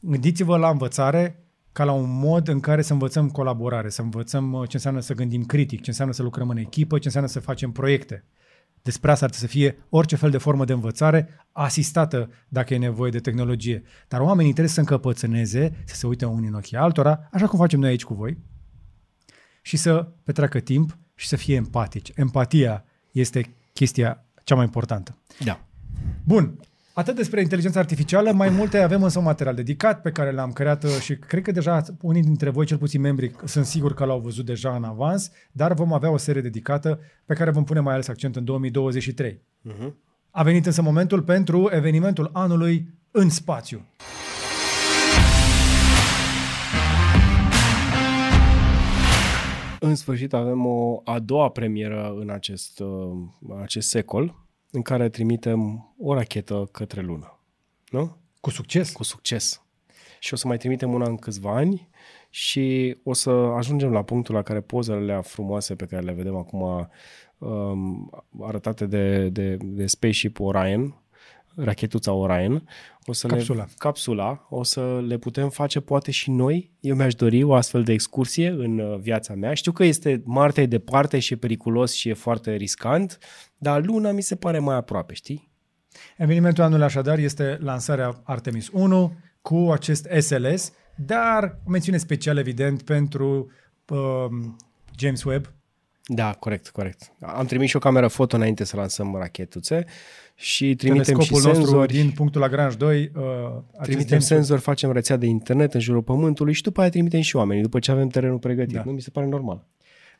gândiți-vă 0.00 0.56
la 0.56 0.68
învățare 0.70 1.45
ca 1.76 1.84
la 1.84 1.92
un 1.92 2.18
mod 2.18 2.48
în 2.48 2.60
care 2.60 2.82
să 2.82 2.92
învățăm 2.92 3.30
colaborare, 3.30 3.88
să 3.88 4.02
învățăm 4.02 4.52
uh, 4.52 4.68
ce 4.68 4.76
înseamnă 4.76 5.00
să 5.00 5.14
gândim 5.14 5.44
critic, 5.44 5.80
ce 5.80 5.90
înseamnă 5.90 6.14
să 6.14 6.22
lucrăm 6.22 6.48
în 6.48 6.56
echipă, 6.56 6.98
ce 6.98 7.04
înseamnă 7.04 7.30
să 7.30 7.40
facem 7.40 7.72
proiecte. 7.72 8.24
Despre 8.82 9.10
asta 9.10 9.24
ar 9.24 9.30
trebui 9.30 9.48
să 9.48 9.56
fie 9.56 9.78
orice 9.88 10.16
fel 10.16 10.30
de 10.30 10.38
formă 10.38 10.64
de 10.64 10.72
învățare, 10.72 11.46
asistată 11.52 12.30
dacă 12.48 12.74
e 12.74 12.78
nevoie 12.78 13.10
de 13.10 13.18
tehnologie. 13.18 13.82
Dar 14.08 14.20
oamenii 14.20 14.52
trebuie 14.52 14.72
să 14.72 14.80
încăpățâneze, 14.80 15.82
să 15.84 15.94
se 15.94 16.06
uite 16.06 16.24
unii 16.24 16.48
în 16.48 16.54
ochii 16.54 16.76
altora, 16.76 17.28
așa 17.32 17.46
cum 17.46 17.58
facem 17.58 17.80
noi 17.80 17.88
aici 17.88 18.04
cu 18.04 18.14
voi, 18.14 18.38
și 19.62 19.76
să 19.76 20.08
petreacă 20.24 20.60
timp 20.60 20.98
și 21.14 21.26
să 21.26 21.36
fie 21.36 21.54
empatici. 21.54 22.12
Empatia 22.14 22.84
este 23.10 23.54
chestia 23.72 24.24
cea 24.44 24.54
mai 24.54 24.64
importantă. 24.64 25.18
Da. 25.44 25.66
Bun. 26.24 26.60
Atât 26.98 27.14
despre 27.14 27.40
inteligența 27.40 27.80
artificială, 27.80 28.32
mai 28.32 28.48
multe 28.48 28.78
avem 28.78 29.02
însă 29.02 29.18
un 29.18 29.24
material 29.24 29.54
dedicat 29.54 30.00
pe 30.00 30.10
care 30.10 30.32
l-am 30.32 30.52
creat 30.52 30.84
uh, 30.84 30.90
și 30.90 31.16
cred 31.16 31.42
că 31.42 31.50
deja 31.50 31.82
unii 32.00 32.22
dintre 32.22 32.50
voi, 32.50 32.66
cel 32.66 32.78
puțin 32.78 33.00
membrii, 33.00 33.34
sunt 33.44 33.64
sigur 33.64 33.94
că 33.94 34.04
l-au 34.04 34.18
văzut 34.18 34.44
deja 34.44 34.74
în 34.74 34.84
avans, 34.84 35.30
dar 35.52 35.72
vom 35.72 35.92
avea 35.92 36.10
o 36.10 36.16
serie 36.16 36.40
dedicată 36.40 37.00
pe 37.24 37.34
care 37.34 37.50
vom 37.50 37.64
pune 37.64 37.80
mai 37.80 37.92
ales 37.92 38.08
accent 38.08 38.36
în 38.36 38.44
2023. 38.44 39.32
Uh-huh. 39.32 39.92
A 40.30 40.42
venit 40.42 40.66
însă 40.66 40.82
momentul 40.82 41.22
pentru 41.22 41.70
evenimentul 41.72 42.30
anului 42.32 42.88
în 43.10 43.28
spațiu. 43.28 43.86
În 49.80 49.94
sfârșit 49.94 50.32
avem 50.32 50.66
o 50.66 51.00
a 51.04 51.18
doua 51.18 51.48
premieră 51.48 52.14
în 52.20 52.30
acest, 52.30 52.80
uh, 52.80 53.58
acest 53.62 53.88
secol, 53.88 54.45
în 54.76 54.82
care 54.82 55.08
trimitem 55.08 55.94
o 55.98 56.14
rachetă 56.14 56.68
către 56.72 57.00
lună. 57.00 57.40
Nu? 57.90 58.16
Cu 58.40 58.50
succes. 58.50 58.92
Cu 58.92 59.02
succes. 59.02 59.62
Și 60.18 60.32
o 60.32 60.36
să 60.36 60.46
mai 60.46 60.56
trimitem 60.56 60.92
una 60.92 61.06
în 61.06 61.16
câțiva 61.16 61.56
ani 61.56 61.88
și 62.30 62.96
o 63.02 63.12
să 63.12 63.30
ajungem 63.30 63.92
la 63.92 64.02
punctul 64.02 64.34
la 64.34 64.42
care 64.42 64.60
pozele 64.60 64.98
alea 64.98 65.20
frumoase 65.20 65.74
pe 65.74 65.86
care 65.86 66.02
le 66.02 66.12
vedem 66.12 66.36
acum 66.36 66.88
um, 67.38 68.10
arătate 68.40 68.86
de, 68.86 69.28
de, 69.28 69.56
de 69.56 69.86
Spaceship 69.86 70.40
Orion, 70.40 71.02
rachetuța 71.56 72.12
Orion, 72.12 72.68
o 73.04 73.12
să 73.12 73.26
Capsula. 73.26 73.64
Le, 73.64 73.70
capsula, 73.78 74.46
o 74.50 74.62
să 74.62 75.02
le 75.06 75.18
putem 75.18 75.48
face 75.48 75.80
poate 75.80 76.10
și 76.10 76.30
noi. 76.30 76.70
Eu 76.80 76.96
mi-aș 76.96 77.14
dori 77.14 77.42
o 77.42 77.54
astfel 77.54 77.82
de 77.82 77.92
excursie 77.92 78.48
în 78.48 78.78
uh, 78.78 78.98
viața 78.98 79.34
mea. 79.34 79.54
Știu 79.54 79.72
că 79.72 79.84
este 79.84 80.22
Marte 80.24 80.60
e 80.60 80.66
departe 80.66 81.18
și 81.18 81.32
e 81.32 81.36
periculos 81.36 81.92
și 81.92 82.08
e 82.08 82.14
foarte 82.14 82.54
riscant, 82.54 83.18
dar 83.58 83.84
Luna 83.84 84.10
mi 84.10 84.22
se 84.22 84.36
pare 84.36 84.58
mai 84.58 84.76
aproape, 84.76 85.14
știi? 85.14 85.50
Evenimentul 86.16 86.64
anului 86.64 86.84
așadar 86.84 87.18
este 87.18 87.58
lansarea 87.60 88.20
Artemis 88.24 88.68
1 88.72 89.12
cu 89.42 89.68
acest 89.72 90.06
SLS, 90.18 90.72
dar 90.96 91.58
o 91.66 91.70
mențiune 91.70 91.98
specială 91.98 92.38
evident 92.38 92.82
pentru 92.82 93.50
um, 93.88 94.56
James 94.98 95.22
Webb. 95.22 95.55
Da, 96.08 96.32
corect, 96.32 96.68
corect. 96.68 97.12
Am 97.20 97.46
trimis 97.46 97.68
și 97.68 97.76
o 97.76 97.78
cameră 97.78 98.08
foto 98.08 98.36
înainte 98.36 98.64
să 98.64 98.76
lansăm 98.76 99.14
rachetuțe 99.18 99.84
și 100.34 100.74
trimitem 100.74 101.02
și 101.04 101.10
Telescopul 101.10 101.42
nostru 101.42 101.64
senzori. 101.66 101.92
din 101.92 102.10
punctul 102.10 102.40
Lagrange 102.40 102.76
2. 102.76 103.10
Uh, 103.16 103.22
acest 103.72 103.82
Trimitem 103.82 104.06
James 104.08 104.26
senzori, 104.26 104.60
facem 104.60 104.92
rețea 104.92 105.16
de 105.16 105.26
internet 105.26 105.74
în 105.74 105.80
jurul 105.80 106.02
Pământului 106.02 106.52
și 106.52 106.62
după 106.62 106.80
aia 106.80 106.90
trimitem 106.90 107.20
și 107.20 107.36
oamenii, 107.36 107.62
după 107.62 107.78
ce 107.78 107.90
avem 107.90 108.08
terenul 108.08 108.38
pregătit. 108.38 108.72
Da. 108.72 108.78
Da. 108.78 108.84
Nu 108.86 108.92
mi 108.92 109.00
se 109.00 109.10
pare 109.10 109.26
normal. 109.26 109.64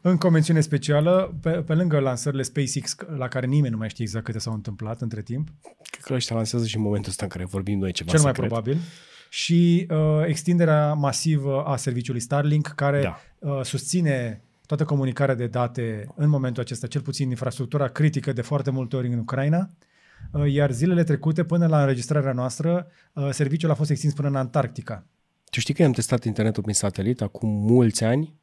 Încă 0.00 0.26
o 0.26 0.30
mențiune 0.30 0.60
specială, 0.60 1.34
pe, 1.42 1.50
pe 1.50 1.74
lângă 1.74 1.98
lansările 1.98 2.42
SpaceX, 2.42 2.96
la 3.16 3.28
care 3.28 3.46
nimeni 3.46 3.72
nu 3.72 3.78
mai 3.78 3.88
știe 3.88 4.04
exact 4.04 4.24
câte 4.24 4.38
s-au 4.38 4.52
întâmplat 4.52 5.00
între 5.00 5.22
timp, 5.22 5.48
Cred 5.90 6.04
că 6.04 6.14
ăștia 6.14 6.36
lansează 6.36 6.66
și 6.66 6.76
în 6.76 6.82
momentul 6.82 7.10
ăsta 7.10 7.24
în 7.24 7.30
care 7.30 7.44
vorbim 7.44 7.78
noi 7.78 7.92
ceva 7.92 8.10
cel 8.10 8.20
mai 8.20 8.30
secret. 8.32 8.48
probabil, 8.48 8.78
și 9.30 9.86
uh, 9.90 9.96
extinderea 10.26 10.92
masivă 10.92 11.62
a 11.62 11.76
serviciului 11.76 12.20
Starlink, 12.20 12.66
care 12.66 13.00
Da. 13.02 13.20
uh, 13.50 13.60
susține 13.62 14.40
toată 14.66 14.84
comunicarea 14.84 15.34
de 15.34 15.46
date 15.46 16.06
în 16.14 16.28
momentul 16.28 16.62
acesta, 16.62 16.86
cel 16.86 17.00
puțin 17.00 17.28
infrastructura 17.28 17.88
critică 17.88 18.32
de 18.32 18.42
foarte 18.42 18.70
multe 18.70 18.96
ori 18.96 19.06
în 19.12 19.18
Ucraina, 19.18 19.70
uh, 20.32 20.52
iar 20.52 20.70
zilele 20.70 21.04
trecute, 21.04 21.44
până 21.44 21.66
la 21.66 21.80
înregistrarea 21.80 22.32
noastră, 22.32 22.86
uh, 23.12 23.28
serviciul 23.30 23.70
a 23.70 23.74
fost 23.74 23.90
extins 23.90 24.14
până 24.14 24.28
în 24.28 24.36
Antarctica. 24.36 25.06
Tu 25.50 25.60
știi 25.60 25.74
că 25.74 25.84
am 25.84 25.92
testat 25.92 26.24
internetul 26.24 26.62
prin 26.62 26.74
satelit 26.74 27.20
acum 27.20 27.48
mulți 27.48 28.04
ani 28.04 28.34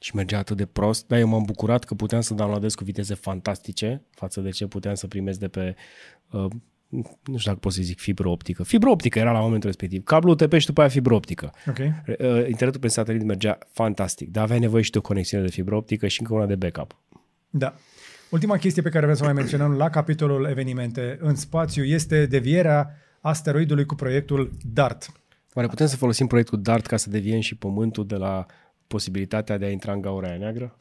și 0.00 0.14
mergea 0.14 0.38
atât 0.38 0.56
de 0.56 0.66
prost, 0.66 1.06
dar 1.06 1.18
eu 1.18 1.28
m-am 1.28 1.42
bucurat 1.42 1.84
că 1.84 1.94
puteam 1.94 2.20
să 2.20 2.34
downloadez 2.34 2.74
cu 2.74 2.84
viteze 2.84 3.14
fantastice 3.14 4.02
față 4.10 4.40
de 4.40 4.50
ce 4.50 4.66
puteam 4.66 4.94
să 4.94 5.06
primesc 5.06 5.38
de 5.38 5.48
pe, 5.48 5.74
uh, 6.30 6.50
nu 6.88 7.38
știu 7.38 7.50
dacă 7.50 7.58
pot 7.58 7.72
să 7.72 7.82
zic 7.82 7.98
fibră 7.98 8.28
optică. 8.28 8.62
Fibră 8.62 8.90
optică 8.90 9.18
era 9.18 9.32
la 9.32 9.40
momentul 9.40 9.68
respectiv. 9.68 10.04
Cablu 10.04 10.30
UTP 10.30 10.54
și 10.56 10.66
după 10.66 10.80
aia 10.80 10.88
fibră 10.88 11.14
optică. 11.14 11.52
Ok? 11.68 11.78
Uh, 11.78 11.86
internetul 12.48 12.78
prin 12.78 12.90
satelit 12.90 13.22
mergea 13.22 13.58
fantastic, 13.72 14.30
dar 14.30 14.42
aveai 14.42 14.58
nevoie 14.58 14.82
și 14.82 14.90
de 14.90 14.98
o 14.98 15.00
conexiune 15.00 15.44
de 15.44 15.50
fibră 15.50 15.74
optică 15.76 16.06
și 16.06 16.20
încă 16.20 16.34
una 16.34 16.46
de 16.46 16.54
backup. 16.54 16.96
Da. 17.50 17.74
Ultima 18.30 18.56
chestie 18.56 18.82
pe 18.82 18.88
care 18.88 19.04
vrem 19.04 19.16
să 19.16 19.22
o 19.22 19.24
mai 19.24 19.34
menționăm 19.34 19.72
la 19.72 19.90
capitolul 19.90 20.44
evenimente 20.44 21.18
în 21.20 21.34
spațiu 21.34 21.84
este 21.84 22.26
devierea 22.26 22.90
asteroidului 23.20 23.84
cu 23.86 23.94
proiectul 23.94 24.50
DART. 24.72 25.12
Oare 25.54 25.68
putem 25.68 25.86
să 25.86 25.96
folosim 25.96 26.26
proiectul 26.26 26.62
DART 26.62 26.86
ca 26.86 26.96
să 26.96 27.10
deviem 27.10 27.40
și 27.40 27.56
Pământul 27.56 28.06
de 28.06 28.16
la 28.16 28.46
posibilitatea 28.86 29.58
de 29.58 29.64
a 29.64 29.70
intra 29.70 29.92
în 29.92 30.00
gaura 30.00 30.28
aia 30.28 30.36
neagră? 30.36 30.76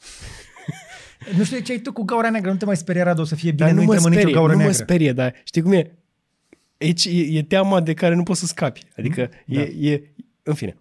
Nu 1.37 1.43
știu 1.43 1.59
ce 1.59 1.71
ai 1.71 1.77
tu 1.79 1.91
cu 1.91 2.03
gaura 2.03 2.29
neagră, 2.29 2.51
nu 2.51 2.57
te 2.57 2.65
mai 2.65 2.77
speria, 2.77 3.03
Radu, 3.03 3.21
o 3.21 3.23
să 3.23 3.35
fie 3.35 3.51
bine, 3.51 3.65
Dar 3.65 3.75
nu, 3.75 3.81
nu 3.81 3.85
mă 3.87 3.93
intrăm 3.93 4.11
în 4.11 4.17
nicio 4.17 4.21
sperie, 4.21 4.33
gaură 4.39 4.51
nu 4.51 4.57
mă 4.57 4.63
neagră. 4.63 4.83
sperie, 4.83 5.13
dar 5.13 5.33
știi 5.43 5.61
cum 5.61 5.71
e? 5.71 5.91
Aici 6.79 7.05
e, 7.05 7.37
e 7.37 7.43
teama 7.43 7.81
de 7.81 7.93
care 7.93 8.15
nu 8.15 8.23
poți 8.23 8.39
să 8.39 8.45
scapi. 8.45 8.83
Adică 8.97 9.29
Da. 9.45 9.59
e, 9.61 9.91
e, 9.91 10.01
în 10.43 10.53
fine. 10.53 10.77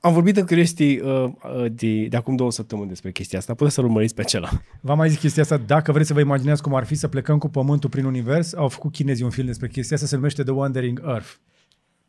Am 0.00 0.12
vorbit 0.12 0.36
în 0.36 0.46
Curiosity 0.46 0.98
uh, 0.98 1.24
uh, 1.24 1.32
de, 1.72 2.04
de 2.06 2.16
acum 2.16 2.36
două 2.36 2.50
săptămâni 2.50 2.88
despre 2.88 3.10
chestia 3.12 3.38
asta. 3.38 3.54
Puteți 3.54 3.74
să-l 3.74 3.84
urmăriți 3.84 4.14
pe 4.14 4.20
acela. 4.20 4.48
V-am 4.80 4.96
mai 4.96 5.08
zis 5.08 5.18
chestia 5.18 5.42
asta, 5.42 5.56
dacă 5.56 5.92
vreți 5.92 6.06
să 6.08 6.14
vă 6.14 6.20
imaginați 6.20 6.62
cum 6.62 6.74
ar 6.74 6.84
fi 6.84 6.94
să 6.94 7.08
plecăm 7.08 7.38
cu 7.38 7.48
pământul 7.48 7.90
prin 7.90 8.04
univers, 8.04 8.54
au 8.54 8.68
făcut 8.68 8.92
chinezii 8.92 9.24
un 9.24 9.30
film 9.30 9.46
despre 9.46 9.68
chestia 9.68 9.96
asta, 9.96 10.08
se 10.08 10.16
numește 10.16 10.42
The 10.42 10.52
Wandering 10.52 11.02
Earth. 11.06 11.28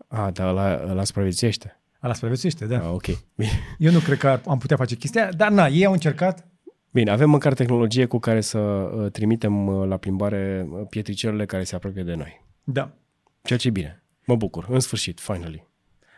Ah, 0.08 0.28
dar 0.34 0.48
ăla, 0.48 0.86
ăla 0.90 1.04
supraviețuiește. 1.04 1.80
Ala 2.00 2.14
supraviețuiește, 2.14 2.66
da. 2.66 2.78
Ah, 2.78 2.90
ok. 2.94 3.06
Bine. 3.36 3.50
Eu 3.78 3.92
nu 3.92 4.00
cred 4.00 4.18
că 4.18 4.28
ar- 4.28 4.42
am 4.46 4.58
putea 4.58 4.78
face 4.78 4.96
chestia, 4.96 5.22
aia, 5.22 5.32
dar 5.32 5.52
na, 5.52 5.68
ei 5.68 5.86
au 5.86 5.92
încercat. 5.94 6.48
Bine, 6.94 7.12
avem 7.12 7.30
măcar 7.30 7.54
tehnologie 7.54 8.06
cu 8.06 8.20
care 8.20 8.42
să 8.42 8.58
uh, 8.60 9.12
trimitem 9.12 9.68
uh, 9.68 9.88
la 9.88 9.98
plimbare 9.98 10.68
uh, 10.70 10.82
pietricelele 10.90 11.46
care 11.46 11.64
se 11.64 11.76
apropie 11.76 12.04
de 12.04 12.16
noi. 12.16 12.46
Da. 12.64 12.94
Ceea 13.42 13.60
ce 13.60 13.68
e 13.68 13.72
bine. 13.72 14.04
Mă 14.26 14.36
bucur. 14.36 14.66
În 14.70 14.80
sfârșit, 14.80 15.20
finally. 15.20 15.68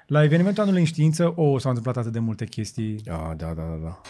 La 0.08 0.24
evenimentul 0.24 0.64
anului 0.64 0.80
în 0.80 0.86
știință, 0.86 1.34
o, 1.36 1.58
s-au 1.58 1.70
întâmplat 1.70 1.98
atât 1.98 2.12
de 2.12 2.20
multe 2.20 2.46
chestii. 2.46 3.02
Ah, 3.08 3.36
da, 3.38 3.54
da, 3.54 3.54
da, 3.54 3.80
da. 3.84 4.02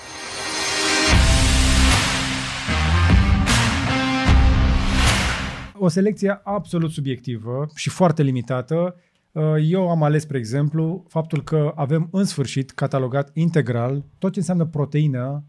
O 5.77 5.87
selecție 5.87 6.39
absolut 6.43 6.91
subiectivă 6.91 7.67
și 7.75 7.89
foarte 7.89 8.23
limitată. 8.23 8.95
Uh, 9.31 9.43
Eu 9.61 9.89
am 9.89 10.03
ales, 10.03 10.21
spre 10.21 10.37
exemplu, 10.37 11.05
faptul 11.07 11.43
că 11.43 11.71
avem 11.75 12.07
în 12.11 12.25
sfârșit 12.25 12.71
catalogat 12.71 13.29
integral 13.33 14.05
tot 14.17 14.31
ce 14.31 14.39
înseamnă 14.39 14.65
proteină 14.65 15.43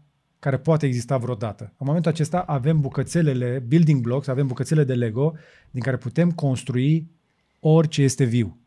care 0.45 0.57
poate 0.57 0.85
exista 0.85 1.17
vreodată. 1.17 1.63
În 1.63 1.85
momentul 1.87 2.11
acesta 2.11 2.39
avem 2.39 2.79
bucățelele, 2.79 3.63
building 3.67 4.01
blocks, 4.01 4.27
avem 4.27 4.47
bucățele 4.47 4.83
de 4.83 4.93
Lego 4.93 5.33
din 5.71 5.81
care 5.81 5.97
putem 5.97 6.31
construi 6.31 7.11
orice 7.59 8.01
este 8.01 8.23
viu. 8.23 8.57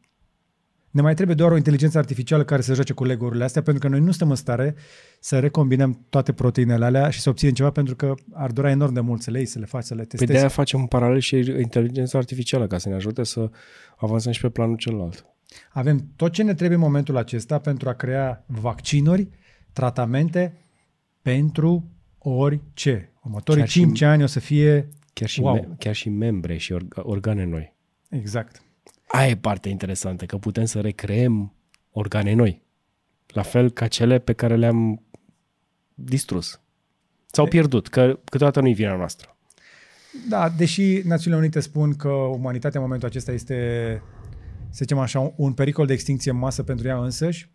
Ne 0.91 1.03
mai 1.03 1.15
trebuie 1.15 1.37
doar 1.37 1.51
o 1.53 1.57
inteligență 1.57 1.99
artificială 1.99 2.45
care 2.45 2.63
să 2.63 2.75
joace 2.75 2.93
cu 2.93 3.05
Lego-urile 3.05 3.45
astea, 3.45 3.63
pentru 3.63 3.83
că 3.83 3.89
noi 3.89 4.01
nu 4.01 4.11
suntem 4.11 4.31
în 4.31 4.37
stare 4.37 4.75
să 5.21 5.39
recombinăm 5.39 6.07
toate 6.09 6.33
proteinele 6.33 6.85
alea 6.85 7.11
și 7.11 7.21
să 7.21 7.29
obținem 7.29 7.55
ceva, 7.55 7.71
pentru 7.71 7.97
că 7.97 8.15
ar 8.33 8.51
dura 8.51 8.71
enorm 8.71 8.93
de 8.93 9.01
mult 9.01 9.23
să 9.23 9.31
le 9.31 9.37
iei, 9.39 9.47
să 9.47 9.59
le 9.59 9.67
faci, 9.67 9.85
să 9.85 9.95
le 9.95 10.01
Păi 10.01 10.09
testezi. 10.09 10.33
de 10.33 10.39
aia 10.39 10.49
facem 10.49 10.81
în 10.81 10.87
paralel 10.87 11.19
și 11.19 11.37
inteligența 11.37 12.19
artificială 12.19 12.67
ca 12.67 12.79
să 12.79 12.89
ne 12.89 12.95
ajute 12.95 13.25
să 13.25 13.51
avansăm 13.97 14.33
și 14.33 14.41
pe 14.41 14.49
planul 14.49 14.77
celălalt. 14.77 15.27
Avem 15.73 16.09
tot 16.17 16.33
ce 16.33 16.43
ne 16.43 16.55
trebuie 16.55 16.79
în 16.79 16.85
momentul 16.85 17.17
acesta 17.17 17.59
pentru 17.59 17.89
a 17.89 17.93
crea 17.93 18.45
vaccinuri, 18.47 19.29
tratamente 19.73 20.55
pentru 21.33 21.91
orice. 22.19 23.13
Următorii 23.25 23.61
Chiar 23.61 23.71
și- 23.71 23.79
5 23.81 24.01
ani 24.01 24.23
o 24.23 24.27
să 24.27 24.41
fie... 24.41 24.89
Chiar 25.13 25.29
și, 25.29 25.41
Wow. 25.41 25.55
me- 25.55 25.69
chiar 25.79 25.95
și 25.95 26.09
membre 26.09 26.57
și 26.57 26.75
orga- 26.75 27.03
organe 27.03 27.45
noi. 27.45 27.75
Exact. 28.11 28.63
Aia 29.07 29.29
e 29.29 29.37
partea 29.37 29.71
interesantă, 29.71 30.27
că 30.27 30.39
putem 30.39 30.65
să 30.65 30.81
recreăm 30.81 31.55
organe 31.91 32.33
noi. 32.35 32.63
La 33.27 33.43
fel 33.43 33.71
ca 33.71 33.87
cele 33.89 34.19
pe 34.19 34.33
care 34.33 34.57
le-am 34.57 35.03
distrus. 35.95 36.61
Sau 37.27 37.47
pierdut, 37.47 37.89
că 37.89 38.19
câteodată 38.25 38.61
nu-i 38.61 38.75
vina 38.75 38.97
noastră. 38.97 39.37
Da, 40.29 40.49
deși 40.49 41.01
Națiunile 41.05 41.41
Unite 41.43 41.61
spun 41.61 41.95
că 41.95 42.09
umanitatea 42.09 42.81
în 42.81 42.87
momentul 42.87 43.09
acesta 43.09 43.33
este, 43.33 43.55
să 44.71 44.79
zicem 44.79 44.99
așa, 44.99 45.33
un 45.37 45.53
pericol 45.53 45.87
de 45.87 45.93
extinție 45.93 46.31
în 46.31 46.37
masă 46.39 46.63
pentru 46.63 46.87
ea 46.87 46.99
însăși, 46.99 47.51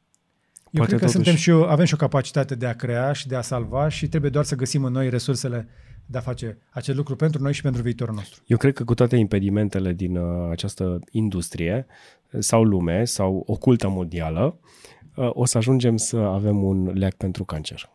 eu 0.73 0.79
Poate 0.85 0.95
cred 0.95 0.99
că 0.99 1.05
totuși- 1.05 1.13
suntem 1.13 1.35
și 1.35 1.49
o, 1.49 1.63
avem 1.71 1.85
și 1.85 1.93
o 1.93 1.97
capacitate 1.97 2.55
de 2.55 2.65
a 2.65 2.73
crea 2.73 3.11
și 3.13 3.27
de 3.27 3.35
a 3.35 3.41
salva 3.41 3.89
și 3.89 4.07
trebuie 4.07 4.31
doar 4.31 4.45
să 4.45 4.55
găsim 4.55 4.83
în 4.83 4.91
noi 4.91 5.09
resursele 5.09 5.67
de 6.05 6.17
a 6.17 6.21
face 6.21 6.57
acest 6.69 6.97
lucru 6.97 7.15
pentru 7.15 7.41
noi 7.41 7.53
și 7.53 7.61
pentru 7.61 7.81
viitorul 7.81 8.13
nostru. 8.15 8.41
Eu 8.47 8.57
cred 8.57 8.73
că 8.73 8.83
cu 8.83 8.93
toate 8.93 9.15
impedimentele 9.15 9.93
din 9.93 10.15
uh, 10.17 10.49
această 10.51 10.99
industrie 11.11 11.85
uh, 12.31 12.39
sau 12.41 12.63
lume 12.63 13.05
sau 13.05 13.43
ocultă 13.47 13.87
mondială, 13.89 14.59
uh, 15.15 15.29
o 15.33 15.45
să 15.45 15.57
ajungem 15.57 15.97
să 15.97 16.17
avem 16.17 16.63
un 16.63 16.91
leac 16.93 17.13
pentru 17.13 17.43
cancer. 17.43 17.89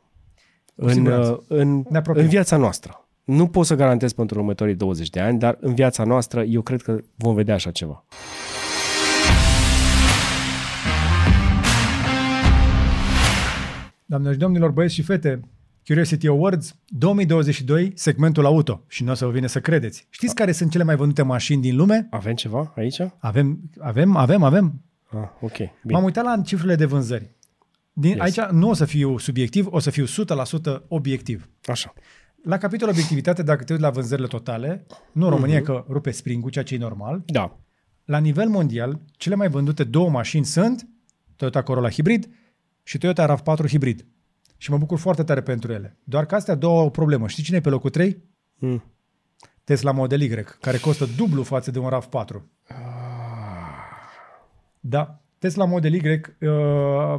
În, 0.75 0.93
siguranță. 0.93 1.31
uh, 1.31 1.59
în, 1.59 1.85
Ne 1.91 1.99
apropiem. 1.99 2.25
în 2.25 2.31
viața 2.31 2.57
noastră. 2.57 3.03
Nu 3.25 3.47
pot 3.49 3.67
să 3.67 3.75
garantez 3.75 4.13
pentru 4.13 4.39
următorii 4.39 4.75
20 4.75 5.11
de 5.11 5.21
ani, 5.21 5.39
dar 5.39 5.57
în 5.61 5.75
viața 5.75 6.05
noastră 6.05 6.43
eu 6.43 6.63
cred 6.63 6.83
că 6.83 6.99
vom 7.17 7.35
vedea 7.35 7.55
așa 7.55 7.71
ceva. 7.71 8.05
Doamnelor 14.09 14.35
și 14.37 14.41
domnilor, 14.43 14.71
băieți 14.71 14.95
și 14.95 15.03
fete, 15.03 15.41
Curiosity 15.87 16.27
Awards 16.27 16.77
2022, 16.87 17.93
segmentul 17.95 18.45
auto. 18.45 18.85
Și 18.87 19.05
nu 19.05 19.11
o 19.11 19.15
să 19.15 19.25
vă 19.25 19.31
vine 19.31 19.47
să 19.47 19.61
credeți. 19.61 20.07
Știți 20.11 20.35
care 20.35 20.53
sunt 20.53 20.71
cele 20.71 20.85
mai 20.85 20.97
vândute 20.97 21.23
mașini 21.23 21.63
din 21.63 21.77
lume? 21.77 22.07
Avem 22.11 22.35
ceva 22.35 22.73
aici? 22.77 23.01
Ah, 23.01 23.09
Avem, 23.19 23.61
avem, 23.79 24.17
avem, 24.17 24.43
avem. 24.43 24.81
ok. 25.41 25.57
Bine. 25.57 25.71
M-am 25.85 26.05
uitat 26.05 26.25
la 26.25 26.41
cifrele 26.45 26.75
de 26.75 26.85
vânzări. 26.85 27.31
Din, 27.93 28.11
Yes. 28.11 28.37
yes. 28.37 28.39
Aici 28.39 28.51
nu 28.51 28.69
o 28.69 28.73
să 28.75 28.85
fiu 28.85 29.19
subiectiv, 29.19 29.67
o 29.71 29.79
să 29.79 29.91
fiu 29.91 30.05
100% 30.05 30.83
obiectiv. 30.89 31.49
Așa. 31.65 31.93
La 32.45 32.59
capitolul 32.59 32.93
obiectivitate, 32.95 33.43
dacă 33.43 33.65
te 33.65 33.73
uiți 33.73 33.85
la 33.85 33.91
vânzările 33.91 34.27
totale, 34.27 34.87
nu 35.13 35.25
în 35.25 35.31
România, 35.31 35.61
uh-huh. 35.61 35.65
că 35.65 35.85
rupe 35.89 36.11
spring 36.11 36.51
ceea 36.51 36.65
ce 36.65 36.75
e 36.75 36.79
normal, 36.79 37.23
Da. 37.27 37.59
la 38.05 38.19
nivel 38.19 38.49
mondial, 38.49 39.01
cele 39.17 39.35
mai 39.35 39.49
vândute 39.49 39.85
două 39.85 40.11
mașini 40.11 40.45
sunt 40.45 40.89
Toyota 41.37 41.63
Corolla 41.63 41.91
Hybrid 41.91 42.29
și 42.89 42.99
Toyota 42.99 43.37
RAV4 43.37 43.69
Hybrid. 43.69 44.07
Și 44.57 44.71
mă 44.71 44.79
bucur 44.79 44.99
foarte 44.99 45.23
tare 45.23 45.41
pentru 45.41 45.73
ele. 45.73 45.99
Doar 46.05 46.27
că 46.27 46.35
astea 46.35 46.55
două 46.55 46.79
au 46.79 46.87
o 46.87 46.91
problemă. 46.91 47.29
Știi 47.29 47.43
cine 47.43 47.57
e 47.57 47.61
pe 47.61 47.69
locul 47.69 47.91
3? 47.91 48.23
Mm. 48.55 48.85
Tesla 49.65 49.91
Model 49.91 50.21
Y, 50.21 50.45
care 50.61 50.79
costă 50.79 51.07
dublu 51.17 51.43
față 51.43 51.71
de 51.71 51.79
un 51.79 51.91
RAV4. 51.91 52.43
Da. 54.81 55.23
Tesla 55.39 55.65
Model 55.65 55.95
Y 55.95 56.21
uh, 56.41 56.49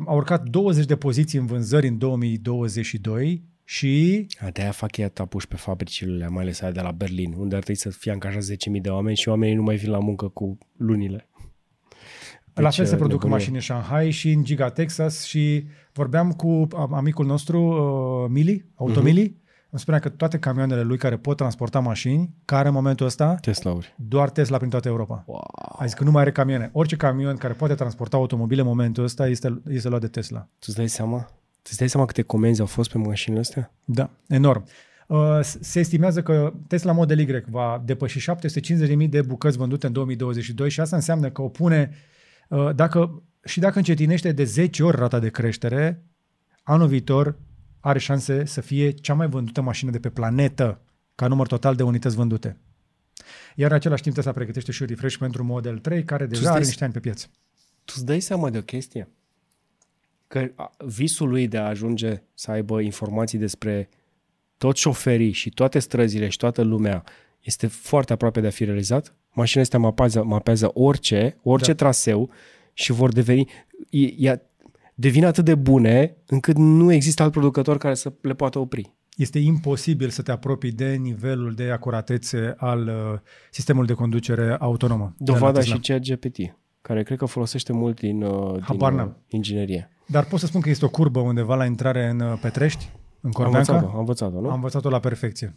a 0.05 0.13
urcat 0.13 0.43
20 0.43 0.85
de 0.85 0.95
poziții 0.95 1.39
în 1.39 1.45
vânzări 1.45 1.87
în 1.87 1.97
2022 1.97 3.43
și 3.63 4.27
De-aia 4.53 4.71
fac 4.71 4.97
ea 4.97 5.09
tapuși 5.09 5.47
pe 5.47 5.55
fabricile, 5.55 6.27
mai 6.27 6.43
ales 6.43 6.61
aia 6.61 6.71
de 6.71 6.81
la 6.81 6.91
Berlin, 6.91 7.33
unde 7.37 7.55
ar 7.55 7.63
trebui 7.63 7.81
să 7.81 7.89
fie 7.89 8.11
angajați 8.11 8.53
10.000 8.53 8.57
de 8.81 8.89
oameni 8.89 9.17
și 9.17 9.29
oamenii 9.29 9.55
nu 9.55 9.63
mai 9.63 9.75
vin 9.75 9.89
la 9.89 9.99
muncă 9.99 10.27
cu 10.27 10.57
lunile. 10.77 11.28
La 12.53 12.63
Deci, 12.63 12.75
fel 12.75 12.85
se 12.85 12.91
uh, 12.91 12.97
produc 12.97 13.23
nebunie. 13.23 13.37
mașini 13.37 13.55
în 13.55 13.61
Shanghai 13.61 14.11
și 14.11 14.31
în 14.31 14.43
Giga 14.43 14.69
Texas 14.69 15.23
și 15.23 15.65
vorbeam 15.93 16.31
cu 16.31 16.67
am- 16.77 16.93
amicul 16.93 17.25
nostru, 17.25 17.61
uh, 17.61 18.29
Mili, 18.31 18.65
Automili, 18.75 19.21
Mhm. 19.23 19.37
îmi 19.69 19.79
spunea 19.81 19.99
că 19.99 20.09
toate 20.09 20.37
camioanele 20.39 20.81
lui 20.81 20.97
care 20.97 21.17
pot 21.17 21.37
transporta 21.37 21.79
mașini, 21.79 22.33
care 22.45 22.67
în 22.67 22.73
momentul 22.73 23.05
ăsta, 23.05 23.35
Tesla-uri. 23.35 23.95
doar 23.97 24.29
Tesla 24.29 24.57
prin 24.57 24.69
toată 24.69 24.87
Europa. 24.87 25.23
Wow. 25.27 25.43
A 25.79 25.85
zis 25.85 25.93
că 25.93 26.03
nu 26.03 26.11
mai 26.11 26.21
are 26.21 26.31
camioane. 26.31 26.69
Orice 26.73 26.95
camion 26.95 27.35
care 27.37 27.53
poate 27.53 27.73
transporta 27.73 28.17
automobile 28.17 28.61
în 28.61 28.67
momentul 28.67 29.03
ăsta 29.03 29.27
este, 29.27 29.61
este 29.69 29.87
luat 29.89 30.01
de 30.01 30.07
Tesla. 30.07 30.39
Tu 30.39 30.65
îți 30.67 30.75
dai 30.75 30.87
seama? 30.89 31.17
Tu 31.61 31.65
îți 31.69 31.77
dai 31.77 31.89
seama 31.89 32.05
câte 32.05 32.21
comenzi 32.21 32.59
au 32.59 32.65
fost 32.65 32.91
pe 32.91 32.97
mașinile 32.97 33.39
astea? 33.41 33.71
Da, 33.85 34.09
enorm. 34.27 34.65
Uh, 35.07 35.39
Se 35.41 35.79
estimează 35.79 36.21
că 36.21 36.53
Tesla 36.67 36.91
Model 36.91 37.19
Y 37.19 37.43
va 37.49 37.81
depăși 37.85 38.19
750.000 38.19 39.07
de 39.09 39.21
bucăți 39.21 39.57
vândute 39.57 39.87
în 39.87 39.93
2022 39.93 40.69
și 40.69 40.79
asta 40.79 40.95
înseamnă 40.95 41.29
că 41.29 41.41
o 41.41 41.47
pune, 41.47 41.89
uh, 41.91 41.97
dacă, 42.75 43.23
și 43.43 43.59
dacă 43.59 43.77
încetinește 43.77 44.31
de 44.31 44.43
10 44.43 44.83
ori 44.83 44.97
rata 44.97 45.19
de 45.19 45.29
creștere, 45.29 46.03
anul 46.63 46.87
viitor 46.87 47.37
are 47.79 47.99
șanse 47.99 48.45
să 48.45 48.61
fie 48.61 48.91
cea 48.91 49.13
mai 49.13 49.27
vândută 49.27 49.61
mașină 49.61 49.91
de 49.91 49.99
pe 49.99 50.09
planetă 50.09 50.81
ca 51.15 51.27
număr 51.27 51.47
total 51.47 51.75
de 51.75 51.83
unități 51.83 52.15
vândute. 52.15 52.57
Iar 53.55 53.69
în 53.69 53.75
același 53.75 54.01
timp 54.01 54.15
Tesla 54.15 54.31
pregătește 54.31 54.71
și 54.71 54.81
un 54.81 54.87
refresh 54.87 55.17
pentru 55.17 55.43
Model 55.43 55.77
3, 55.77 56.03
care 56.03 56.25
deja 56.25 56.41
stai 56.41 56.53
are 56.53 56.63
să- 56.63 56.67
niște 56.69 56.83
ani 56.83 56.93
pe 56.93 56.99
piață. 56.99 57.27
Tu 57.85 57.93
îți 57.95 58.05
dai 58.05 58.19
seama 58.19 58.49
de 58.49 58.57
o 58.57 58.61
chestie? 58.61 59.07
Că 60.27 60.51
a, 60.55 60.71
visul 60.85 61.29
lui 61.29 61.47
de 61.47 61.57
a 61.57 61.65
ajunge 61.67 62.21
să 62.33 62.51
aibă 62.51 62.79
informații 62.81 63.37
despre 63.37 63.89
toți 64.57 64.79
șoferii 64.81 65.31
și 65.31 65.49
toate 65.49 65.79
străzile 65.79 66.29
și 66.29 66.37
toată 66.37 66.61
lumea 66.61 67.03
este 67.41 67.67
foarte 67.67 68.13
aproape 68.13 68.41
de 68.41 68.47
a 68.47 68.49
fi 68.49 68.65
realizat. 68.65 69.15
Mașinile 69.33 69.61
astea 69.63 69.79
mapează, 69.79 70.23
mapează 70.23 70.71
orice, 70.73 71.37
orice 71.43 71.71
Da. 71.71 71.77
da. 71.77 71.83
traseu 71.83 72.29
și 72.73 72.91
vor 72.91 73.11
deveni, 73.11 73.47
e, 73.89 74.29
e, 74.29 74.41
devin 74.95 75.25
atât 75.25 75.45
de 75.45 75.55
bune 75.55 76.15
încât 76.25 76.57
nu 76.57 76.91
există 76.91 77.23
alt 77.23 77.31
producător 77.31 77.77
care 77.77 77.93
să 77.93 78.13
le 78.21 78.33
poată 78.33 78.59
opri. 78.59 78.93
este 79.15 79.39
imposibil 79.39 80.09
să 80.09 80.21
te 80.21 80.31
apropii 80.31 80.71
de 80.71 80.95
nivelul 80.95 81.53
de 81.53 81.69
acuratețe 81.71 82.53
al 82.57 82.87
uh, 82.87 83.19
sistemului 83.51 83.87
de 83.87 83.93
conducere 83.93 84.55
autonomă. 84.59 85.13
de 85.17 85.31
la 85.31 85.37
Dovada 85.37 85.59
Tesla. 85.59 85.75
și 85.75 85.81
chat 85.81 85.99
GPT, 86.01 86.37
care 86.81 87.03
cred 87.03 87.17
că 87.17 87.25
folosește 87.25 87.73
mult 87.73 87.99
din, 87.99 88.21
uh, 88.23 88.51
din 88.53 88.61
Habar 88.61 88.91
uh, 88.91 88.97
n-am. 88.97 89.17
inginerie. 89.27 89.89
Dar 90.07 90.25
pot 90.25 90.39
să 90.39 90.45
spun 90.45 90.61
că 90.61 90.69
este 90.69 90.85
o 90.85 90.89
curbă 90.89 91.19
undeva 91.19 91.55
la 91.55 91.65
intrare 91.65 92.07
în 92.09 92.19
uh, 92.19 92.37
Petrești, 92.41 92.89
în 93.21 93.25
Am 93.25 93.31
Corbeanca. 93.31 93.71
învățat-o, 93.73 93.93
am 93.93 93.99
învățat-o, 93.99 94.41
nu? 94.41 94.47
Am 94.47 94.53
învățat-o 94.55 94.89
la 94.89 94.99
perfecție. 94.99 95.55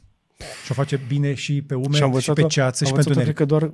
Și 0.64 0.70
o 0.70 0.74
face 0.74 1.00
bine 1.08 1.34
și 1.34 1.62
pe 1.62 1.74
și 1.74 1.80
umeri, 1.80 1.86
am 1.88 1.94
și, 1.94 2.02
învățat 2.02 2.34
pe 2.34 2.42
ceață, 2.42 2.84
am 2.84 2.90
și 2.90 2.92
pe 2.92 3.10
învățat-o, 3.10 3.20
întuneric. 3.20 3.34
cred 3.34 3.48
că 3.48 3.54
doar 3.54 3.72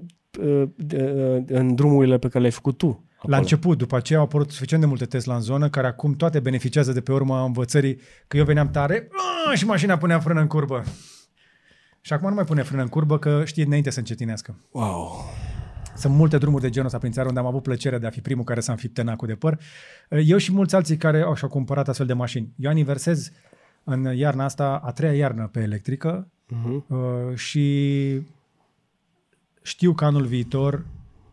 uh, 0.63 0.69
de- 0.77 1.43
uh, 1.49 1.59
în 1.59 1.75
drumurile 1.75 2.19
pe 2.19 2.27
care 2.27 2.39
le-ai 2.39 2.53
făcut 2.53 2.77
tu. 2.79 3.03
La 3.23 3.37
început, 3.37 3.79
după 3.79 3.97
aceea 3.97 4.19
au 4.19 4.25
apărut 4.25 4.51
suficient 4.51 4.83
de 4.83 4.89
multe 4.89 5.05
Tesla 5.05 5.35
în 5.35 5.41
zonă, 5.41 5.69
care 5.69 5.87
acum 5.87 6.13
toate 6.13 6.41
beneficiază 6.41 6.93
de 6.93 7.01
pe 7.01 7.13
urma 7.13 7.45
învățării 7.45 7.99
că 8.29 8.37
eu 8.37 8.45
veneam 8.45 8.71
tare 8.71 9.09
"Ah!" 9.51 9.57
și 9.59 9.65
mașina 9.67 9.97
punea 9.99 10.19
frână 10.19 10.41
în 10.41 10.47
curbă. 10.47 10.83
Și 12.01 12.13
acum 12.13 12.29
nu 12.29 12.35
mai 12.35 12.45
pune 12.45 12.63
frână 12.63 12.83
în 12.83 12.89
curbă, 12.89 13.19
că 13.19 13.43
știe 13.45 13.65
înainte 13.65 13.91
să 13.91 13.99
încetinească. 13.99 14.59
Wow. 14.71 15.25
Sunt 15.97 16.15
multe 16.15 16.39
drumuri 16.39 16.63
de 16.63 16.69
genul 16.71 16.87
ăsta 16.87 16.99
prin 16.99 17.13
țară 17.13 17.29
unde 17.29 17.41
am 17.41 17.47
avut 17.47 17.63
plăcerea 17.63 17.99
de 17.99 18.07
a 18.07 18.11
fi 18.11 18.21
primul 18.21 18.45
care 18.45 18.61
s-a 18.61 18.73
înfipt 18.73 18.95
tenacul 18.95 19.29
de 19.29 19.35
păr. 19.35 19.59
Eu 20.25 20.37
și 20.37 20.53
mulți 20.53 20.75
alții 20.75 20.97
care 20.97 21.21
au 21.23 21.35
și-au 21.35 21.51
cumpărat 21.51 21.89
astfel 21.89 22.07
de 22.07 22.13
mașini. 22.13 22.53
Eu 22.57 22.71
aniversez 22.71 23.31
în 23.85 24.17
iarna 24.17 24.45
asta 24.45 24.81
a 24.85 24.93
treia 24.93 25.13
iarnă 25.15 25.49
pe 25.53 25.61
electrică 25.61 26.29
Uh-huh. 26.55 26.87
uh, 26.87 27.37
și 27.37 28.21
știu 29.63 29.93
că 29.93 30.05
anul 30.05 30.27
viitor 30.27 30.87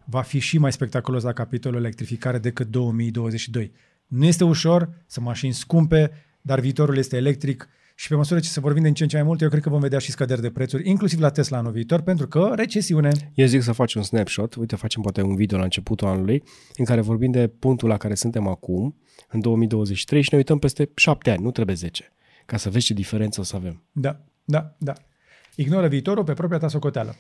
va 0.06 0.22
fi 0.22 0.40
și 0.40 0.58
mai 0.58 0.72
spectaculos 0.72 1.24
la 1.24 1.34
capitolul 1.34 1.80
electrificare 1.80 2.38
decât 2.38 2.68
2022. 2.68 3.72
Nu 4.08 4.26
este 4.26 4.44
ușor, 4.44 4.90
sunt 5.08 5.26
mașini 5.26 5.54
scumpe, 5.54 6.12
dar 6.42 6.60
viitorul 6.60 6.98
este 6.98 7.18
electric 7.18 7.70
și 7.96 8.08
pe 8.08 8.16
măsură 8.16 8.40
ce 8.40 8.50
se 8.50 8.60
vor 8.60 8.74
vinde 8.74 8.88
în 8.88 8.94
ce 8.94 9.04
în 9.04 9.10
ce 9.10 9.16
mai 9.16 9.26
mult, 9.26 9.42
eu 9.42 9.50
cred 9.50 9.62
că 9.62 9.70
vom 9.70 9.80
vedea 9.80 10.00
și 10.00 10.12
scăderi 10.12 10.42
de 10.42 10.50
prețuri, 10.50 10.90
inclusiv 10.90 11.20
la 11.20 11.30
Tesla 11.30 11.58
anul 11.58 11.72
viitor, 11.72 12.02
pentru 12.02 12.28
că 12.28 12.52
recesiune, 12.56 13.12
Eu 13.34 13.46
zic 13.46 13.62
să 13.62 13.72
faci 13.72 13.94
un 13.94 14.02
snapshot, 14.02 14.56
uite, 14.56 14.76
facem 14.76 15.02
poate 15.02 15.22
un 15.22 15.36
video 15.36 15.58
la 15.58 15.64
începutul 15.64 16.08
anului, 16.08 16.44
în 16.76 16.86
care 16.86 17.02
vorbim 17.02 17.32
de 17.32 17.48
punctul 17.48 17.90
la 17.90 17.98
care 17.98 18.16
suntem 18.16 18.48
acum, 18.48 18.96
în 19.30 19.40
2023, 19.40 20.22
și 20.22 20.30
ne 20.32 20.38
uităm 20.38 20.60
peste 20.60 20.90
șapte 20.96 21.30
ani, 21.30 21.44
nu 21.44 21.52
trebuie 21.52 21.76
10, 21.76 22.14
ca 22.46 22.58
să 22.58 22.70
vezi 22.70 22.86
ce 22.86 22.94
diferență 22.94 23.40
o 23.40 23.44
să 23.44 23.56
avem. 23.56 23.84
Da, 23.92 24.26
da, 24.46 24.76
da. 24.78 24.94
Ignoră 25.56 25.88
viitorul 25.88 26.24
pe 26.24 26.34
propria 26.34 26.58
ta 26.58 26.68
socoteală. 26.68 27.16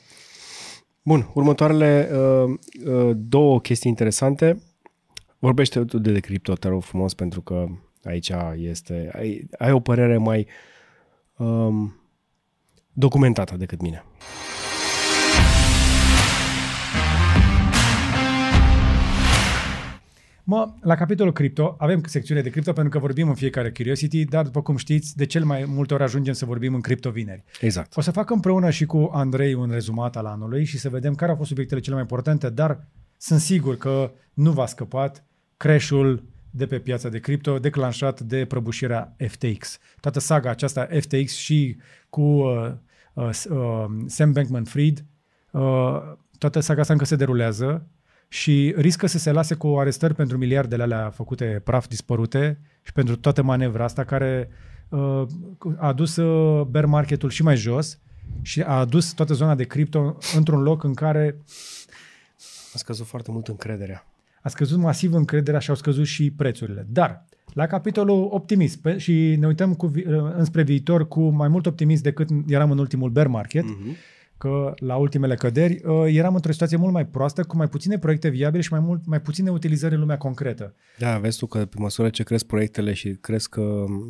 Bun, 1.01 1.31
următoarele 1.33 2.09
uh, 2.11 2.57
uh, 2.85 3.11
două 3.15 3.59
chestii 3.59 3.89
interesante. 3.89 4.61
Vorbește 5.39 5.85
tu 5.85 5.97
de, 5.97 6.11
de 6.11 6.19
cripto, 6.19 6.53
te 6.53 6.67
rog 6.67 6.83
frumos, 6.83 7.13
pentru 7.13 7.41
că 7.41 7.65
aici 8.03 8.31
este, 8.55 9.09
ai, 9.13 9.47
ai 9.57 9.71
o 9.71 9.79
părere 9.79 10.17
mai 10.17 10.47
um, 11.37 11.99
documentată 12.93 13.57
decât 13.57 13.81
mine. 13.81 14.03
Mă, 20.47 20.73
la 20.81 20.95
capitolul 20.95 21.33
cripto, 21.33 21.75
avem 21.79 22.03
secțiune 22.03 22.41
de 22.41 22.49
cripto 22.49 22.73
pentru 22.73 22.91
că 22.91 22.99
vorbim 22.99 23.27
în 23.27 23.35
fiecare 23.35 23.71
Curiosity, 23.71 24.25
dar 24.25 24.43
după 24.43 24.61
cum 24.61 24.77
știți, 24.77 25.17
de 25.17 25.25
cel 25.25 25.43
mai 25.43 25.65
multe 25.67 25.93
ori 25.93 26.03
ajungem 26.03 26.33
să 26.33 26.45
vorbim 26.45 26.73
în 26.73 26.81
cripto 26.81 27.09
vineri. 27.09 27.43
Exact. 27.61 27.97
O 27.97 28.01
să 28.01 28.11
fac 28.11 28.29
împreună 28.29 28.69
și 28.69 28.85
cu 28.85 29.09
Andrei 29.13 29.53
un 29.53 29.69
rezumat 29.71 30.15
al 30.15 30.25
anului 30.25 30.65
și 30.65 30.77
să 30.77 30.89
vedem 30.89 31.15
care 31.15 31.31
au 31.31 31.37
fost 31.37 31.49
subiectele 31.49 31.79
cele 31.79 31.93
mai 31.93 32.03
importante, 32.03 32.49
dar 32.49 32.87
sunt 33.17 33.39
sigur 33.39 33.77
că 33.77 34.11
nu 34.33 34.51
v-a 34.51 34.65
scăpat 34.65 35.23
crash-ul 35.57 36.23
de 36.49 36.65
pe 36.65 36.79
piața 36.79 37.09
de 37.09 37.19
cripto 37.19 37.59
declanșat 37.59 38.21
de 38.21 38.45
prăbușirea 38.45 39.15
FTX. 39.27 39.77
Toată 39.99 40.19
saga 40.19 40.49
aceasta 40.49 40.87
FTX 40.99 41.33
și 41.33 41.77
cu 42.09 42.21
uh, 42.21 42.71
uh, 43.13 43.29
uh, 43.49 43.85
Sam 44.05 44.31
Bankman-Fried, 44.31 45.05
uh, 45.51 46.01
toată 46.37 46.59
saga 46.59 46.81
asta 46.81 46.93
încă 46.93 47.05
se 47.05 47.15
derulează 47.15 47.87
și 48.27 48.73
riscă 48.77 49.07
să 49.07 49.17
se 49.17 49.31
lase 49.31 49.55
cu 49.55 49.67
arestări 49.67 50.13
pentru 50.15 50.37
miliardele 50.37 50.83
alea 50.83 51.09
făcute 51.09 51.61
praf 51.63 51.87
dispărute 51.87 52.59
și 52.81 52.91
pentru 52.91 53.15
toată 53.15 53.41
manevra 53.43 53.83
asta 53.83 54.03
care 54.03 54.49
uh, 54.89 54.99
a 55.77 55.87
adus 55.87 56.15
uh, 56.15 56.65
bear 56.65 56.85
marketul 56.85 57.29
și 57.29 57.43
mai 57.43 57.55
jos 57.55 57.99
și 58.41 58.61
a 58.61 58.71
adus 58.79 59.11
toată 59.13 59.33
zona 59.33 59.55
de 59.55 59.63
cripto 59.63 60.17
într-un 60.35 60.61
loc 60.61 60.83
în 60.83 60.93
care 60.93 61.35
A 62.73 62.77
scăzut 62.77 63.05
foarte 63.05 63.31
mult 63.31 63.47
încrederea. 63.47 64.05
a 64.41 64.49
scăzut 64.49 64.79
masiv 64.79 65.13
încrederea 65.13 65.59
și 65.59 65.69
au 65.69 65.75
scăzut 65.75 66.05
și 66.05 66.31
prețurile. 66.31 66.85
Dar, 66.89 67.25
la 67.53 67.67
capitolul 67.67 68.27
optimist 68.31 68.77
pe, 68.77 68.97
și 68.97 69.35
ne 69.39 69.47
uităm 69.47 69.73
cu, 69.73 69.87
vi- 69.87 70.03
înspre 70.35 70.61
viitor 70.63 71.07
cu 71.07 71.21
mai 71.29 71.47
mult 71.47 71.65
optimist 71.65 72.03
decât 72.03 72.29
eram 72.47 72.71
în 72.71 72.77
ultimul 72.77 73.09
bear 73.09 73.27
market, 73.27 73.63
Mm-hmm. 73.63 73.95
Că 74.45 74.73
la 74.75 74.95
ultimele 74.95 75.35
căderi 75.35 75.81
uh, 75.85 76.03
eram 76.07 76.35
într-o 76.35 76.51
situație 76.51 76.77
mult 76.77 76.93
mai 76.93 77.05
proastă, 77.05 77.43
cu 77.43 77.57
mai 77.57 77.67
puține 77.67 77.97
proiecte 77.97 78.29
viabile 78.29 78.61
și 78.61 78.71
mai, 78.71 78.79
mult, 78.79 79.05
mai 79.05 79.21
puține 79.21 79.49
utilizări 79.49 79.93
în 79.93 79.99
lumea 79.99 80.17
concretă. 80.17 80.73
Da, 80.97 81.17
vezi 81.17 81.37
tu 81.37 81.45
că 81.45 81.65
pe 81.65 81.75
măsură 81.79 82.09
ce 82.09 82.23
cresc 82.23 82.45
proiectele 82.45 82.93
și 82.93 83.09
cresc 83.21 83.55
uh, 83.57 83.65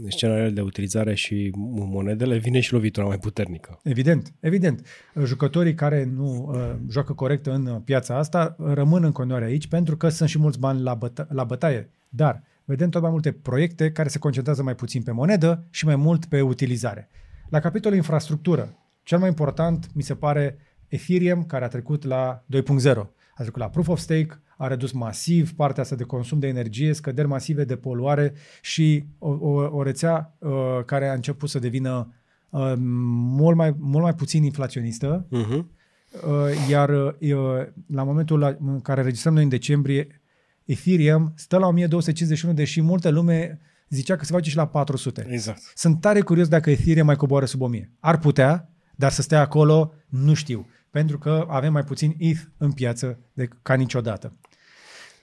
scenariile 0.08 0.50
de 0.50 0.62
utilizare 0.62 1.14
și 1.14 1.52
monedele, 1.76 2.38
vine 2.38 2.60
și 2.60 2.74
lovitura 2.74 3.06
mai 3.06 3.18
puternică. 3.18 3.80
Evident, 3.84 4.34
evident. 4.40 4.86
Jucătorii 5.24 5.74
care 5.74 6.10
nu 6.16 6.52
uh, 6.52 6.76
joacă 6.90 7.14
corect 7.14 7.46
în 7.46 7.66
uh, 7.66 7.78
piața 7.86 8.18
asta 8.18 8.56
uh, 8.58 8.74
rămân 8.74 9.04
în 9.04 9.12
continuare 9.12 9.46
aici 9.46 9.68
pentru 9.68 9.98
că 9.98 10.10
sunt 10.10 10.30
și 10.30 10.40
mulți 10.40 10.60
bani 10.60 10.82
la, 10.82 10.98
băta- 10.98 11.28
la 11.30 11.44
bătaie. 11.44 11.90
Dar 12.10 12.44
vedem 12.66 12.90
tot 12.90 13.02
mai 13.02 13.12
multe 13.12 13.32
proiecte 13.32 13.92
care 13.92 14.10
se 14.10 14.20
concentrează 14.20 14.64
mai 14.64 14.76
puțin 14.76 15.02
pe 15.02 15.12
monedă 15.12 15.64
și 15.70 15.86
mai 15.86 15.96
mult 15.96 16.26
pe 16.26 16.42
utilizare. 16.42 17.10
La 17.50 17.60
capitolul 17.60 17.98
infrastructură, 17.98 18.85
cel 19.06 19.20
mai 19.20 19.28
important 19.28 19.88
mi 19.94 20.04
se 20.04 20.16
pare 20.16 20.58
Ethereum 20.88 21.44
care 21.44 21.66
a 21.66 21.68
trecut 21.68 22.04
la 22.04 22.44
2.0. 22.54 22.92
A 23.36 23.42
trecut 23.42 23.62
la 23.62 23.70
Proof 23.70 23.88
of 23.88 24.00
Stake, 24.00 24.42
a 24.58 24.68
redus 24.68 24.92
masiv 24.92 25.54
partea 25.54 25.84
asta 25.84 25.96
de 25.96 26.04
consum 26.04 26.40
de 26.40 26.48
energie, 26.48 26.94
scăderi 26.94 27.28
masive 27.28 27.64
de 27.64 27.76
poluare 27.76 28.34
și 28.62 29.06
o, 29.18 29.30
o, 29.30 29.78
o 29.78 29.84
rețea 29.84 30.36
uh, 30.38 30.52
care 30.86 31.08
a 31.08 31.14
început 31.14 31.50
să 31.50 31.60
devină 31.60 32.14
uh, 32.50 32.74
mult, 32.78 33.56
mai, 33.56 33.76
mult 33.80 34.04
mai 34.04 34.14
puțin 34.14 34.44
inflaționistă, 34.44 35.28
Uh-huh. 35.32 35.60
uh, 35.60 36.70
iar 36.70 36.90
uh, 36.90 37.66
la 37.88 38.04
momentul 38.04 38.40
la, 38.40 38.58
în 38.60 38.82
care 38.82 39.02
registrăm 39.02 39.34
noi 39.34 39.44
în 39.44 39.50
decembrie, 39.50 40.22
Ethereum 40.64 41.34
stă 41.36 41.58
la 41.58 41.68
1251, 41.68 42.54
deși 42.54 42.82
multă 42.82 43.10
lume 43.10 43.60
zicea 43.90 44.16
că 44.16 44.26
se 44.26 44.34
face 44.34 44.50
și 44.50 44.56
la 44.56 44.68
400. 44.68 45.28
Exact. 45.30 45.72
Sunt 45.76 46.02
tare 46.02 46.22
curios 46.22 46.48
dacă 46.48 46.70
Ethereum 46.70 47.06
mai 47.06 47.16
coboară 47.16 47.46
sub 47.46 47.62
1000. 47.62 47.92
Ar 48.00 48.20
putea, 48.20 48.70
dar 48.96 49.12
să 49.12 49.22
stea 49.22 49.40
acolo, 49.40 49.94
nu 50.10 50.34
știu. 50.34 50.68
Pentru 50.90 51.18
că 51.18 51.46
avem 51.50 51.72
mai 51.72 51.84
puțin 51.84 52.16
ETH 52.18 52.42
în 52.58 52.72
piață 52.72 53.20
de, 53.34 53.48
ca 53.62 53.74
niciodată. 53.74 54.34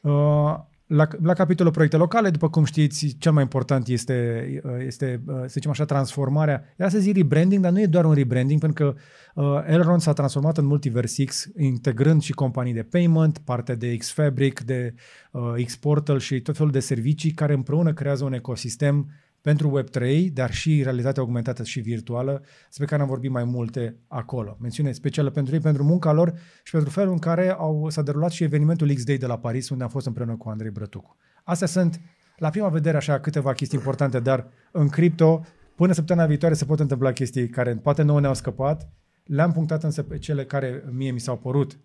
Uh, 0.02 0.54
la, 0.92 1.08
la 1.22 1.32
capitolul 1.32 1.72
proiecte 1.72 1.96
locale, 1.96 2.30
după 2.30 2.50
cum 2.50 2.64
știți, 2.64 3.16
cel 3.18 3.32
mai 3.32 3.42
important 3.42 3.88
este, 3.88 4.46
este 4.86 5.22
să 5.26 5.46
zicem 5.46 5.70
așa, 5.70 5.84
transformarea. 5.84 6.64
Era 6.76 6.88
să 6.88 6.98
zic 6.98 7.16
rebranding, 7.16 7.62
dar 7.62 7.72
nu 7.72 7.80
e 7.80 7.86
doar 7.86 8.04
un 8.04 8.14
rebranding, 8.14 8.60
pentru 8.60 8.84
că 8.84 8.94
uh, 9.40 9.64
Elrond 9.66 10.00
s-a 10.00 10.12
transformat 10.12 10.58
în 10.58 10.64
Multiverse 10.64 11.24
X, 11.24 11.48
integrând 11.58 12.22
și 12.22 12.32
companii 12.32 12.72
de 12.72 12.82
payment, 12.82 13.38
partea 13.38 13.74
de 13.74 13.96
Xfabric, 13.96 14.60
de 14.60 14.94
uh, 15.30 15.64
Xportal 15.64 16.18
și 16.18 16.40
tot 16.40 16.56
felul 16.56 16.72
de 16.72 16.80
servicii 16.80 17.30
care 17.30 17.52
împreună 17.52 17.92
creează 17.92 18.24
un 18.24 18.32
ecosistem 18.32 19.10
pentru 19.42 19.80
Web3, 19.80 20.32
dar 20.32 20.52
și 20.52 20.82
realitatea 20.82 21.22
augmentată 21.22 21.62
și 21.64 21.80
virtuală, 21.80 22.42
despre 22.66 22.86
care 22.86 23.02
am 23.02 23.08
vorbit 23.08 23.30
mai 23.30 23.44
multe 23.44 23.96
acolo. 24.08 24.56
Mențiune 24.60 24.92
specială 24.92 25.30
pentru 25.30 25.54
ei, 25.54 25.60
pentru 25.60 25.84
munca 25.84 26.12
lor 26.12 26.32
și 26.62 26.72
pentru 26.72 26.90
felul 26.90 27.12
în 27.12 27.18
care 27.18 27.50
au, 27.50 27.88
s-a 27.90 28.02
derulat 28.02 28.30
și 28.30 28.44
evenimentul 28.44 28.92
X-Day 28.92 29.16
de 29.16 29.26
la 29.26 29.38
Paris, 29.38 29.68
unde 29.68 29.82
am 29.82 29.90
fost 29.90 30.06
împreună 30.06 30.36
cu 30.36 30.48
Andrei 30.48 30.70
Brătucu. 30.70 31.16
Astea 31.44 31.66
sunt, 31.66 32.00
la 32.36 32.50
prima 32.50 32.68
vedere, 32.68 32.96
așa 32.96 33.20
câteva 33.20 33.52
chestii 33.52 33.78
importante, 33.78 34.20
dar 34.20 34.46
în 34.72 34.88
cripto, 34.88 35.44
până 35.74 35.92
săptămâna 35.92 36.26
viitoare 36.26 36.54
se 36.54 36.64
pot 36.64 36.80
întâmpla 36.80 37.12
chestii 37.12 37.48
care 37.48 37.74
poate 37.74 38.02
nouă 38.02 38.20
ne-au 38.20 38.34
scăpat, 38.34 38.88
le-am 39.24 39.52
punctat 39.52 39.82
însă 39.82 40.02
pe 40.02 40.18
cele 40.18 40.44
care 40.44 40.84
mie 40.90 41.10
mi 41.10 41.20
s-au 41.20 41.38
părut, 41.38 41.78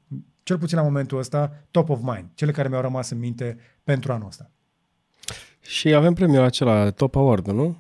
cel 0.44 0.58
puțin 0.58 0.78
la 0.78 0.84
momentul 0.84 1.18
ăsta, 1.18 1.68
top 1.72 1.90
of 1.90 2.00
mind, 2.02 2.30
cele 2.34 2.52
care 2.52 2.68
mi-au 2.68 2.82
rămas 2.82 3.10
în 3.10 3.20
minte 3.20 3.58
pentru 3.84 4.12
anul 4.12 4.28
ăsta. 4.28 4.52
Și 5.68 5.94
avem 5.94 6.14
premiul 6.14 6.44
acela, 6.44 6.90
Top 6.90 7.16
Award, 7.16 7.48
nu? 7.48 7.78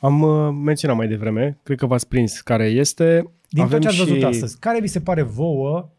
Am 0.00 0.22
uh, 0.22 0.54
menționat 0.64 0.96
mai 0.96 1.08
devreme, 1.08 1.60
cred 1.62 1.78
că 1.78 1.86
v-ați 1.86 2.08
prins 2.08 2.40
care 2.40 2.64
este. 2.66 3.32
Din 3.48 3.62
avem 3.62 3.80
tot 3.80 3.80
ce 3.80 3.88
ați 3.88 3.96
și... 3.96 4.04
văzut 4.04 4.22
astăzi, 4.22 4.58
care 4.58 4.80
vi 4.80 4.86
se 4.86 5.00
pare 5.00 5.22
vouă 5.22 5.90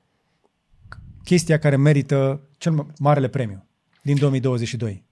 chestia 1.24 1.60
care 1.60 1.76
merită 1.76 2.42
cel 2.58 2.86
marele 3.00 3.28
premiu 3.28 3.66
din 4.02 4.16
2022? 4.16 5.04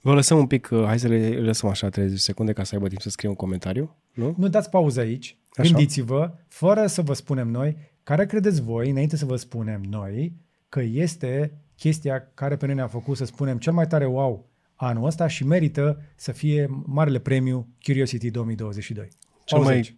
Vă 0.00 0.14
lăsăm 0.14 0.38
un 0.38 0.46
pic, 0.46 0.68
uh, 0.72 0.84
hai 0.84 0.98
să 0.98 1.08
le 1.08 1.28
lăsăm 1.28 1.68
așa 1.68 1.88
30 1.88 2.18
secunde 2.18 2.52
ca 2.52 2.64
să 2.64 2.74
aibă 2.74 2.88
timp 2.88 3.00
să 3.00 3.10
scrie 3.10 3.28
un 3.28 3.34
comentariu, 3.34 3.96
nu? 4.12 4.34
Nu 4.38 4.48
dați 4.48 4.70
pauză 4.70 5.00
aici, 5.00 5.38
Așa. 5.56 5.68
gândiți-vă, 5.68 6.34
fără 6.48 6.86
să 6.86 7.02
vă 7.02 7.12
spunem 7.12 7.48
noi, 7.48 7.76
care 8.02 8.26
credeți 8.26 8.62
voi, 8.62 8.90
înainte 8.90 9.16
să 9.16 9.24
vă 9.24 9.36
spunem 9.36 9.80
noi, 9.80 10.36
că 10.68 10.80
este 10.80 11.60
chestia 11.76 12.30
care 12.34 12.56
pe 12.56 12.66
noi 12.66 12.74
ne-a 12.74 12.86
făcut 12.86 13.16
să 13.16 13.24
spunem 13.24 13.58
cel 13.58 13.72
mai 13.72 13.86
tare 13.86 14.06
wow 14.06 14.50
anul 14.74 15.06
ăsta 15.06 15.26
și 15.26 15.44
merită 15.44 16.02
să 16.14 16.32
fie 16.32 16.82
marele 16.86 17.18
premiu 17.18 17.68
Curiosity 17.82 18.30
2022. 18.30 19.08
Cel 19.44 19.58
Pauză 19.58 19.64
mai, 19.64 19.74
aici. 19.74 19.96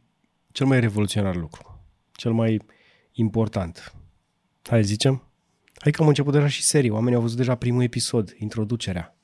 cel 0.53 0.67
mai 0.67 0.81
revoluționar 0.81 1.37
lucru, 1.37 1.87
cel 2.13 2.33
mai 2.33 2.61
important. 3.13 3.95
Hai 4.63 4.85
zicem? 4.85 5.29
Hai 5.75 5.93
că 5.93 6.03
am 6.03 6.09
început 6.09 6.33
deja 6.33 6.49
și 6.49 6.63
serii, 6.63 6.91
oamenii 6.91 7.15
au 7.15 7.21
văzut 7.21 7.37
deja 7.37 7.55
primul 7.55 7.83
episod, 7.83 8.35
introducerea. 8.39 9.17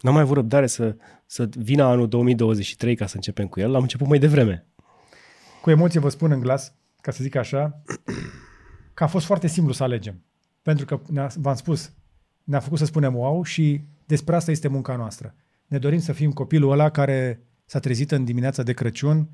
N-am 0.00 0.12
mai 0.14 0.22
avut 0.22 0.36
răbdare 0.36 0.66
să, 0.66 0.96
să 1.26 1.48
vină 1.56 1.84
anul 1.84 2.08
2023 2.08 2.96
ca 2.96 3.06
să 3.06 3.16
începem 3.16 3.46
cu 3.46 3.60
el, 3.60 3.74
am 3.74 3.82
început 3.82 4.06
mai 4.06 4.18
devreme. 4.18 4.66
Cu 5.62 5.70
emoție 5.70 6.00
vă 6.00 6.08
spun 6.08 6.30
în 6.30 6.40
glas, 6.40 6.74
ca 7.00 7.10
să 7.10 7.22
zic 7.22 7.34
așa, 7.34 7.82
că 8.94 9.04
a 9.04 9.06
fost 9.06 9.26
foarte 9.26 9.46
simplu 9.46 9.72
să 9.72 9.82
alegem. 9.82 10.22
Pentru 10.62 10.84
că 10.84 11.00
ne-a, 11.10 11.30
v-am 11.36 11.54
spus, 11.54 11.92
ne-a 12.44 12.60
făcut 12.60 12.78
să 12.78 12.84
spunem 12.84 13.16
wow 13.16 13.42
și 13.42 13.84
despre 14.06 14.34
asta 14.34 14.50
este 14.50 14.68
munca 14.68 14.96
noastră. 14.96 15.34
Ne 15.66 15.78
dorim 15.78 15.98
să 15.98 16.12
fim 16.12 16.32
copilul 16.32 16.70
ăla 16.70 16.90
care 16.90 17.42
s-a 17.64 17.78
trezit 17.78 18.10
în 18.10 18.24
dimineața 18.24 18.62
de 18.62 18.72
Crăciun 18.72 19.28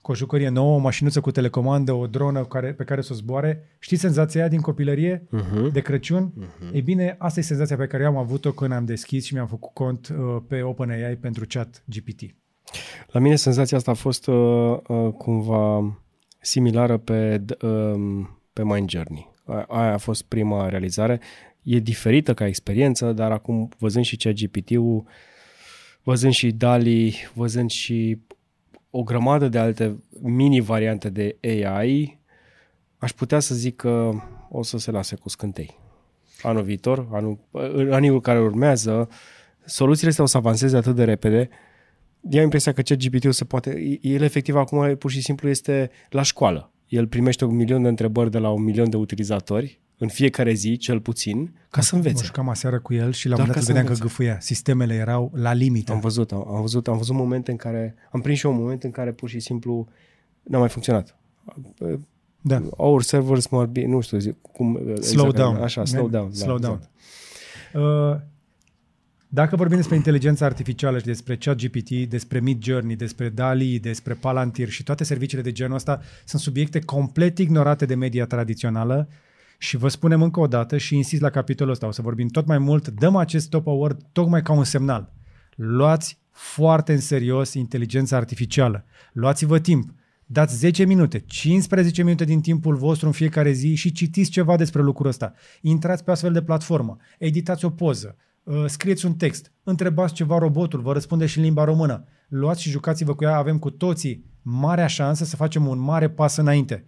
cu 0.00 0.10
o 0.10 0.14
jucărie 0.14 0.48
nouă, 0.48 0.74
o 0.74 0.78
mașinuță 0.78 1.20
cu 1.20 1.30
telecomandă, 1.30 1.92
o 1.92 2.06
dronă 2.06 2.44
care, 2.44 2.72
pe 2.72 2.84
care 2.84 3.00
să 3.00 3.12
o 3.12 3.16
zboare. 3.16 3.76
Știți 3.78 4.00
senzația 4.00 4.40
aia 4.40 4.48
din 4.48 4.60
copilărie 4.60 5.28
Uh-huh. 5.32 5.72
de 5.72 5.80
Crăciun? 5.80 6.32
Uh-huh. 6.32 6.72
Ei 6.74 6.82
bine, 6.82 7.16
asta 7.18 7.40
e 7.40 7.42
senzația 7.42 7.76
pe 7.76 7.86
care 7.86 8.02
eu 8.02 8.08
am 8.08 8.16
avut-o 8.16 8.52
când 8.52 8.72
am 8.72 8.84
deschis 8.84 9.24
și 9.24 9.34
mi-am 9.34 9.46
făcut 9.46 9.72
cont 9.72 10.08
uh, 10.08 10.36
pe 10.48 10.62
OpenAI 10.62 11.16
pentru 11.16 11.44
chat 11.48 11.82
GPT. 11.84 12.20
La 13.06 13.20
mine 13.20 13.36
senzația 13.36 13.76
asta 13.76 13.90
a 13.90 13.94
fost 13.94 14.26
uh, 14.26 14.78
uh, 14.88 15.12
cumva 15.12 15.98
similară 16.40 16.96
pe, 16.96 17.38
d- 17.44 17.60
um, 17.62 18.38
pe 18.52 18.64
Mind 18.64 18.90
Journey. 18.90 19.30
A- 19.44 19.64
Aia 19.68 19.92
a 19.92 19.98
fost 19.98 20.22
prima 20.22 20.68
realizare. 20.68 21.20
E 21.62 21.78
diferită 21.78 22.34
ca 22.34 22.46
experiență, 22.46 23.12
dar 23.12 23.30
acum 23.32 23.68
văzând 23.78 24.04
și 24.04 24.16
cea 24.16 24.30
GPT-ul, 24.32 25.04
văzând 26.02 26.32
și 26.32 26.50
DALI, 26.52 27.14
văzând 27.34 27.70
și 27.70 28.18
o 28.90 29.02
grămadă 29.02 29.48
de 29.48 29.58
alte 29.58 30.02
mini-variante 30.20 31.08
de 31.10 31.36
AI, 31.42 32.18
aș 32.98 33.12
putea 33.12 33.38
să 33.40 33.54
zic 33.54 33.76
că 33.76 34.10
o 34.48 34.62
să 34.62 34.78
se 34.78 34.90
lase 34.90 35.16
cu 35.16 35.28
scântei. 35.28 35.78
Anul 36.42 36.62
viitor, 36.62 37.08
anul, 37.12 37.38
în 37.50 37.92
anii 37.92 38.20
care 38.20 38.40
urmează, 38.40 39.08
soluțiile 39.64 40.08
astea 40.08 40.24
o 40.24 40.26
să 40.26 40.36
avanseze 40.36 40.76
atât 40.76 40.94
de 40.94 41.04
repede, 41.04 41.48
eu 42.30 42.38
am 42.38 42.44
impresia 42.44 42.72
că 42.72 42.82
ChatGPT-ul 42.82 43.32
se 43.32 43.44
poate, 43.44 43.98
el 44.02 44.22
efectiv 44.22 44.56
acum 44.56 44.96
pur 44.96 45.10
și 45.10 45.22
simplu 45.22 45.48
este 45.48 45.90
la 46.10 46.22
școală. 46.22 46.72
El 46.88 47.06
primește 47.06 47.44
un 47.44 47.54
milion 47.56 47.82
de 47.82 47.88
întrebări 47.88 48.30
de 48.30 48.38
la 48.38 48.50
un 48.50 48.62
milion 48.62 48.90
de 48.90 48.96
utilizatori 48.96 49.80
în 49.98 50.08
fiecare 50.08 50.52
zi, 50.52 50.76
cel 50.76 51.00
puțin, 51.00 51.54
ca 51.70 51.80
să 51.80 51.88
Mă 51.96 52.02
învețe. 52.02 52.24
jucam 52.24 52.48
aseară 52.48 52.80
cu 52.80 52.94
el 52.94 53.12
și 53.12 53.28
la 53.28 53.34
un 53.34 53.36
Doar 53.36 53.46
moment 53.48 53.48
dat 53.48 53.54
ca 53.54 53.60
să 53.60 53.66
vedeam 53.66 53.86
că 53.86 53.92
învețe. 53.92 54.08
gâfâia. 54.08 54.40
Sistemele 54.40 54.94
erau 54.94 55.32
la 55.34 55.52
limită. 55.52 55.92
Am 55.92 56.00
văzut, 56.00 56.32
am, 56.32 56.48
am 56.54 56.60
văzut, 56.60 56.88
am 56.88 56.96
văzut 56.96 57.14
momente 57.14 57.50
în 57.50 57.56
care, 57.56 57.94
am 58.10 58.20
prins 58.20 58.38
și 58.38 58.46
eu 58.46 58.52
un 58.52 58.58
moment 58.58 58.82
în 58.84 58.90
care 58.90 59.12
pur 59.12 59.28
și 59.28 59.40
simplu 59.40 59.88
n-a 60.42 60.58
mai 60.58 60.68
funcționat. 60.68 61.16
Da. 62.40 62.62
Our 62.70 63.02
servers 63.02 63.46
must 63.48 63.68
be, 63.68 63.86
nu 63.86 64.00
știu, 64.00 64.18
zic, 64.18 64.36
cum, 64.52 64.80
Slow 65.00 65.30
down. 65.30 65.56
Așa, 65.56 65.84
slow 65.84 66.08
down. 66.08 66.32
Slow 66.32 66.58
da, 66.58 66.66
down. 66.66 66.80
exact. 66.80 68.14
Uh, 68.14 68.20
Dacă 69.30 69.56
vorbim 69.56 69.76
despre 69.76 69.96
inteligența 69.96 70.44
artificială 70.44 70.98
și 70.98 71.04
despre 71.04 71.36
ChatGPT, 71.36 71.90
despre 71.90 72.40
Mid 72.40 72.62
Journey, 72.62 72.96
despre 72.96 73.28
DALI, 73.28 73.78
despre 73.78 74.14
Palantir 74.14 74.68
și 74.68 74.82
toate 74.82 75.04
serviciile 75.04 75.42
de 75.42 75.52
genul 75.52 75.74
ăsta, 75.74 76.00
sunt 76.24 76.40
subiecte 76.42 76.78
complet 76.78 77.38
ignorate 77.38 77.86
de 77.86 77.94
media 77.94 78.26
tradițională 78.26 79.08
și 79.58 79.76
vă 79.76 79.88
spunem 79.88 80.22
încă 80.22 80.40
o 80.40 80.46
dată 80.46 80.76
și 80.76 80.96
insist 80.96 81.22
la 81.22 81.30
capitolul 81.30 81.72
ăsta, 81.72 81.86
o 81.86 81.90
să 81.90 82.02
vorbim 82.02 82.28
tot 82.28 82.46
mai 82.46 82.58
mult, 82.58 82.88
dăm 82.88 83.16
acest 83.16 83.50
top 83.50 83.66
award 83.66 84.00
tocmai 84.12 84.42
ca 84.42 84.52
un 84.52 84.64
semnal. 84.64 85.12
Luați 85.54 86.18
foarte 86.30 86.92
în 86.92 87.00
serios 87.00 87.54
inteligența 87.54 88.16
artificială. 88.16 88.84
Luați-vă 89.12 89.58
timp. 89.58 89.94
Dați 90.26 90.56
10 90.56 90.84
minute, 90.84 91.18
15 91.18 92.02
minute 92.02 92.24
din 92.24 92.40
timpul 92.40 92.76
vostru 92.76 93.06
în 93.06 93.12
fiecare 93.12 93.50
zi 93.50 93.74
și 93.74 93.92
citiți 93.92 94.30
ceva 94.30 94.56
despre 94.56 94.82
lucrul 94.82 95.08
ăsta. 95.08 95.32
Intrați 95.60 96.04
pe 96.04 96.10
astfel 96.10 96.32
de 96.32 96.42
platformă, 96.42 96.96
editați 97.18 97.64
o 97.64 97.70
poză, 97.70 98.16
uh, 98.16 98.27
scrieți 98.66 99.06
un 99.06 99.14
text, 99.14 99.52
întrebați 99.62 100.14
ceva 100.14 100.38
robotul, 100.38 100.80
vă 100.80 100.92
răspunde 100.92 101.26
și 101.26 101.38
în 101.38 101.44
limba 101.44 101.64
română. 101.64 102.04
Luați 102.28 102.62
și 102.62 102.70
jucați-vă 102.70 103.14
cu 103.14 103.24
ea, 103.24 103.36
avem 103.36 103.58
cu 103.58 103.70
toții 103.70 104.24
marea 104.42 104.86
șansă 104.86 105.24
să 105.24 105.36
facem 105.36 105.66
un 105.66 105.78
mare 105.78 106.10
pas 106.10 106.36
înainte. 106.36 106.84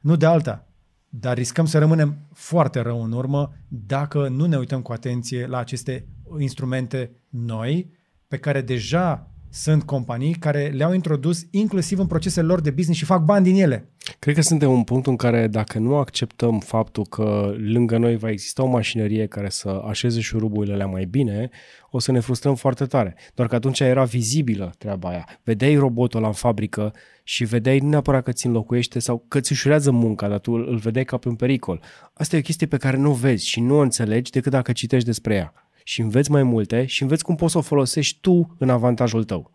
Nu 0.00 0.16
de 0.16 0.26
alta, 0.26 0.66
dar 1.08 1.36
riscăm 1.36 1.66
să 1.66 1.78
rămânem 1.78 2.18
foarte 2.32 2.80
rău 2.80 3.02
în 3.02 3.12
urmă 3.12 3.52
dacă 3.68 4.28
nu 4.28 4.46
ne 4.46 4.56
uităm 4.56 4.82
cu 4.82 4.92
atenție 4.92 5.46
la 5.46 5.58
aceste 5.58 6.08
instrumente 6.38 7.10
noi 7.28 7.92
pe 8.28 8.38
care 8.38 8.60
deja 8.60 9.30
sunt 9.50 9.82
companii 9.82 10.34
care 10.34 10.72
le-au 10.76 10.92
introdus 10.92 11.46
inclusiv 11.50 11.98
în 11.98 12.06
procesele 12.06 12.46
lor 12.46 12.60
de 12.60 12.70
business 12.70 12.98
și 12.98 13.04
fac 13.04 13.24
bani 13.24 13.44
din 13.44 13.62
ele. 13.62 13.88
Cred 14.18 14.34
că 14.34 14.40
suntem 14.40 14.70
în 14.70 14.82
punctul 14.82 15.10
în 15.10 15.18
care 15.18 15.46
dacă 15.46 15.78
nu 15.78 15.96
acceptăm 15.96 16.58
faptul 16.58 17.04
că 17.04 17.54
lângă 17.56 17.98
noi 17.98 18.16
va 18.16 18.30
exista 18.30 18.62
o 18.62 18.66
mașinărie 18.66 19.26
care 19.26 19.48
să 19.48 19.82
așeze 19.88 20.20
șuruburile 20.20 20.74
alea 20.74 20.86
mai 20.86 21.04
bine, 21.04 21.50
o 21.90 21.98
să 21.98 22.12
ne 22.12 22.20
frustrăm 22.20 22.54
foarte 22.54 22.84
tare. 22.84 23.16
Doar 23.34 23.48
că 23.48 23.54
atunci 23.54 23.80
era 23.80 24.04
vizibilă 24.04 24.72
treaba 24.78 25.08
aia. 25.08 25.28
Vedeai 25.42 25.76
robotul 25.76 26.18
ăla 26.18 26.28
în 26.28 26.34
fabrică 26.34 26.92
și 27.22 27.44
vedeai 27.44 27.78
nu 27.78 27.88
neapărat 27.88 28.22
că 28.22 28.32
ți 28.32 28.46
înlocuiește 28.46 28.98
sau 28.98 29.24
că 29.28 29.40
ți 29.40 29.52
ușurează 29.52 29.90
munca, 29.90 30.28
dar 30.28 30.38
tu 30.38 30.52
îl 30.52 30.76
vedeai 30.76 31.04
ca 31.04 31.16
pe 31.16 31.28
un 31.28 31.34
pericol. 31.34 31.80
Asta 32.12 32.36
e 32.36 32.38
o 32.38 32.42
chestie 32.42 32.66
pe 32.66 32.76
care 32.76 32.96
nu 32.96 33.10
o 33.10 33.14
vezi 33.14 33.46
și 33.46 33.60
nu 33.60 33.76
o 33.76 33.80
înțelegi 33.80 34.30
decât 34.30 34.52
dacă 34.52 34.72
citești 34.72 35.06
despre 35.06 35.34
ea. 35.34 35.52
Și 35.88 36.00
înveți 36.00 36.30
mai 36.30 36.42
multe 36.42 36.86
și 36.86 37.02
înveți 37.02 37.24
cum 37.24 37.34
poți 37.34 37.52
să 37.52 37.58
o 37.58 37.60
folosești 37.60 38.18
tu 38.20 38.54
în 38.58 38.70
avantajul 38.70 39.24
tău. 39.24 39.50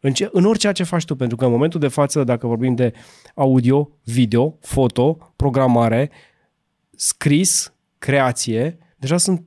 În, 0.00 0.12
ce, 0.12 0.28
în 0.32 0.44
orice 0.44 0.72
ce 0.72 0.82
faci 0.82 1.04
tu, 1.04 1.16
pentru 1.16 1.36
că 1.36 1.44
în 1.44 1.50
momentul 1.50 1.80
de 1.80 1.88
față, 1.88 2.24
dacă 2.24 2.46
vorbim 2.46 2.74
de 2.74 2.92
audio, 3.34 3.90
video, 4.04 4.56
foto, 4.60 5.32
programare, 5.36 6.10
scris, 6.96 7.72
creație, 7.98 8.78
deja 8.96 9.16
sunt... 9.16 9.44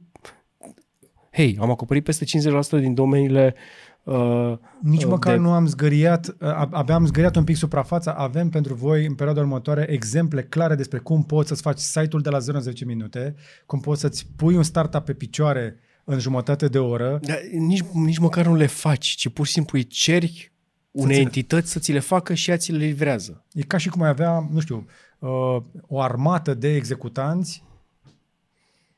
Hei, 1.32 1.58
am 1.60 1.70
acoperit 1.70 2.04
peste 2.04 2.26
50% 2.26 2.30
din 2.70 2.94
domeniile 2.94 3.56
uh, 4.04 4.58
Nici 4.82 5.04
uh, 5.04 5.10
măcar 5.10 5.34
de- 5.34 5.40
nu 5.40 5.52
am 5.52 5.68
zgăriat, 5.68 6.28
uh, 6.28 6.68
abia 6.70 6.96
am 6.96 7.06
zgăriat 7.06 7.36
un 7.36 7.44
pic 7.44 7.56
suprafața, 7.56 8.12
avem 8.12 8.50
pentru 8.50 8.74
voi 8.74 9.06
în 9.06 9.16
perioada 9.16 9.42
următoare 9.42 9.86
exemple 9.90 10.44
clare 10.44 10.76
despre 10.76 10.98
cum 10.98 11.24
poți 11.24 11.48
să-ți 11.48 11.62
faci 11.62 11.80
site-ul 11.80 12.22
de 12.22 12.30
la 12.30 12.40
0 12.40 12.58
în 12.58 12.64
10 12.64 12.86
minute, 12.86 13.36
cum 13.66 13.80
poți 13.80 14.02
să-ți 14.02 14.28
pui 14.36 14.56
un 14.56 14.64
startup 14.64 15.06
pe 15.06 15.14
picioare 15.14 15.80
în 16.10 16.20
jumătate 16.20 16.68
de 16.68 16.80
oră. 16.80 17.20
Dar 17.22 17.40
nici, 17.52 17.84
nici 17.94 18.18
măcar 18.18 18.46
nu 18.46 18.56
le 18.56 18.66
faci, 18.66 19.06
ci 19.06 19.30
pur 19.30 19.46
și 19.46 19.52
simplu 19.52 19.78
îi 19.78 19.88
ceri 19.88 20.52
unei 20.92 21.16
ți- 21.16 21.22
entități 21.22 21.72
să 21.72 21.80
ți 21.80 21.92
le 21.92 22.00
facă 22.00 22.34
și 22.34 22.50
ea 22.50 22.58
ți 22.58 22.72
le 22.72 22.86
livrează. 22.86 23.46
E 23.54 23.62
ca 23.62 23.78
și 23.78 23.90
cum 23.90 24.02
ai 24.02 24.10
avea, 24.10 24.48
nu 24.52 24.60
știu, 24.60 24.86
uh, 25.20 25.58
o 25.88 26.02
armată 26.02 26.54
de 26.54 26.76
executanți 26.76 27.64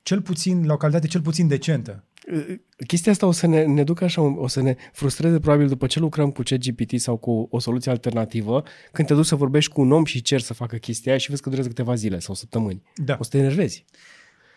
cel 0.04 0.22
puțin, 0.22 0.66
la 0.66 0.74
o 0.74 0.78
calitate 0.78 1.08
cel 1.08 1.22
puțin 1.22 1.48
decentă. 1.48 2.04
Chestia 2.88 3.12
asta 3.12 3.26
o 3.26 3.32
să 3.32 3.48
ne, 3.48 3.66
ne 3.66 3.84
ducă 3.84 4.04
așa, 4.04 4.22
o 4.22 4.48
să 4.48 4.62
ne 4.62 4.76
frustreze 4.94 5.40
probabil 5.40 5.68
după 5.68 5.88
ce 5.88 6.00
lucrăm 6.00 6.32
cu 6.32 6.42
ChatGPT 6.46 7.00
sau 7.00 7.18
cu 7.18 7.48
o 7.52 7.60
soluție 7.60 7.92
alternativă, 7.92 8.64
când 8.92 9.08
te 9.08 9.14
duci 9.14 9.26
să 9.26 9.36
vorbești 9.36 9.72
cu 9.72 9.82
un 9.82 9.92
om 9.92 10.06
și 10.06 10.22
ceri 10.22 10.44
să 10.44 10.54
facă 10.54 10.76
chestia 10.76 11.12
aia 11.12 11.20
și 11.20 11.30
vezi 11.30 11.42
că 11.42 11.50
durează 11.50 11.70
câteva 11.70 11.96
zile 11.96 12.20
sau 12.20 12.36
săptămâni. 12.36 12.82
Da. 12.96 13.16
O 13.20 13.24
să 13.24 13.30
te 13.30 13.38
enervezi. 13.38 13.86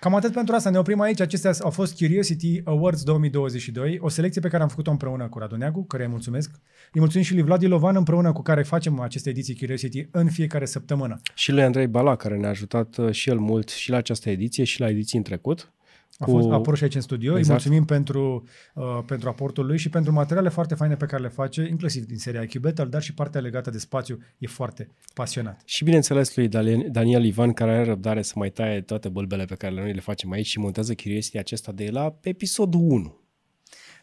Cam 0.05 0.14
atât 0.14 0.32
pentru 0.32 0.55
asta. 0.55 0.70
Ne 0.70 0.78
oprim 0.78 1.00
aici. 1.00 1.20
Acestea 1.20 1.52
au 1.61 1.70
fost 1.70 1.96
Curiosity 1.96 2.61
Awards 2.64 3.02
2022, 3.02 3.98
o 4.00 4.09
selecție 4.09 4.40
pe 4.40 4.48
care 4.48 4.62
am 4.62 4.68
făcut-o 4.68 4.90
împreună 4.90 5.28
cu 5.28 5.38
Radu 5.38 5.57
Neagu, 5.57 5.84
care 5.84 6.02
îi 6.02 6.09
mulțumesc. 6.09 6.50
Îi 6.92 7.00
mulțumim 7.00 7.26
și 7.26 7.32
lui 7.32 7.42
Vlad 7.42 7.62
Ilovan, 7.62 7.96
împreună 7.96 8.32
cu 8.32 8.42
care 8.42 8.62
facem 8.62 9.00
aceste 9.00 9.30
ediții 9.30 9.57
Curiosity 9.57 10.09
în 10.11 10.28
fiecare 10.28 10.64
săptămână. 10.64 11.20
Și 11.34 11.52
lui 11.52 11.62
Andrei 11.62 11.86
Bala, 11.86 12.16
care 12.16 12.36
ne-a 12.36 12.48
ajutat 12.48 12.96
uh, 12.96 13.11
și 13.11 13.28
el 13.28 13.38
mult 13.38 13.68
și 13.68 13.90
la 13.90 13.96
această 13.96 14.30
ediție 14.30 14.64
și 14.64 14.80
la 14.80 14.88
ediții 14.88 15.18
în 15.18 15.24
trecut. 15.24 15.72
A 16.18 16.24
fost 16.24 16.48
a 16.50 16.54
apărut 16.54 16.78
și 16.78 16.84
aici 16.84 16.94
în 16.94 17.00
studio. 17.00 17.38
Exact. 17.38 17.44
Îi 17.46 17.50
mulțumim 17.50 17.84
pentru, 17.84 18.44
uh, 18.74 18.84
pentru 19.06 19.28
aportul 19.28 19.66
lui 19.66 19.78
și 19.78 19.88
pentru 19.88 20.12
materiale 20.12 20.48
foarte 20.48 20.74
faine 20.74 20.94
pe 20.96 21.06
care 21.06 21.22
le 21.22 21.28
face, 21.28 21.66
inclusiv 21.70 22.04
din 22.04 22.18
seria 22.18 22.42
IQ 22.42 22.58
Battle, 22.60 22.84
dar 22.84 23.02
și 23.02 23.14
partea 23.14 23.40
legată 23.40 23.70
de 23.70 23.78
spațiu. 23.78 24.18
E 24.38 24.46
foarte 24.46 24.88
pasionat. 25.14 25.62
Și 25.64 25.84
bineînțeles 25.84 26.36
lui 26.36 26.48
Daniel- 26.48 26.88
Daniel 26.90 27.24
Ivan, 27.24 27.52
care 27.52 27.70
are 27.70 27.84
răbdare 27.84 28.22
să 28.22 28.32
mai 28.36 28.50
taie 28.50 28.80
toate 28.80 29.08
bălbele 29.08 29.44
pe 29.44 29.54
care 29.54 29.74
noi 29.74 29.92
le 29.92 30.00
facem 30.00 30.30
aici 30.30 30.46
și 30.46 30.58
montează 30.58 30.94
Curiosity 30.94 31.38
acesta 31.38 31.72
de 31.72 31.88
la 31.92 32.18
episodul 32.22 32.80
1. 32.80 33.18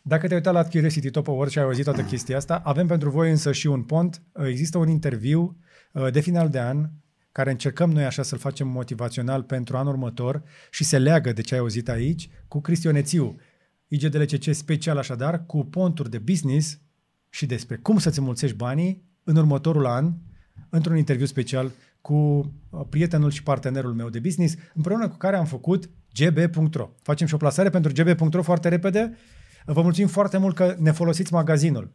Dacă 0.01 0.27
te-ai 0.27 0.37
uitat 0.37 0.53
la 0.53 0.63
Curiosity 0.63 1.09
Top 1.09 1.27
Awards 1.27 1.51
și 1.51 1.57
ai 1.57 1.63
auzit 1.63 1.83
toată 1.83 2.01
chestia 2.01 2.37
asta, 2.37 2.61
avem 2.63 2.87
pentru 2.87 3.09
voi 3.09 3.29
însă 3.29 3.51
și 3.51 3.67
un 3.67 3.83
pont. 3.83 4.21
Uh, 4.33 4.45
Există 4.47 4.77
un 4.77 4.89
interviu 4.89 5.57
uh, 5.91 6.11
de 6.11 6.19
final 6.19 6.49
de 6.49 6.59
an 6.59 6.89
care 7.31 7.51
încercăm 7.51 7.91
noi 7.91 8.05
așa 8.05 8.23
să-l 8.23 8.37
facem 8.37 8.67
motivațional 8.67 9.43
pentru 9.43 9.77
anul 9.77 9.91
următor 9.91 10.43
și 10.69 10.83
se 10.83 10.97
leagă 10.97 11.33
de 11.33 11.41
ce 11.41 11.53
ai 11.53 11.59
auzit 11.59 11.89
aici 11.89 12.29
cu 12.47 12.61
Cristionețiu. 12.61 13.35
IGDLCC 13.87 14.53
special 14.53 14.97
așadar, 14.97 15.45
cu 15.45 15.65
ponturi 15.65 16.09
de 16.09 16.17
business 16.17 16.79
și 17.29 17.45
despre 17.45 17.75
cum 17.75 17.97
să-ți 17.97 18.21
mulțești 18.21 18.55
banii 18.55 19.09
în 19.23 19.35
următorul 19.35 19.85
an, 19.85 20.13
într-un 20.69 20.97
interviu 20.97 21.25
special 21.25 21.71
cu 22.01 22.13
uh, 22.13 22.81
prietenul 22.89 23.31
și 23.31 23.43
partenerul 23.43 23.93
meu 23.93 24.09
de 24.09 24.19
business, 24.19 24.55
împreună 24.73 25.09
cu 25.09 25.17
care 25.17 25.35
am 25.35 25.45
făcut 25.45 25.89
gb.ro. 26.13 26.89
Facem 27.01 27.27
și 27.27 27.33
o 27.33 27.37
plasare 27.37 27.69
pentru 27.69 27.91
gb.ro 27.95 28.41
foarte 28.41 28.69
repede. 28.69 29.17
Vă 29.65 29.81
mulțumim 29.81 30.09
foarte 30.09 30.37
mult 30.37 30.55
că 30.55 30.75
ne 30.79 30.91
folosiți 30.91 31.33
magazinul. 31.33 31.91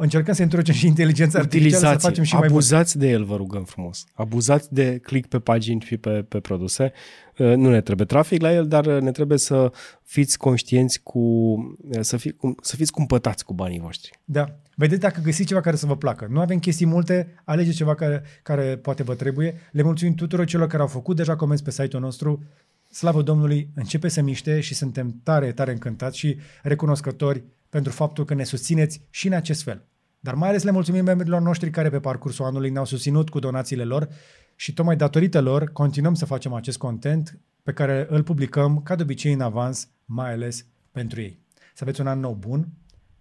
Încercăm 0.00 0.34
să 0.34 0.42
introducem 0.42 0.74
și 0.74 0.86
inteligența 0.86 1.38
artificială, 1.38 1.70
să 1.70 1.76
Utilizați, 1.86 2.06
facem 2.06 2.24
și 2.24 2.32
mai 2.32 2.40
mult. 2.40 2.52
abuzați 2.52 2.98
de 2.98 3.08
el, 3.08 3.24
vă 3.24 3.36
rugăm 3.36 3.64
frumos. 3.64 4.04
Abuzați 4.14 4.74
de 4.74 4.98
click 5.02 5.28
pe 5.28 5.38
pagini 5.38 5.80
și 5.80 5.96
pe, 5.96 6.10
pe 6.28 6.40
produse. 6.40 6.92
Uh, 7.38 7.54
Nu 7.54 7.70
ne 7.70 7.80
trebuie 7.80 8.06
trafic 8.06 8.40
la 8.42 8.52
el, 8.52 8.66
dar 8.68 8.86
uh, 8.86 9.00
ne 9.00 9.10
trebuie 9.10 9.38
să 9.38 9.72
fiți 10.02 10.38
conștienți 10.38 11.00
cu, 11.02 11.18
uh, 11.18 12.00
să, 12.00 12.16
fi, 12.16 12.32
cum- 12.32 12.56
să 12.62 12.76
fiți 12.76 12.92
cumpătați 12.92 13.44
cu 13.44 13.54
banii 13.54 13.80
voștri. 13.80 14.10
Da. 14.24 14.44
Vedeți 14.74 15.00
dacă 15.00 15.20
găsiți 15.20 15.48
ceva 15.48 15.60
care 15.60 15.76
să 15.76 15.86
vă 15.86 15.96
placă. 15.96 16.26
Nu 16.30 16.40
avem 16.40 16.58
chestii 16.58 16.86
multe, 16.86 17.34
alegeți 17.44 17.76
ceva 17.76 17.94
care, 17.94 18.22
care 18.42 18.76
poate 18.76 19.02
vă 19.02 19.14
trebuie. 19.14 19.54
Le 19.72 19.82
mulțumim 19.82 20.14
tuturor 20.14 20.46
celor 20.46 20.66
care 20.66 20.82
au 20.82 20.88
făcut 20.88 21.16
deja 21.16 21.36
comenzi 21.36 21.62
pe 21.62 21.70
site-ul 21.70 22.02
nostru. 22.02 22.42
Slavă 22.90 23.22
Domnului, 23.22 23.70
începe 23.74 24.08
să 24.08 24.22
miște 24.22 24.60
și 24.60 24.74
suntem 24.74 25.20
tare, 25.22 25.52
tare 25.52 25.72
încântați 25.72 26.18
și 26.18 26.36
recunoscători 26.62 27.44
pentru 27.68 27.92
faptul 27.92 28.24
că 28.24 28.34
ne 28.34 28.44
susțineți 28.44 29.06
și 29.10 29.26
în 29.26 29.32
acest 29.32 29.62
fel. 29.62 29.86
Dar 30.20 30.34
mai 30.34 30.48
ales 30.48 30.62
le 30.62 30.70
mulțumim 30.70 31.04
membrilor 31.04 31.40
noștri 31.40 31.70
care 31.70 31.90
pe 31.90 32.00
parcursul 32.00 32.44
anului 32.44 32.70
ne-au 32.70 32.84
susținut 32.84 33.28
cu 33.28 33.38
donațiile 33.38 33.84
lor 33.84 34.08
și 34.54 34.72
tocmai 34.72 34.96
datorită 34.96 35.40
lor 35.40 35.72
continuăm 35.72 36.14
să 36.14 36.24
facem 36.24 36.52
acest 36.52 36.78
content 36.78 37.38
pe 37.62 37.72
care 37.72 38.06
îl 38.08 38.22
publicăm 38.22 38.82
ca 38.82 38.94
de 38.94 39.02
obicei 39.02 39.32
în 39.32 39.40
avans, 39.40 39.88
mai 40.04 40.32
ales 40.32 40.66
pentru 40.92 41.20
ei. 41.20 41.38
Să 41.74 41.84
aveți 41.84 42.00
un 42.00 42.06
an 42.06 42.20
nou 42.20 42.34
bun, 42.34 42.68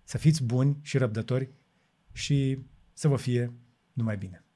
să 0.03 0.17
fiți 0.17 0.43
buni 0.43 0.77
și 0.81 0.97
răbdători 0.97 1.49
și 2.11 2.59
să 2.93 3.07
vă 3.07 3.15
fie 3.15 3.53
numai 3.93 4.17
bine. 4.17 4.46